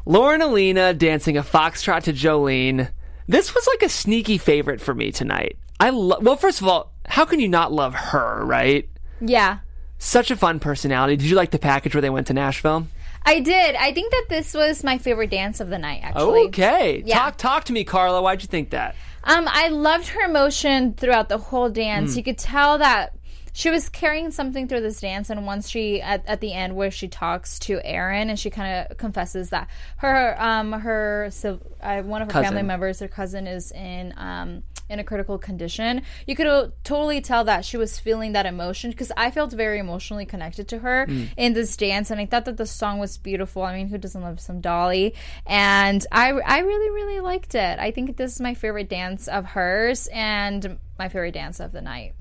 Lauren 0.05 0.41
Alaina 0.41 0.93
dancing 0.93 1.37
a 1.37 1.43
foxtrot 1.43 2.03
to 2.03 2.13
Jolene. 2.13 2.89
This 3.27 3.53
was 3.53 3.67
like 3.67 3.83
a 3.83 3.89
sneaky 3.89 4.37
favorite 4.37 4.81
for 4.81 4.93
me 4.95 5.11
tonight. 5.11 5.57
I 5.79 5.91
lo- 5.91 6.17
well, 6.21 6.35
first 6.37 6.61
of 6.61 6.67
all, 6.67 6.93
how 7.05 7.25
can 7.25 7.39
you 7.39 7.47
not 7.47 7.71
love 7.71 7.93
her, 7.93 8.43
right? 8.45 8.89
Yeah, 9.21 9.59
Such 9.99 10.31
a 10.31 10.35
fun 10.35 10.59
personality. 10.59 11.15
Did 11.17 11.29
you 11.29 11.35
like 11.35 11.51
the 11.51 11.59
package 11.59 11.93
where 11.95 12.01
they 12.01 12.09
went 12.09 12.27
to 12.27 12.33
Nashville? 12.33 12.87
I 13.25 13.39
did. 13.41 13.75
I 13.75 13.91
think 13.93 14.11
that 14.11 14.25
this 14.29 14.53
was 14.53 14.83
my 14.83 14.97
favorite 14.99 15.29
dance 15.31 15.59
of 15.59 15.69
the 15.69 15.77
night. 15.77 16.01
Actually, 16.03 16.47
Okay. 16.47 17.03
Yeah. 17.05 17.17
Talk 17.19 17.37
talk 17.37 17.63
to 17.65 17.73
me, 17.73 17.83
Carla. 17.83 18.21
Why'd 18.21 18.41
you 18.41 18.47
think 18.47 18.69
that? 18.69 18.95
Um, 19.23 19.45
I 19.49 19.67
loved 19.67 20.07
her 20.09 20.21
emotion 20.21 20.93
throughout 20.93 21.27
the 21.27 21.37
whole 21.37 21.69
dance. 21.69 22.13
Hmm. 22.13 22.17
You 22.19 22.23
could 22.23 22.37
tell 22.37 22.77
that 22.77 23.13
she 23.57 23.71
was 23.71 23.89
carrying 23.89 24.29
something 24.29 24.67
through 24.67 24.81
this 24.81 24.99
dance, 24.99 25.31
and 25.31 25.43
once 25.47 25.67
she 25.67 25.99
at, 25.99 26.23
at 26.27 26.41
the 26.41 26.53
end 26.53 26.75
where 26.75 26.91
she 26.91 27.07
talks 27.07 27.57
to 27.57 27.81
Aaron 27.83 28.29
and 28.29 28.37
she 28.39 28.51
kind 28.51 28.85
of 28.91 28.97
confesses 28.97 29.49
that 29.49 29.67
her 29.97 30.39
um 30.39 30.73
her 30.73 31.29
so 31.31 31.59
uh, 31.81 32.03
one 32.03 32.21
of 32.21 32.31
her 32.31 32.43
family 32.43 32.61
members, 32.61 32.99
her 32.99 33.07
cousin, 33.07 33.47
is 33.47 33.71
in 33.71 34.13
um 34.15 34.61
in 34.89 34.99
a 34.99 35.03
critical 35.03 35.39
condition. 35.39 36.03
You 36.27 36.35
could 36.35 36.45
uh, 36.45 36.69
totally 36.83 37.19
tell 37.19 37.43
that 37.45 37.65
she 37.65 37.77
was 37.77 37.97
feeling 37.99 38.33
that 38.33 38.45
emotion 38.45 38.91
because 38.91 39.11
I 39.17 39.31
felt 39.31 39.51
very 39.51 39.79
emotionally 39.79 40.25
connected 40.27 40.67
to 40.69 40.77
her 40.77 41.05
Hmm. 41.07 41.23
in 41.35 41.53
this 41.53 41.75
dance, 41.75 42.11
and 42.11 42.21
I 42.21 42.27
thought 42.27 42.45
that 42.45 42.57
the 42.57 42.67
song 42.67 42.99
was 42.99 43.17
beautiful. 43.17 43.63
I 43.63 43.75
mean, 43.75 43.87
who 43.87 43.97
doesn't 43.97 44.21
love 44.21 44.39
some 44.39 44.61
Dolly? 44.61 45.15
And 45.47 46.05
I 46.11 46.27
I 46.29 46.59
really 46.59 46.91
really 46.91 47.21
liked 47.21 47.55
it. 47.55 47.79
I 47.79 47.89
think 47.89 48.17
this 48.17 48.35
is 48.35 48.39
my 48.39 48.53
favorite 48.53 48.87
dance 48.87 49.27
of 49.27 49.45
hers 49.45 50.07
and 50.13 50.77
my 50.99 51.09
favorite 51.09 51.33
dance 51.33 51.59
of 51.59 51.71
the 51.71 51.81
night. 51.81 52.13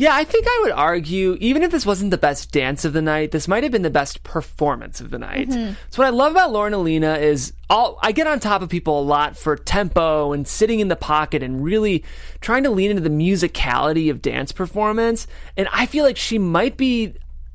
Yeah, 0.00 0.14
I 0.14 0.24
think 0.24 0.46
I 0.48 0.60
would 0.62 0.72
argue, 0.72 1.36
even 1.40 1.62
if 1.62 1.70
this 1.70 1.84
wasn't 1.84 2.10
the 2.10 2.16
best 2.16 2.52
dance 2.52 2.86
of 2.86 2.94
the 2.94 3.02
night, 3.02 3.32
this 3.32 3.46
might 3.46 3.64
have 3.64 3.70
been 3.70 3.82
the 3.82 3.90
best 3.90 4.22
performance 4.22 4.98
of 4.98 5.10
the 5.10 5.18
night. 5.18 5.50
Mm-hmm. 5.50 5.74
So 5.90 6.02
what 6.02 6.06
I 6.06 6.08
love 6.08 6.32
about 6.32 6.52
Lauren 6.52 6.72
Alaina 6.72 7.16
is 7.16 7.52
all 7.68 7.98
I 8.00 8.12
get 8.12 8.26
on 8.26 8.40
top 8.40 8.62
of 8.62 8.70
people 8.70 8.98
a 8.98 9.02
lot 9.02 9.36
for 9.36 9.56
tempo 9.56 10.32
and 10.32 10.48
sitting 10.48 10.80
in 10.80 10.88
the 10.88 10.96
pocket 10.96 11.42
and 11.42 11.62
really 11.62 12.02
trying 12.40 12.62
to 12.62 12.70
lean 12.70 12.88
into 12.88 13.02
the 13.02 13.10
musicality 13.10 14.10
of 14.10 14.22
dance 14.22 14.52
performance. 14.52 15.26
And 15.58 15.68
I 15.70 15.84
feel 15.84 16.06
like 16.06 16.16
she 16.16 16.38
might 16.38 16.78
be 16.78 17.12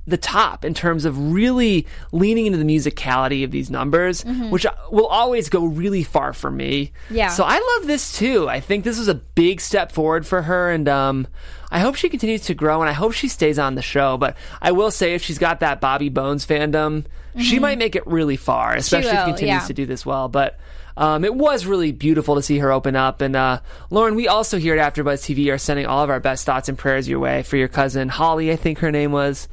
the 0.08 0.18
top 0.18 0.64
in 0.64 0.76
terms 0.76 1.06
of 1.06 1.32
really 1.32 1.88
leaning 2.12 2.46
into 2.46 2.60
the 2.60 2.64
musicality 2.64 3.44
of 3.44 3.50
these 3.50 3.72
numbers, 3.72 4.24
mm-hmm. 4.24 4.52
which 4.52 4.68
uh, 4.68 4.74
will 4.92 5.08
always 5.08 5.50
go 5.50 5.66
really 5.66 6.04
far 6.04 6.32
for 6.32 6.52
me. 6.52 6.92
Yeah. 7.10 7.30
So 7.30 7.44
I 7.44 7.78
love 7.80 7.88
this 7.88 8.16
too. 8.16 8.48
I 8.48 8.60
think 8.60 8.84
this 8.84 9.00
was 9.00 9.08
a 9.08 9.16
big 9.16 9.60
step 9.60 9.92
forward 9.92 10.28
for 10.28 10.44
her, 10.44 10.70
and 10.70 10.88
um, 10.88 11.28
I 11.72 11.80
hope 11.80 11.96
she 11.96 12.10
continues 12.10 12.42
to 12.44 12.54
grow, 12.54 12.82
and 12.82 12.90
I 12.90 12.94
hope 12.94 13.14
she 13.14 13.28
stays 13.28 13.60
on 13.60 13.76
the 13.76 13.82
show. 13.82 14.18
But 14.18 14.38
I 14.62 14.72
will 14.72 14.92
say, 14.92 15.14
if 15.14 15.24
she's 15.24 15.40
got 15.40 15.60
that 15.62 15.82
Bobby 15.82 16.10
Bones 16.10 16.46
fandom, 16.46 17.06
she 17.38 17.60
might 17.60 17.78
make 17.78 17.96
it 17.96 18.06
really 18.08 18.38
far, 18.38 18.76
especially 18.76 19.10
if 19.10 19.16
will, 19.16 19.26
she 19.26 19.32
continues 19.32 19.64
yeah. 19.64 19.68
to 19.68 19.74
do 19.74 19.86
this 19.86 20.06
well. 20.06 20.30
But 20.30 20.58
um, 20.98 21.26
it 21.26 21.36
was 21.36 21.66
really 21.66 21.92
beautiful 21.92 22.36
to 22.36 22.42
see 22.42 22.60
her 22.60 22.72
open 22.72 22.96
up. 22.96 23.22
And 23.22 23.36
uh, 23.36 23.60
Lauren, 23.90 24.16
we 24.16 24.28
also 24.28 24.58
here 24.58 24.78
at 24.78 24.94
AfterBuzz 24.94 25.22
TV 25.22 25.52
are 25.54 25.58
sending 25.58 25.86
all 25.86 26.04
of 26.04 26.10
our 26.10 26.20
best 26.20 26.46
thoughts 26.46 26.70
and 26.70 26.78
prayers 26.78 27.08
your 27.08 27.20
way 27.20 27.44
for 27.44 27.58
your 27.58 27.68
cousin 27.68 28.08
Holly. 28.08 28.52
I 28.52 28.56
think 28.56 28.80
her 28.80 28.92
name 28.92 29.12
was 29.12 29.48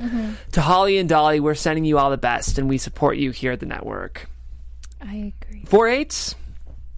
to 0.53 0.61
Holly 0.61 0.99
and 0.99 1.09
Dolly. 1.09 1.41
We're 1.41 1.55
sending 1.55 1.85
you 1.85 1.99
all 1.99 2.11
the 2.11 2.17
best, 2.17 2.59
and 2.59 2.69
we 2.69 2.79
support 2.79 3.17
you 3.17 3.31
here 3.33 3.53
at 3.53 3.61
the 3.61 3.67
network. 3.67 4.29
I 5.01 5.33
agree. 5.43 5.65
Four 5.67 5.89
eights. 5.89 6.37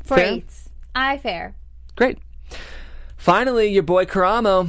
For 0.02 0.16
Fair. 0.16 0.26
eights, 0.26 0.68
I 0.94 1.16
fair. 1.16 1.54
Great. 1.96 2.18
Finally, 3.16 3.68
your 3.68 3.82
boy 3.82 4.04
Karamo, 4.04 4.68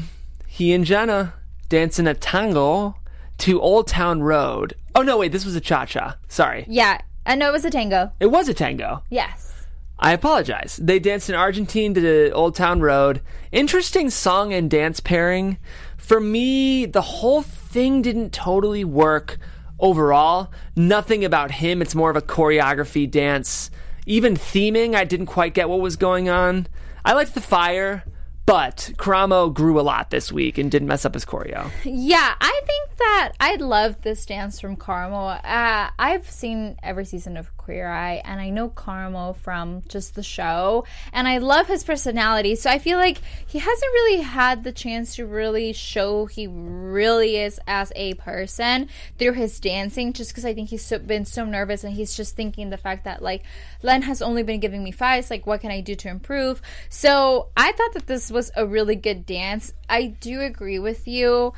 he 0.56 0.74
and 0.74 0.86
Jenna 0.86 1.34
dancing 1.70 2.08
a 2.08 2.14
tango 2.14 2.96
to 3.40 3.60
Old 3.62 3.88
Town 3.88 4.22
Road. 4.24 4.74
Oh 4.96 5.02
no, 5.02 5.18
wait, 5.18 5.32
this 5.34 5.44
was 5.46 5.56
a 5.56 5.62
cha 5.62 5.86
cha. 5.86 6.18
Sorry, 6.30 6.66
Yeah, 6.70 7.00
I 7.26 7.36
know 7.36 7.50
it 7.50 7.54
was 7.54 7.66
a 7.66 7.70
tango. 7.70 8.12
it 8.20 8.28
was 8.28 8.48
a 8.48 8.54
tango. 8.54 9.04
Yes. 9.10 9.52
I 10.00 10.14
apologize. 10.14 10.80
They 10.82 11.00
danced 11.00 11.30
in 11.30 11.36
Argentine 11.36 11.94
to 11.96 12.32
Old 12.32 12.56
Town 12.56 12.82
Road. 12.82 13.22
Interesting 13.52 14.10
song 14.10 14.54
and 14.54 14.70
dance 14.70 15.00
pairing. 15.00 15.58
For 15.98 16.20
me, 16.20 16.86
the 16.86 17.02
whole 17.02 17.42
thing 17.42 18.02
didn't 18.02 18.32
totally 18.34 18.84
work 18.84 19.38
overall. 19.80 20.52
Nothing 20.76 21.24
about 21.26 21.52
him. 21.52 21.82
It's 21.82 21.96
more 21.96 22.10
of 22.10 22.16
a 22.18 22.22
choreography 22.22 23.10
dance. 23.10 23.72
Even 24.06 24.36
theming, 24.36 24.96
I 24.96 25.04
didn't 25.06 25.26
quite 25.28 25.54
get 25.54 25.70
what 25.70 25.80
was 25.82 25.96
going 25.96 26.30
on. 26.30 26.68
I 27.04 27.14
liked 27.14 27.34
the 27.34 27.42
fire, 27.42 28.04
but 28.46 28.92
Karamo 28.98 29.54
grew 29.54 29.80
a 29.80 29.82
lot 29.82 30.12
this 30.12 30.32
week 30.32 30.58
and 30.58 30.70
didn't 30.70 30.88
mess 30.88 31.06
up 31.06 31.14
his 31.14 31.26
choreo. 31.26 31.72
Yeah, 31.84 32.36
I 32.40 32.62
think 32.66 32.98
that 32.98 33.32
I 33.40 33.56
love 33.56 34.02
this 34.02 34.26
dance 34.26 34.60
from 34.60 34.76
Karamo. 34.76 35.44
Uh, 35.44 35.90
I've 35.98 36.30
seen 36.30 36.78
every 36.84 37.06
season 37.06 37.38
of 37.38 37.55
Queer 37.66 37.90
Eye, 37.90 38.22
and 38.24 38.40
I 38.40 38.52
know 38.52 38.70
Karamo 38.70 39.36
from 39.36 39.82
just 39.88 40.14
the 40.14 40.22
show, 40.22 40.86
and 41.12 41.28
I 41.28 41.40
love 41.40 41.66
his 41.66 41.84
personality. 41.84 42.54
So 42.54 42.70
I 42.70 42.78
feel 42.78 43.00
like 43.00 43.20
he 43.48 43.58
hasn't 43.58 43.92
really 43.92 44.22
had 44.22 44.64
the 44.64 44.72
chance 44.72 45.16
to 45.16 45.26
really 45.26 45.74
show 45.74 46.28
he 46.28 46.46
really 46.46 47.38
is 47.38 47.60
as 47.66 47.92
a 47.96 48.14
person 48.14 48.88
through 49.18 49.34
his 49.34 49.60
dancing, 49.60 50.14
just 50.14 50.30
because 50.30 50.46
I 50.46 50.54
think 50.54 50.70
he's 50.70 50.86
so, 50.86 51.00
been 51.00 51.26
so 51.26 51.44
nervous, 51.44 51.84
and 51.84 51.96
he's 51.96 52.16
just 52.16 52.36
thinking 52.36 52.70
the 52.70 52.78
fact 52.78 53.04
that 53.06 53.24
like 53.24 53.42
Len 53.82 54.04
has 54.04 54.22
only 54.22 54.44
been 54.44 54.60
giving 54.60 54.84
me 54.84 54.92
fives. 54.92 55.32
Like, 55.32 55.48
what 55.48 55.62
can 55.62 55.72
I 55.72 55.82
do 55.82 55.96
to 55.96 56.08
improve? 56.08 56.62
So 56.90 57.50
I 57.58 57.72
thought 57.72 57.94
that 57.94 58.06
this 58.06 58.30
was 58.30 58.52
a 58.56 58.68
really 58.68 58.96
good 58.96 59.26
dance. 59.26 59.74
I 59.90 60.06
do 60.06 60.42
agree 60.42 60.78
with 60.78 61.08
you. 61.08 61.54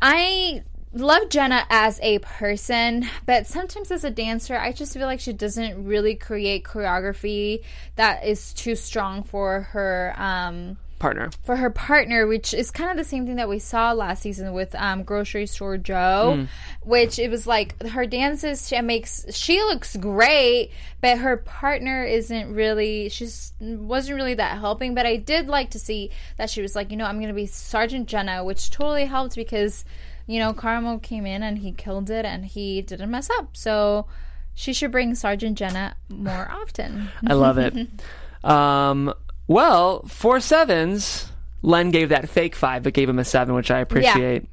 I 0.00 0.62
love 0.92 1.28
Jenna 1.28 1.64
as 1.70 1.98
a 2.02 2.18
person, 2.18 3.08
but 3.26 3.46
sometimes 3.46 3.90
as 3.90 4.04
a 4.04 4.10
dancer, 4.10 4.56
I 4.56 4.72
just 4.72 4.94
feel 4.94 5.06
like 5.06 5.20
she 5.20 5.32
doesn't 5.32 5.84
really 5.84 6.14
create 6.14 6.64
choreography 6.64 7.62
that 7.96 8.24
is 8.24 8.52
too 8.52 8.74
strong 8.74 9.22
for 9.22 9.62
her 9.72 10.14
um 10.16 10.78
Partner. 10.98 11.30
for 11.44 11.54
her 11.54 11.70
partner, 11.70 12.26
which 12.26 12.52
is 12.52 12.72
kind 12.72 12.90
of 12.90 12.96
the 12.96 13.04
same 13.08 13.24
thing 13.24 13.36
that 13.36 13.48
we 13.48 13.60
saw 13.60 13.92
last 13.92 14.20
season 14.20 14.52
with 14.52 14.74
um, 14.74 15.04
Grocery 15.04 15.46
Store 15.46 15.78
Joe, 15.78 16.48
which 16.82 17.20
it 17.20 17.30
was 17.30 17.46
like 17.46 17.80
her 17.86 18.04
dances 18.04 18.66
she 18.66 18.80
makes 18.80 19.24
she 19.30 19.60
looks 19.60 19.94
great, 19.96 20.72
but 21.00 21.18
her 21.18 21.36
partner 21.36 22.02
isn't 22.02 22.52
really 22.52 23.08
she's 23.10 23.52
wasn't 23.60 24.16
really 24.16 24.34
that 24.34 24.58
helping. 24.58 24.96
But 24.96 25.06
I 25.06 25.14
did 25.18 25.46
like 25.46 25.70
to 25.70 25.78
see 25.78 26.10
that 26.36 26.50
she 26.50 26.62
was 26.62 26.74
like, 26.74 26.90
you 26.90 26.96
know, 26.96 27.04
I'm 27.04 27.20
gonna 27.20 27.32
be 27.32 27.46
Sergeant 27.46 28.08
Jenna, 28.08 28.42
which 28.42 28.68
totally 28.70 29.04
helped 29.04 29.36
because 29.36 29.84
you 30.28 30.38
know 30.38 30.52
Karamo 30.52 31.02
came 31.02 31.26
in 31.26 31.42
and 31.42 31.58
he 31.58 31.72
killed 31.72 32.10
it 32.10 32.24
and 32.24 32.46
he 32.46 32.82
didn't 32.82 33.10
mess 33.10 33.28
up, 33.30 33.56
so. 33.56 34.06
She 34.54 34.72
should 34.72 34.90
bring 34.90 35.14
Sergeant 35.14 35.56
Jenna 35.56 35.94
more 36.08 36.50
often. 36.62 37.10
I 37.24 37.34
love 37.34 37.58
it. 37.58 37.76
um, 38.42 39.14
well, 39.46 40.02
four 40.08 40.40
sevens. 40.40 41.30
Len 41.62 41.92
gave 41.92 42.08
that 42.08 42.28
fake 42.28 42.56
five, 42.56 42.82
but 42.82 42.92
gave 42.92 43.08
him 43.08 43.20
a 43.20 43.24
seven, 43.24 43.54
which 43.54 43.70
I 43.70 43.78
appreciate. 43.78 44.48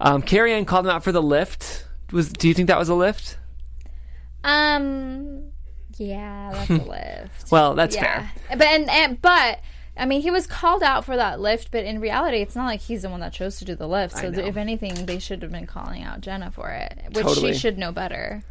Um, 0.00 0.22
Carrie 0.22 0.52
Ann 0.52 0.64
called 0.64 0.86
him 0.86 0.90
out 0.90 1.04
for 1.04 1.12
the 1.12 1.22
lift. 1.22 1.86
Was 2.12 2.32
do 2.32 2.48
you 2.48 2.54
think 2.54 2.68
that 2.68 2.78
was 2.78 2.88
a 2.88 2.94
lift? 2.94 3.38
Um, 4.44 5.50
yeah, 5.96 6.50
that's 6.52 6.70
a 6.70 6.74
lift. 6.88 7.50
Well, 7.50 7.74
that's 7.74 7.96
yeah, 7.96 8.28
fair. 8.48 8.58
but 8.58 8.66
and, 8.66 8.90
and 8.90 9.22
but 9.22 9.60
I 9.96 10.06
mean, 10.06 10.20
he 10.20 10.30
was 10.30 10.46
called 10.46 10.82
out 10.82 11.04
for 11.04 11.16
that 11.16 11.40
lift, 11.40 11.70
but 11.70 11.84
in 11.84 12.00
reality, 12.00 12.38
it's 12.38 12.54
not 12.54 12.66
like 12.66 12.80
he's 12.80 13.02
the 13.02 13.10
one 13.10 13.20
that 13.20 13.32
chose 13.32 13.58
to 13.58 13.64
do 13.64 13.74
the 13.74 13.88
lift. 13.88 14.16
So, 14.16 14.26
if 14.26 14.56
anything, 14.56 15.06
they 15.06 15.18
should 15.18 15.42
have 15.42 15.50
been 15.50 15.66
calling 15.66 16.02
out 16.02 16.20
Jenna 16.20 16.50
for 16.50 16.70
it, 16.70 16.98
which 17.12 17.24
Totally. 17.24 17.52
she 17.52 17.58
should 17.58 17.78
know 17.78 17.92
better. 17.92 18.42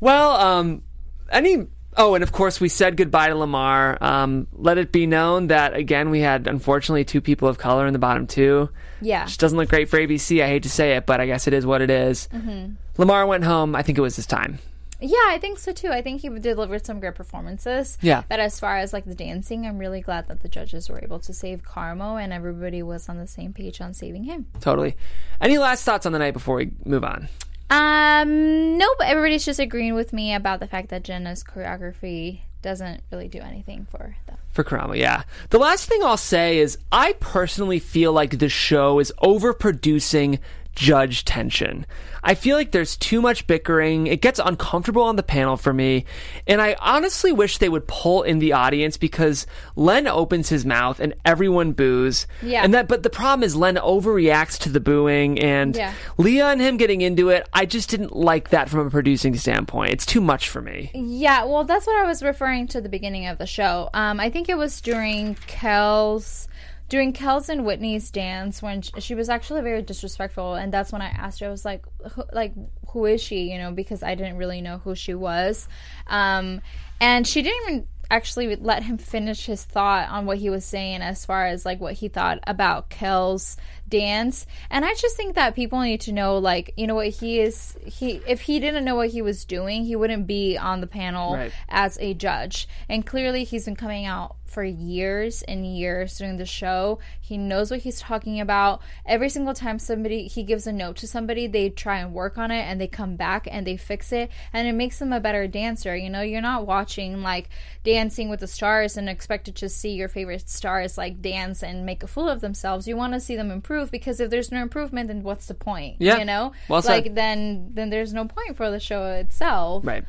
Well, 0.00 0.32
um, 0.32 0.82
any. 1.30 1.66
Oh, 1.96 2.14
and 2.14 2.22
of 2.22 2.30
course, 2.30 2.60
we 2.60 2.68
said 2.68 2.96
goodbye 2.96 3.28
to 3.28 3.34
Lamar. 3.34 3.98
Um, 4.00 4.46
let 4.52 4.78
it 4.78 4.92
be 4.92 5.06
known 5.06 5.48
that 5.48 5.74
again, 5.74 6.10
we 6.10 6.20
had 6.20 6.46
unfortunately 6.46 7.04
two 7.04 7.20
people 7.20 7.48
of 7.48 7.58
color 7.58 7.86
in 7.86 7.92
the 7.92 7.98
bottom 7.98 8.26
two. 8.26 8.68
Yeah. 9.00 9.24
Which 9.24 9.38
doesn't 9.38 9.58
look 9.58 9.68
great 9.68 9.88
for 9.88 9.98
ABC. 9.98 10.42
I 10.42 10.46
hate 10.46 10.62
to 10.64 10.70
say 10.70 10.96
it, 10.96 11.06
but 11.06 11.20
I 11.20 11.26
guess 11.26 11.46
it 11.46 11.54
is 11.54 11.66
what 11.66 11.80
it 11.82 11.90
is. 11.90 12.28
Mm-hmm. 12.32 12.74
Lamar 12.98 13.26
went 13.26 13.44
home. 13.44 13.74
I 13.74 13.82
think 13.82 13.98
it 13.98 14.02
was 14.02 14.16
his 14.16 14.26
time. 14.26 14.58
Yeah, 15.00 15.16
I 15.26 15.38
think 15.38 15.58
so 15.58 15.72
too. 15.72 15.88
I 15.88 16.02
think 16.02 16.22
he 16.22 16.28
delivered 16.28 16.84
some 16.84 16.98
great 16.98 17.14
performances. 17.14 17.98
Yeah. 18.00 18.22
But 18.28 18.40
as 18.40 18.58
far 18.58 18.78
as 18.78 18.92
like 18.92 19.04
the 19.04 19.14
dancing, 19.14 19.66
I'm 19.66 19.78
really 19.78 20.00
glad 20.00 20.28
that 20.28 20.42
the 20.42 20.48
judges 20.48 20.88
were 20.88 21.00
able 21.02 21.20
to 21.20 21.32
save 21.32 21.62
Karamo 21.62 22.20
and 22.22 22.32
everybody 22.32 22.82
was 22.82 23.08
on 23.08 23.18
the 23.18 23.26
same 23.26 23.52
page 23.52 23.80
on 23.80 23.94
saving 23.94 24.24
him. 24.24 24.46
Totally. 24.60 24.96
Any 25.40 25.58
last 25.58 25.84
thoughts 25.84 26.04
on 26.06 26.12
the 26.12 26.18
night 26.18 26.32
before 26.32 26.56
we 26.56 26.72
move 26.84 27.04
on? 27.04 27.28
Um, 27.70 28.78
no, 28.78 28.86
but 28.98 29.08
everybody's 29.08 29.44
just 29.44 29.60
agreeing 29.60 29.94
with 29.94 30.12
me 30.12 30.34
about 30.34 30.58
the 30.58 30.66
fact 30.66 30.88
that 30.88 31.04
Jenna's 31.04 31.44
choreography 31.44 32.40
doesn't 32.62 33.02
really 33.12 33.28
do 33.28 33.38
anything 33.38 33.86
for 33.90 34.16
them. 34.26 34.36
For 34.50 34.64
Karamo, 34.64 34.96
yeah. 34.96 35.22
The 35.50 35.58
last 35.58 35.88
thing 35.88 36.02
I'll 36.02 36.16
say 36.16 36.58
is 36.58 36.78
I 36.90 37.12
personally 37.20 37.78
feel 37.78 38.12
like 38.12 38.38
the 38.38 38.48
show 38.48 38.98
is 38.98 39.12
overproducing 39.22 40.40
judge 40.78 41.24
tension. 41.24 41.84
I 42.22 42.34
feel 42.34 42.56
like 42.56 42.72
there's 42.72 42.96
too 42.96 43.20
much 43.20 43.46
bickering. 43.46 44.06
It 44.06 44.20
gets 44.20 44.38
uncomfortable 44.42 45.02
on 45.02 45.16
the 45.16 45.22
panel 45.22 45.56
for 45.56 45.72
me. 45.72 46.04
And 46.46 46.60
I 46.60 46.76
honestly 46.80 47.32
wish 47.32 47.58
they 47.58 47.68
would 47.68 47.86
pull 47.88 48.22
in 48.22 48.38
the 48.38 48.52
audience 48.52 48.96
because 48.96 49.46
Len 49.76 50.06
opens 50.06 50.48
his 50.48 50.64
mouth 50.66 51.00
and 51.00 51.14
everyone 51.24 51.72
boos. 51.72 52.26
Yeah. 52.42 52.62
And 52.64 52.74
that 52.74 52.86
but 52.88 53.02
the 53.02 53.10
problem 53.10 53.42
is 53.44 53.56
Len 53.56 53.76
overreacts 53.76 54.58
to 54.60 54.68
the 54.68 54.80
booing 54.80 55.38
and 55.40 55.74
Yeah. 55.76 55.94
Leah 56.16 56.48
and 56.48 56.60
him 56.60 56.76
getting 56.76 57.00
into 57.00 57.28
it. 57.30 57.48
I 57.52 57.66
just 57.66 57.88
didn't 57.90 58.14
like 58.14 58.50
that 58.50 58.68
from 58.68 58.86
a 58.86 58.90
producing 58.90 59.36
standpoint. 59.36 59.92
It's 59.92 60.06
too 60.06 60.20
much 60.20 60.48
for 60.48 60.60
me. 60.60 60.90
Yeah, 60.94 61.44
well, 61.44 61.64
that's 61.64 61.86
what 61.86 61.96
I 61.96 62.06
was 62.06 62.22
referring 62.22 62.66
to 62.68 62.80
the 62.80 62.88
beginning 62.88 63.26
of 63.26 63.38
the 63.38 63.46
show. 63.46 63.90
Um, 63.94 64.20
I 64.20 64.30
think 64.30 64.48
it 64.48 64.56
was 64.58 64.80
during 64.80 65.36
Kel's 65.46 66.46
during 66.88 67.12
Kel's 67.12 67.48
and 67.48 67.64
Witney's 67.64 68.10
dance 68.10 68.62
when 68.62 68.82
sh- 68.82 68.90
she 68.98 69.14
was 69.14 69.28
actually 69.28 69.62
very 69.62 69.82
disrespectful, 69.82 70.54
and 70.54 70.72
that's 70.72 70.92
when 70.92 71.02
I 71.02 71.08
asked 71.08 71.40
her. 71.40 71.46
I 71.46 71.50
was 71.50 71.64
like, 71.64 71.84
who, 72.12 72.24
like, 72.32 72.54
who 72.90 73.04
is 73.04 73.22
she? 73.22 73.50
You 73.52 73.58
know, 73.58 73.72
because 73.72 74.02
I 74.02 74.14
didn't 74.14 74.36
really 74.36 74.60
know 74.60 74.78
who 74.78 74.94
she 74.94 75.14
was, 75.14 75.68
um, 76.06 76.60
and 77.00 77.26
she 77.26 77.42
didn't 77.42 77.68
even 77.68 77.86
actually 78.10 78.56
let 78.56 78.82
him 78.82 78.96
finish 78.96 79.46
his 79.46 79.64
thought 79.64 80.08
on 80.08 80.24
what 80.24 80.38
he 80.38 80.48
was 80.48 80.64
saying 80.64 81.02
as 81.02 81.26
far 81.26 81.46
as 81.46 81.66
like 81.66 81.78
what 81.80 81.92
he 81.94 82.08
thought 82.08 82.38
about 82.46 82.88
Kel's 82.88 83.56
dance. 83.88 84.46
And 84.70 84.84
I 84.84 84.94
just 84.94 85.16
think 85.16 85.34
that 85.34 85.54
people 85.54 85.80
need 85.80 86.00
to 86.02 86.12
know 86.12 86.38
like, 86.38 86.72
you 86.76 86.86
know 86.86 86.94
what 86.94 87.08
he 87.08 87.40
is 87.40 87.76
he 87.84 88.20
if 88.26 88.42
he 88.42 88.60
didn't 88.60 88.84
know 88.84 88.94
what 88.96 89.08
he 89.10 89.22
was 89.22 89.44
doing, 89.44 89.84
he 89.84 89.96
wouldn't 89.96 90.26
be 90.26 90.56
on 90.56 90.80
the 90.80 90.86
panel 90.86 91.34
Right. 91.34 91.52
as 91.68 91.98
a 92.00 92.14
judge. 92.14 92.68
And 92.88 93.06
clearly 93.06 93.44
he's 93.44 93.64
been 93.64 93.76
coming 93.76 94.06
out 94.06 94.36
for 94.46 94.64
years 94.64 95.42
and 95.42 95.66
years 95.76 96.16
during 96.16 96.38
the 96.38 96.46
show. 96.46 96.98
He 97.20 97.36
knows 97.36 97.70
what 97.70 97.80
he's 97.80 98.00
talking 98.00 98.40
about. 98.40 98.80
Every 99.04 99.28
single 99.28 99.52
time 99.52 99.78
somebody 99.78 100.26
he 100.26 100.42
gives 100.42 100.66
a 100.66 100.72
note 100.72 100.96
to 100.96 101.06
somebody, 101.06 101.46
they 101.46 101.68
try 101.68 101.98
and 101.98 102.14
work 102.14 102.38
on 102.38 102.50
it 102.50 102.62
and 102.62 102.80
they 102.80 102.86
come 102.86 103.16
back 103.16 103.46
and 103.50 103.66
they 103.66 103.76
fix 103.76 104.10
it 104.10 104.30
and 104.54 104.66
it 104.66 104.72
makes 104.72 104.98
them 104.98 105.12
a 105.12 105.20
better 105.20 105.46
dancer. 105.46 105.94
You 105.94 106.08
know, 106.08 106.22
you're 106.22 106.40
not 106.40 106.66
watching 106.66 107.22
like 107.22 107.50
dancing 107.84 108.30
with 108.30 108.40
the 108.40 108.46
stars 108.46 108.96
and 108.96 109.06
expected 109.08 109.54
to 109.56 109.68
see 109.68 109.90
your 109.90 110.08
favorite 110.08 110.48
stars 110.48 110.96
like 110.96 111.20
dance 111.20 111.62
and 111.62 111.84
make 111.84 112.02
a 112.02 112.06
fool 112.06 112.30
of 112.30 112.40
themselves. 112.40 112.88
You 112.88 112.96
want 112.96 113.12
to 113.12 113.20
see 113.20 113.36
them 113.36 113.50
improve 113.50 113.77
because 113.86 114.20
if 114.20 114.30
there's 114.30 114.50
no 114.50 114.60
improvement 114.60 115.08
then 115.08 115.22
what's 115.22 115.46
the 115.46 115.54
point? 115.54 115.96
Yeah. 115.98 116.18
You 116.18 116.24
know? 116.24 116.52
Well 116.68 116.82
said. 116.82 116.90
like 117.04 117.14
then 117.14 117.70
then 117.74 117.90
there's 117.90 118.12
no 118.12 118.26
point 118.26 118.56
for 118.56 118.70
the 118.70 118.80
show 118.80 119.04
itself. 119.04 119.86
Right. 119.86 120.04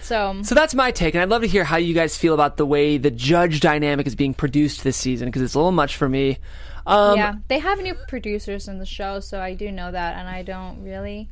So 0.00 0.42
So 0.42 0.54
that's 0.54 0.74
my 0.74 0.90
take, 0.90 1.14
and 1.14 1.22
I'd 1.22 1.28
love 1.28 1.42
to 1.42 1.48
hear 1.48 1.64
how 1.64 1.76
you 1.76 1.94
guys 1.94 2.16
feel 2.16 2.34
about 2.34 2.56
the 2.56 2.66
way 2.66 2.98
the 2.98 3.10
judge 3.10 3.60
dynamic 3.60 4.06
is 4.06 4.14
being 4.14 4.34
produced 4.34 4.82
this 4.82 4.96
season 4.96 5.28
because 5.28 5.42
it's 5.42 5.54
a 5.54 5.58
little 5.58 5.72
much 5.72 5.96
for 5.96 6.08
me. 6.08 6.38
Um, 6.86 7.16
yeah, 7.16 7.34
they 7.48 7.60
have 7.60 7.80
new 7.80 7.94
producers 8.08 8.66
in 8.66 8.78
the 8.78 8.86
show, 8.86 9.20
so 9.20 9.40
I 9.40 9.54
do 9.54 9.70
know 9.70 9.92
that, 9.92 10.16
and 10.16 10.28
I 10.28 10.42
don't 10.42 10.82
really, 10.82 11.28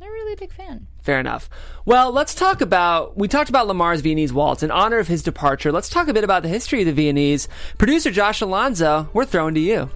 I'm 0.00 0.06
not 0.06 0.10
really 0.10 0.32
a 0.32 0.36
big 0.36 0.52
fan. 0.54 0.86
Fair 1.02 1.20
enough. 1.20 1.50
Well, 1.84 2.12
let's 2.12 2.34
talk 2.34 2.62
about. 2.62 3.18
We 3.18 3.28
talked 3.28 3.50
about 3.50 3.66
Lamar's 3.66 4.00
Viennese 4.00 4.32
waltz 4.32 4.62
in 4.62 4.70
honor 4.70 4.98
of 4.98 5.08
his 5.08 5.22
departure. 5.22 5.70
Let's 5.70 5.90
talk 5.90 6.08
a 6.08 6.14
bit 6.14 6.24
about 6.24 6.42
the 6.42 6.48
history 6.48 6.80
of 6.80 6.86
the 6.86 6.92
Viennese. 6.92 7.48
Producer 7.76 8.10
Josh 8.10 8.40
Alonzo, 8.40 9.10
we're 9.12 9.26
throwing 9.26 9.54
to 9.54 9.60
you. 9.60 9.90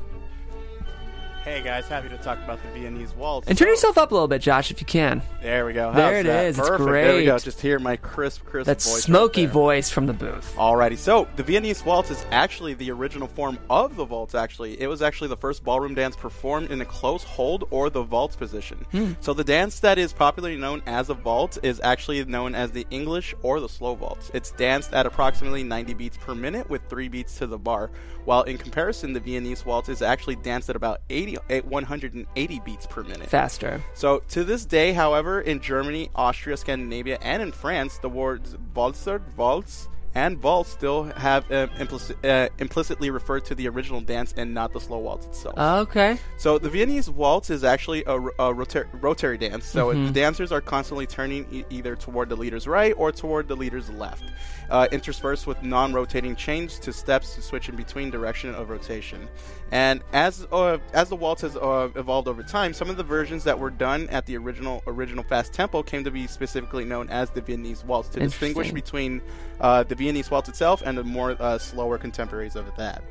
Hey 1.44 1.60
guys, 1.62 1.86
happy 1.86 2.08
to 2.08 2.16
talk 2.16 2.38
about 2.42 2.58
the 2.62 2.70
Viennese 2.70 3.12
waltz. 3.14 3.46
And 3.48 3.58
turn 3.58 3.68
yourself 3.68 3.98
up 3.98 4.10
a 4.10 4.14
little 4.14 4.28
bit, 4.28 4.40
Josh, 4.40 4.70
if 4.70 4.80
you 4.80 4.86
can. 4.86 5.20
There 5.42 5.66
we 5.66 5.74
go. 5.74 5.92
There 5.92 6.20
it 6.20 6.22
that? 6.22 6.46
is. 6.46 6.58
It's 6.58 6.66
Perfect. 6.66 6.88
There 6.90 7.16
we 7.16 7.26
go. 7.26 7.36
Just 7.38 7.60
hear 7.60 7.78
my 7.78 7.96
crisp, 7.96 8.46
crisp 8.46 8.64
That 8.64 8.80
voice. 8.80 8.94
right 8.94 9.02
smoky 9.02 9.44
there. 9.44 9.52
voice 9.52 9.90
from 9.90 10.06
the 10.06 10.14
booth. 10.14 10.54
Alrighty, 10.56 10.96
so 10.96 11.28
the 11.36 11.42
Viennese 11.42 11.84
waltz 11.84 12.10
is 12.10 12.24
actually 12.30 12.72
the 12.72 12.90
original 12.90 13.28
form 13.28 13.58
of 13.68 13.94
the 13.94 14.06
waltz. 14.06 14.34
Actually, 14.34 14.80
it 14.80 14.86
was 14.86 15.02
actually 15.02 15.28
the 15.28 15.36
first 15.36 15.62
ballroom 15.62 15.92
dance 15.94 16.16
performed 16.16 16.70
in 16.70 16.80
a 16.80 16.84
close 16.86 17.22
hold 17.22 17.68
or 17.70 17.90
the 17.90 18.02
waltz 18.02 18.36
position. 18.36 18.78
Hmm. 18.92 19.12
So 19.20 19.34
the 19.34 19.44
dance 19.44 19.80
that 19.80 19.98
is 19.98 20.14
popularly 20.14 20.56
known 20.56 20.80
as 20.86 21.10
a 21.10 21.14
waltz 21.14 21.58
is 21.58 21.78
actually 21.84 22.24
known 22.24 22.54
as 22.54 22.70
the 22.70 22.86
English 22.90 23.34
or 23.42 23.60
the 23.60 23.68
slow 23.68 23.92
waltz. 23.92 24.30
It's 24.32 24.50
danced 24.52 24.94
at 24.94 25.04
approximately 25.04 25.62
90 25.62 25.92
beats 25.92 26.16
per 26.16 26.34
minute 26.34 26.70
with 26.70 26.80
three 26.88 27.08
beats 27.08 27.36
to 27.36 27.46
the 27.46 27.58
bar. 27.58 27.90
While 28.24 28.44
in 28.44 28.56
comparison, 28.56 29.12
the 29.12 29.20
Viennese 29.20 29.66
waltz 29.66 29.90
is 29.90 30.00
actually 30.00 30.36
danced 30.36 30.70
at 30.70 30.76
about 30.76 31.02
80, 31.10 31.33
eh, 31.50 31.60
180 31.62 32.60
beats 32.64 32.86
per 32.86 33.02
minute. 33.02 33.28
Faster. 33.28 33.82
So 33.94 34.20
to 34.30 34.44
this 34.44 34.64
day, 34.64 34.92
however, 34.92 35.40
in 35.40 35.60
Germany, 35.60 36.10
Austria, 36.14 36.56
Scandinavia, 36.56 37.18
and 37.22 37.42
in 37.42 37.52
France, 37.52 37.98
the 37.98 38.08
words 38.08 38.56
Walzer, 38.74 39.20
Waltz, 39.36 39.88
and 40.16 40.40
Waltz 40.44 40.70
still 40.70 41.02
have 41.16 41.44
implici- 41.48 42.14
uh, 42.24 42.48
implicitly 42.60 43.10
referred 43.10 43.44
to 43.46 43.54
the 43.56 43.66
original 43.66 44.00
dance 44.00 44.32
and 44.36 44.54
not 44.54 44.72
the 44.72 44.78
slow 44.78 44.98
waltz 44.98 45.26
itself. 45.26 45.58
Okay. 45.58 46.18
So 46.36 46.56
the 46.56 46.68
Viennese 46.70 47.10
waltz 47.10 47.50
is 47.50 47.64
actually 47.64 48.04
a, 48.06 48.14
a 48.14 48.54
rotar- 48.54 48.86
rotary 49.02 49.36
dance. 49.38 49.66
So 49.66 49.88
Mm-hmm. 49.88 50.06
the 50.06 50.12
dancers 50.12 50.52
are 50.52 50.60
constantly 50.60 51.06
turning 51.08 51.46
e- 51.52 51.64
either 51.68 51.96
toward 51.96 52.28
the 52.28 52.36
leader's 52.36 52.68
right 52.68 52.94
or 52.96 53.10
toward 53.10 53.48
the 53.48 53.56
leader's 53.56 53.90
left, 53.90 54.22
uh, 54.70 54.86
interspersed 54.92 55.48
with 55.48 55.60
non-rotating 55.64 56.36
chains 56.36 56.78
to 56.78 56.92
steps 56.92 57.34
to 57.34 57.42
switch 57.42 57.68
in 57.68 57.74
between 57.74 58.10
direction 58.10 58.54
of 58.54 58.70
rotation. 58.70 59.26
And 59.70 60.02
as 60.12 60.46
uh, 60.52 60.78
as 60.92 61.08
the 61.08 61.16
waltz 61.16 61.42
has 61.42 61.56
uh, 61.56 61.88
evolved 61.96 62.28
over 62.28 62.42
time, 62.42 62.72
some 62.74 62.90
of 62.90 62.96
the 62.96 63.02
versions 63.02 63.44
that 63.44 63.58
were 63.58 63.70
done 63.70 64.08
at 64.10 64.26
the 64.26 64.36
original 64.36 64.82
original 64.86 65.24
fast 65.24 65.52
tempo 65.52 65.82
came 65.82 66.04
to 66.04 66.10
be 66.10 66.26
specifically 66.26 66.84
known 66.84 67.08
as 67.08 67.30
the 67.30 67.40
Viennese 67.40 67.84
waltz 67.84 68.08
to 68.10 68.20
distinguish 68.20 68.70
between 68.70 69.20
uh, 69.60 69.82
the 69.82 69.94
Viennese 69.94 70.30
waltz 70.30 70.48
itself 70.48 70.82
and 70.84 70.96
the 70.96 71.04
more 71.04 71.36
uh, 71.40 71.58
slower 71.58 71.98
contemporaries 71.98 72.56
of 72.56 72.66
that. 72.76 73.02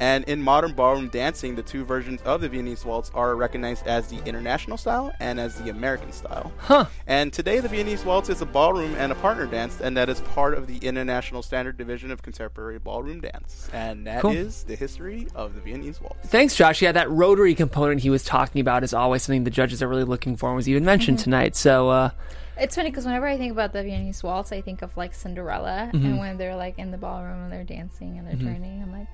And 0.00 0.24
in 0.24 0.42
modern 0.42 0.72
ballroom 0.74 1.08
dancing, 1.08 1.54
the 1.54 1.62
two 1.62 1.84
versions 1.84 2.20
of 2.22 2.40
the 2.40 2.48
Viennese 2.48 2.84
waltz 2.84 3.10
are 3.14 3.36
recognized 3.36 3.86
as 3.86 4.08
the 4.08 4.22
international 4.24 4.76
style 4.76 5.14
and 5.20 5.38
as 5.38 5.54
the 5.56 5.70
American 5.70 6.10
style. 6.12 6.52
Huh. 6.58 6.86
And 7.06 7.32
today, 7.32 7.60
the 7.60 7.68
Viennese 7.68 8.04
waltz 8.04 8.28
is 8.28 8.40
a 8.42 8.46
ballroom 8.46 8.94
and 8.96 9.12
a 9.12 9.14
partner 9.14 9.46
dance, 9.46 9.80
and 9.80 9.96
that 9.96 10.08
is 10.08 10.20
part 10.20 10.54
of 10.54 10.66
the 10.66 10.78
International 10.78 11.42
Standard 11.42 11.76
Division 11.76 12.10
of 12.10 12.22
Contemporary 12.22 12.78
Ballroom 12.78 13.20
Dance. 13.20 13.68
And 13.72 14.06
that 14.06 14.24
is 14.24 14.62
Cool. 14.62 14.68
the 14.68 14.76
history 14.76 15.28
of 15.34 15.54
the 15.54 15.60
Viennese 15.60 16.00
waltz. 16.00 16.28
Thanks, 16.28 16.56
Josh. 16.56 16.82
Yeah, 16.82 16.92
that 16.92 17.10
rotary 17.10 17.54
component 17.54 18.00
he 18.00 18.10
was 18.10 18.24
talking 18.24 18.60
about 18.60 18.82
is 18.84 18.92
always 18.94 19.22
something 19.22 19.44
the 19.44 19.50
judges 19.50 19.82
are 19.82 19.88
really 19.88 20.04
looking 20.04 20.36
for 20.36 20.48
and 20.48 20.56
was 20.56 20.68
even 20.68 20.84
mentioned 20.84 21.18
Mm-hmm. 21.18 21.24
tonight. 21.24 21.56
So, 21.56 21.88
uh, 21.90 22.10
It's 22.58 22.74
funny 22.76 22.90
because 22.90 23.04
whenever 23.04 23.26
I 23.26 23.36
think 23.36 23.52
about 23.52 23.72
the 23.72 23.82
Viennese 23.82 24.22
waltz, 24.22 24.52
I 24.52 24.60
think 24.60 24.82
of 24.82 24.96
like 24.96 25.14
Cinderella, 25.14 25.90
Mm-hmm. 25.92 26.06
and 26.06 26.18
when 26.18 26.36
they're 26.36 26.56
like 26.56 26.78
in 26.78 26.90
the 26.90 26.98
ballroom 26.98 27.44
and 27.44 27.52
they're 27.52 27.64
dancing 27.64 28.18
and 28.18 28.26
they're 28.26 28.36
turning, 28.36 28.82
I'm 28.82 28.92
like, 28.92 29.08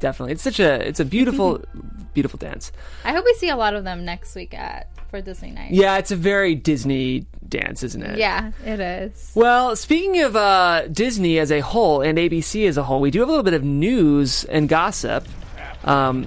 definitely. 0.00 0.32
It's 0.32 0.42
such 0.42 0.60
a 0.60 0.86
it's 0.86 1.00
a 1.00 1.04
beautiful 1.04 1.62
beautiful 2.14 2.38
dance. 2.38 2.72
I 3.04 3.12
hope 3.12 3.24
we 3.24 3.34
see 3.34 3.48
a 3.48 3.56
lot 3.56 3.74
of 3.74 3.84
them 3.84 4.04
next 4.04 4.34
week 4.34 4.54
at 4.54 4.88
for 5.10 5.20
Disney 5.20 5.50
night. 5.50 5.72
Yeah, 5.72 5.98
it's 5.98 6.10
a 6.10 6.16
very 6.16 6.54
Disney 6.54 7.26
dance, 7.48 7.82
isn't 7.82 8.02
it? 8.02 8.18
Yeah, 8.18 8.52
it 8.64 8.80
is. 8.80 9.32
Well, 9.34 9.76
speaking 9.76 10.22
of 10.22 10.36
uh, 10.36 10.86
Disney 10.88 11.38
as 11.38 11.50
a 11.50 11.60
whole 11.60 12.00
and 12.00 12.16
ABC 12.16 12.66
as 12.66 12.76
a 12.76 12.82
whole, 12.82 13.00
we 13.00 13.10
do 13.10 13.20
have 13.20 13.28
a 13.28 13.32
little 13.32 13.44
bit 13.44 13.54
of 13.54 13.64
news 13.64 14.44
and 14.44 14.68
gossip, 14.68 15.26
um, 15.84 16.26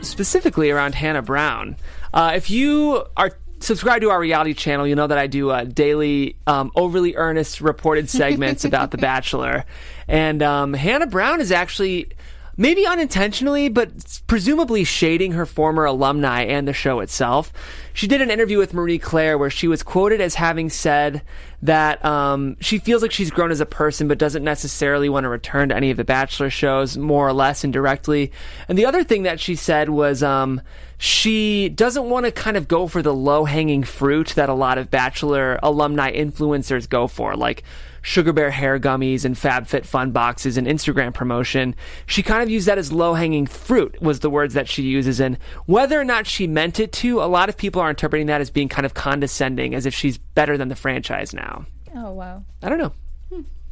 specifically 0.00 0.70
around 0.70 0.94
Hannah 0.94 1.22
Brown. 1.22 1.76
Uh, 2.12 2.32
if 2.34 2.50
you 2.50 3.04
are 3.16 3.32
subscribed 3.60 4.02
to 4.02 4.10
our 4.10 4.20
reality 4.20 4.54
channel, 4.54 4.86
you 4.86 4.94
know 4.94 5.06
that 5.06 5.18
I 5.18 5.26
do 5.26 5.50
uh, 5.50 5.64
daily, 5.64 6.36
um, 6.46 6.72
overly 6.74 7.14
earnest 7.14 7.60
reported 7.60 8.10
segments 8.10 8.64
about 8.64 8.90
The 8.90 8.98
Bachelor, 8.98 9.64
and 10.08 10.42
um, 10.42 10.74
Hannah 10.74 11.06
Brown 11.06 11.40
is 11.40 11.52
actually. 11.52 12.08
Maybe 12.56 12.86
unintentionally, 12.86 13.70
but 13.70 14.20
presumably 14.26 14.84
shading 14.84 15.32
her 15.32 15.46
former 15.46 15.86
alumni 15.86 16.42
and 16.42 16.68
the 16.68 16.74
show 16.74 17.00
itself. 17.00 17.50
she 17.94 18.06
did 18.06 18.20
an 18.20 18.30
interview 18.30 18.58
with 18.58 18.74
Marie 18.74 18.98
Claire 18.98 19.38
where 19.38 19.48
she 19.48 19.68
was 19.68 19.82
quoted 19.82 20.20
as 20.20 20.34
having 20.34 20.68
said 20.68 21.22
that 21.62 22.04
um, 22.04 22.56
she 22.60 22.78
feels 22.78 23.00
like 23.00 23.12
she's 23.12 23.30
grown 23.30 23.50
as 23.50 23.60
a 23.60 23.66
person, 23.66 24.06
but 24.06 24.18
doesn't 24.18 24.44
necessarily 24.44 25.08
want 25.08 25.24
to 25.24 25.30
return 25.30 25.70
to 25.70 25.76
any 25.76 25.90
of 25.90 25.96
the 25.96 26.04
Bachelor 26.04 26.50
shows, 26.50 26.98
more 26.98 27.26
or 27.26 27.32
less 27.32 27.64
indirectly. 27.64 28.32
And 28.68 28.76
the 28.76 28.84
other 28.84 29.02
thing 29.02 29.22
that 29.22 29.40
she 29.40 29.54
said 29.54 29.88
was 29.88 30.22
um, 30.22 30.60
she 30.98 31.70
doesn't 31.70 32.10
want 32.10 32.26
to 32.26 32.32
kind 32.32 32.56
of 32.56 32.68
go 32.68 32.86
for 32.86 33.00
the 33.00 33.14
low 33.14 33.44
hanging 33.44 33.82
fruit 33.82 34.28
that 34.30 34.48
a 34.50 34.54
lot 34.54 34.76
of 34.76 34.90
Bachelor 34.90 35.58
alumni 35.62 36.12
influencers 36.12 36.88
go 36.88 37.06
for, 37.06 37.34
like 37.34 37.62
Sugar 38.02 38.32
Bear 38.32 38.50
hair 38.50 38.78
gummies 38.78 39.24
and 39.24 39.34
FabFitFun 39.36 40.12
boxes 40.12 40.56
and 40.56 40.66
Instagram 40.66 41.14
promotion. 41.14 41.74
She 42.06 42.22
kind 42.22 42.42
of 42.42 42.50
used 42.50 42.66
that 42.66 42.78
as 42.78 42.92
low 42.92 43.14
hanging 43.14 43.46
fruit, 43.46 44.02
was 44.02 44.20
the 44.20 44.30
words 44.30 44.54
that 44.54 44.68
she 44.68 44.82
uses. 44.82 45.20
And 45.20 45.38
whether 45.66 46.00
or 46.00 46.04
not 46.04 46.26
she 46.26 46.46
meant 46.46 46.80
it 46.80 46.92
to, 46.94 47.22
a 47.22 47.24
lot 47.24 47.48
of 47.48 47.56
people 47.56 47.80
are 47.80 47.90
interpreting 47.90 48.26
that 48.26 48.40
as 48.40 48.50
being 48.50 48.68
kind 48.68 48.84
of 48.84 48.94
condescending, 48.94 49.74
as 49.74 49.86
if 49.86 49.94
she's 49.94 50.18
better 50.18 50.58
than 50.58 50.68
the 50.68 50.76
franchise 50.76 51.32
now. 51.32 51.64
Oh 51.94 52.12
wow. 52.12 52.44
I 52.62 52.68
don't 52.68 52.78
know. 52.78 52.92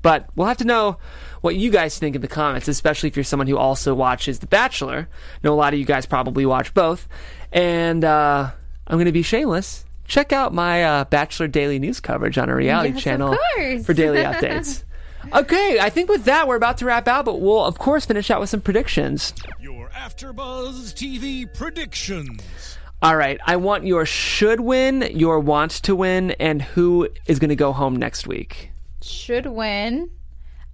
But 0.03 0.31
we'll 0.35 0.47
have 0.47 0.57
to 0.59 0.65
know 0.65 0.97
what 1.43 1.57
you 1.57 1.71
guys 1.71 1.99
think 1.99 2.17
in 2.17 2.23
the 2.23 2.29
comments, 2.29 2.69
especially 2.69 3.09
if 3.09 3.17
you're 3.17 3.25
someone 3.25 3.47
who 3.47 3.59
also 3.59 3.95
watches 3.95 4.39
The 4.39 4.47
Bachelor. 4.47 5.09
I 5.11 5.39
know 5.43 5.53
a 5.53 5.57
lot 5.57 5.75
of 5.75 5.79
you 5.79 5.85
guys 5.85 6.07
probably 6.07 6.47
watch 6.47 6.73
both. 6.73 7.07
And 7.53 8.03
uh, 8.03 8.51
I'm 8.87 8.97
going 8.97 9.07
to 9.07 9.13
be 9.13 9.23
shameless. 9.23 9.85
Check 10.11 10.33
out 10.33 10.53
my 10.53 10.83
uh, 10.83 11.05
Bachelor 11.05 11.47
Daily 11.47 11.79
News 11.79 12.01
coverage 12.01 12.37
on 12.37 12.51
our 12.51 12.57
reality 12.57 12.95
Yes, 12.95 13.01
channel 13.01 13.39
for 13.85 13.95
daily 13.95 14.19
updates. 14.19 14.83
Okay, 15.35 15.79
I 15.79 15.91
think 15.91 16.09
with 16.09 16.25
that, 16.25 16.49
we're 16.49 16.57
about 16.57 16.79
to 16.79 16.87
wrap 16.87 17.07
out, 17.07 17.27
but 17.27 17.43
we'll, 17.43 17.63
of 17.63 17.79
course, 17.79 18.07
finish 18.07 18.31
out 18.31 18.41
with 18.41 18.49
some 18.49 18.63
predictions. 18.63 19.35
Your 19.61 19.91
AfterBuzz 19.91 20.95
TV 20.95 21.53
predictions. 21.53 22.79
All 23.03 23.15
right, 23.15 23.39
I 23.47 23.57
want 23.57 23.85
your 23.85 24.07
should 24.07 24.61
win, 24.61 25.03
your 25.13 25.39
want 25.39 25.73
to 25.83 25.95
win, 25.95 26.31
and 26.33 26.63
who 26.63 27.07
is 27.27 27.39
going 27.39 27.51
to 27.51 27.55
go 27.55 27.75
home 27.75 27.97
next 27.97 28.27
week. 28.27 28.73
Should 29.03 29.45
win. 29.45 30.11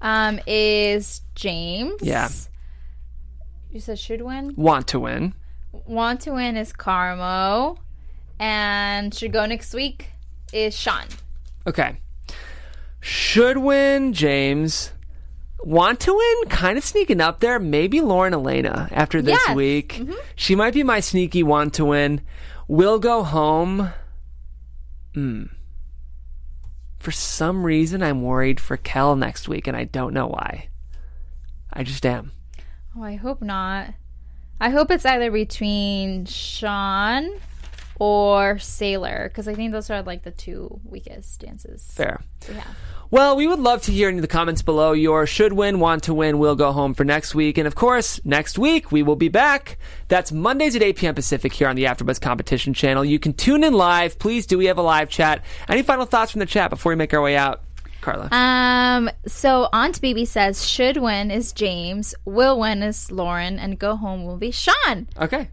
Um, 0.00 0.38
is 0.46 1.22
James. 1.34 2.00
Yeah. 2.00 2.28
You 3.72 3.80
said 3.80 3.98
should 3.98 4.22
win. 4.22 4.54
Want 4.56 4.86
to 4.88 5.00
win. 5.00 5.34
Want 5.72 6.20
to 6.22 6.30
win 6.34 6.56
is 6.56 6.72
Karamo, 6.72 7.78
and 8.38 9.14
should 9.14 9.32
go 9.32 9.46
next 9.46 9.74
week 9.74 10.10
is 10.52 10.76
Sean. 10.76 11.04
Okay. 11.66 12.00
Should 13.00 13.58
win, 13.58 14.12
James. 14.12 14.92
Want 15.60 16.00
to 16.00 16.14
win? 16.14 16.48
Kind 16.50 16.78
of 16.78 16.84
sneaking 16.84 17.20
up 17.20 17.40
there. 17.40 17.58
Maybe 17.58 18.00
Lauren 18.00 18.34
Alaina 18.34 18.88
after 18.92 19.20
this 19.22 19.38
Yes. 19.46 19.56
week. 19.56 20.00
She 20.34 20.54
might 20.54 20.74
be 20.74 20.82
my 20.82 21.00
sneaky 21.00 21.42
want 21.42 21.74
to 21.74 21.84
win. 21.84 22.20
Will 22.68 22.98
go 22.98 23.22
home. 23.22 23.90
Hmm. 25.14 25.44
For 26.98 27.10
some 27.12 27.64
reason, 27.64 28.02
I'm 28.02 28.22
worried 28.22 28.58
for 28.60 28.76
Kel 28.76 29.14
next 29.16 29.48
week, 29.48 29.66
and 29.66 29.76
I 29.76 29.84
don't 29.84 30.12
know 30.12 30.26
why. 30.26 30.68
I 31.72 31.84
just 31.84 32.04
am. 32.04 32.32
Oh, 32.96 33.02
I 33.02 33.14
hope 33.14 33.42
not. 33.42 33.94
I 34.60 34.70
hope 34.70 34.90
it's 34.90 35.04
either 35.06 35.30
between 35.30 36.24
Sean 36.24 37.30
or 37.98 38.58
Sailor 38.58 39.28
because 39.28 39.48
I 39.48 39.54
think 39.54 39.72
those 39.72 39.90
are 39.90 40.02
like 40.02 40.22
the 40.22 40.30
two 40.30 40.80
weakest 40.84 41.40
dances. 41.40 41.90
Fair. 41.94 42.20
Yeah. 42.52 42.64
Well, 43.08 43.36
we 43.36 43.46
would 43.46 43.60
love 43.60 43.82
to 43.82 43.92
hear 43.92 44.08
in 44.08 44.20
the 44.20 44.26
comments 44.26 44.62
below 44.62 44.90
your 44.92 45.26
should 45.26 45.52
win, 45.52 45.78
want 45.78 46.02
to 46.04 46.14
win, 46.14 46.38
will 46.38 46.56
go 46.56 46.72
home 46.72 46.92
for 46.92 47.04
next 47.04 47.36
week. 47.36 47.56
And 47.56 47.66
of 47.66 47.76
course, 47.76 48.20
next 48.24 48.58
week 48.58 48.90
we 48.90 49.04
will 49.04 49.14
be 49.14 49.28
back. 49.28 49.78
That's 50.08 50.32
Mondays 50.32 50.74
at 50.74 50.82
8 50.82 50.96
p.m. 50.96 51.14
Pacific 51.14 51.52
here 51.52 51.68
on 51.68 51.76
the 51.76 51.84
AfterBuzz 51.84 52.20
Competition 52.20 52.74
channel. 52.74 53.04
You 53.04 53.20
can 53.20 53.32
tune 53.32 53.62
in 53.62 53.74
live. 53.74 54.18
Please 54.18 54.44
do. 54.44 54.58
We 54.58 54.66
have 54.66 54.78
a 54.78 54.82
live 54.82 55.08
chat. 55.08 55.44
Any 55.68 55.82
final 55.82 56.04
thoughts 56.04 56.32
from 56.32 56.40
the 56.40 56.46
chat 56.46 56.68
before 56.70 56.90
we 56.90 56.96
make 56.96 57.14
our 57.14 57.22
way 57.22 57.36
out? 57.36 57.62
Carla. 58.00 58.28
Um. 58.32 59.10
So 59.26 59.68
Aunt 59.72 60.00
Baby 60.00 60.24
says 60.24 60.66
should 60.66 60.96
win 60.96 61.30
is 61.30 61.52
James, 61.52 62.14
will 62.24 62.58
win 62.58 62.82
is 62.82 63.10
Lauren, 63.10 63.58
and 63.58 63.78
go 63.78 63.96
home 63.96 64.24
will 64.24 64.36
be 64.36 64.50
Sean. 64.50 65.08
okay. 65.20 65.48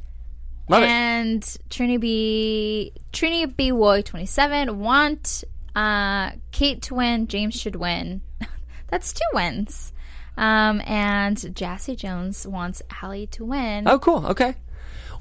Love 0.70 0.84
it. 0.84 0.90
and 0.90 1.42
Trini 1.70 2.00
B 2.00 2.94
Trini 3.12 3.54
B 3.56 3.72
Woy 3.72 4.04
twenty 4.04 4.26
seven 4.26 4.80
want 4.80 5.44
uh 5.76 6.32
Kate 6.52 6.82
to 6.84 6.96
win, 6.96 7.28
James 7.28 7.54
should 7.56 7.76
win. 7.76 8.22
That's 8.90 9.12
two 9.14 9.22
wins. 9.34 9.92
Um 10.38 10.82
and 10.86 11.56
Jassy 11.56 11.96
Jones 11.96 12.48
wants 12.48 12.82
Ally 13.02 13.26
to 13.32 13.46
win. 13.46 13.88
Oh, 13.88 14.00
cool. 14.00 14.26
Okay. 14.28 14.56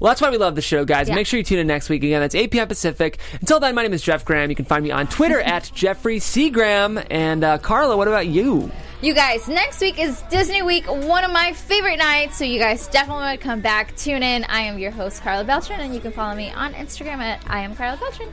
Well, 0.03 0.09
that's 0.09 0.19
why 0.19 0.31
we 0.31 0.37
love 0.37 0.55
the 0.55 0.61
show, 0.61 0.83
guys. 0.83 1.07
Yeah. 1.07 1.15
Make 1.15 1.27
sure 1.27 1.37
you 1.37 1.45
tune 1.45 1.59
in 1.59 1.67
next 1.67 1.87
week. 1.87 2.03
Again, 2.03 2.19
that's 2.19 2.35
8 2.35 2.51
p.m. 2.51 2.67
Pacific. 2.67 3.19
Until 3.39 3.61
then, 3.61 3.73
my 3.73 3.83
name 3.83 3.93
is 3.93 4.01
Jeff 4.01 4.25
Graham. 4.25 4.49
You 4.49 4.55
can 4.57 4.65
find 4.65 4.83
me 4.83 4.91
on 4.91 5.07
Twitter 5.07 5.39
at 5.41 5.71
Jeffrey 5.73 6.19
C. 6.19 6.49
Graham. 6.49 6.99
And 7.09 7.41
uh, 7.41 7.57
Carla, 7.59 7.95
what 7.95 8.09
about 8.09 8.27
you? 8.27 8.69
You 9.01 9.13
guys, 9.13 9.47
next 9.47 9.79
week 9.79 9.97
is 9.97 10.21
Disney 10.23 10.61
Week, 10.61 10.85
one 10.87 11.23
of 11.23 11.31
my 11.31 11.53
favorite 11.53 11.99
nights, 11.99 12.37
so 12.37 12.43
you 12.43 12.59
guys 12.59 12.87
definitely 12.87 13.23
want 13.23 13.39
to 13.39 13.45
come 13.45 13.61
back, 13.61 13.95
tune 13.95 14.23
in. 14.23 14.43
I 14.45 14.63
am 14.63 14.77
your 14.77 14.91
host, 14.91 15.21
Carla 15.21 15.45
Beltran, 15.45 15.79
and 15.79 15.95
you 15.95 16.01
can 16.01 16.11
follow 16.11 16.35
me 16.35 16.51
on 16.51 16.73
Instagram 16.73 17.19
at 17.19 17.41
I 17.47 17.61
am 17.61 17.73
Carla 17.73 17.97
Beltran. 17.97 18.27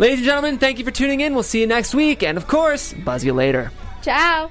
Ladies 0.00 0.18
and 0.18 0.26
gentlemen, 0.26 0.58
thank 0.58 0.80
you 0.80 0.84
for 0.84 0.90
tuning 0.90 1.20
in. 1.20 1.34
We'll 1.34 1.44
see 1.44 1.60
you 1.60 1.68
next 1.68 1.94
week. 1.94 2.24
And 2.24 2.36
of 2.36 2.48
course, 2.48 2.92
buzz 2.92 3.24
you 3.24 3.32
later. 3.32 3.70
Ciao. 4.02 4.50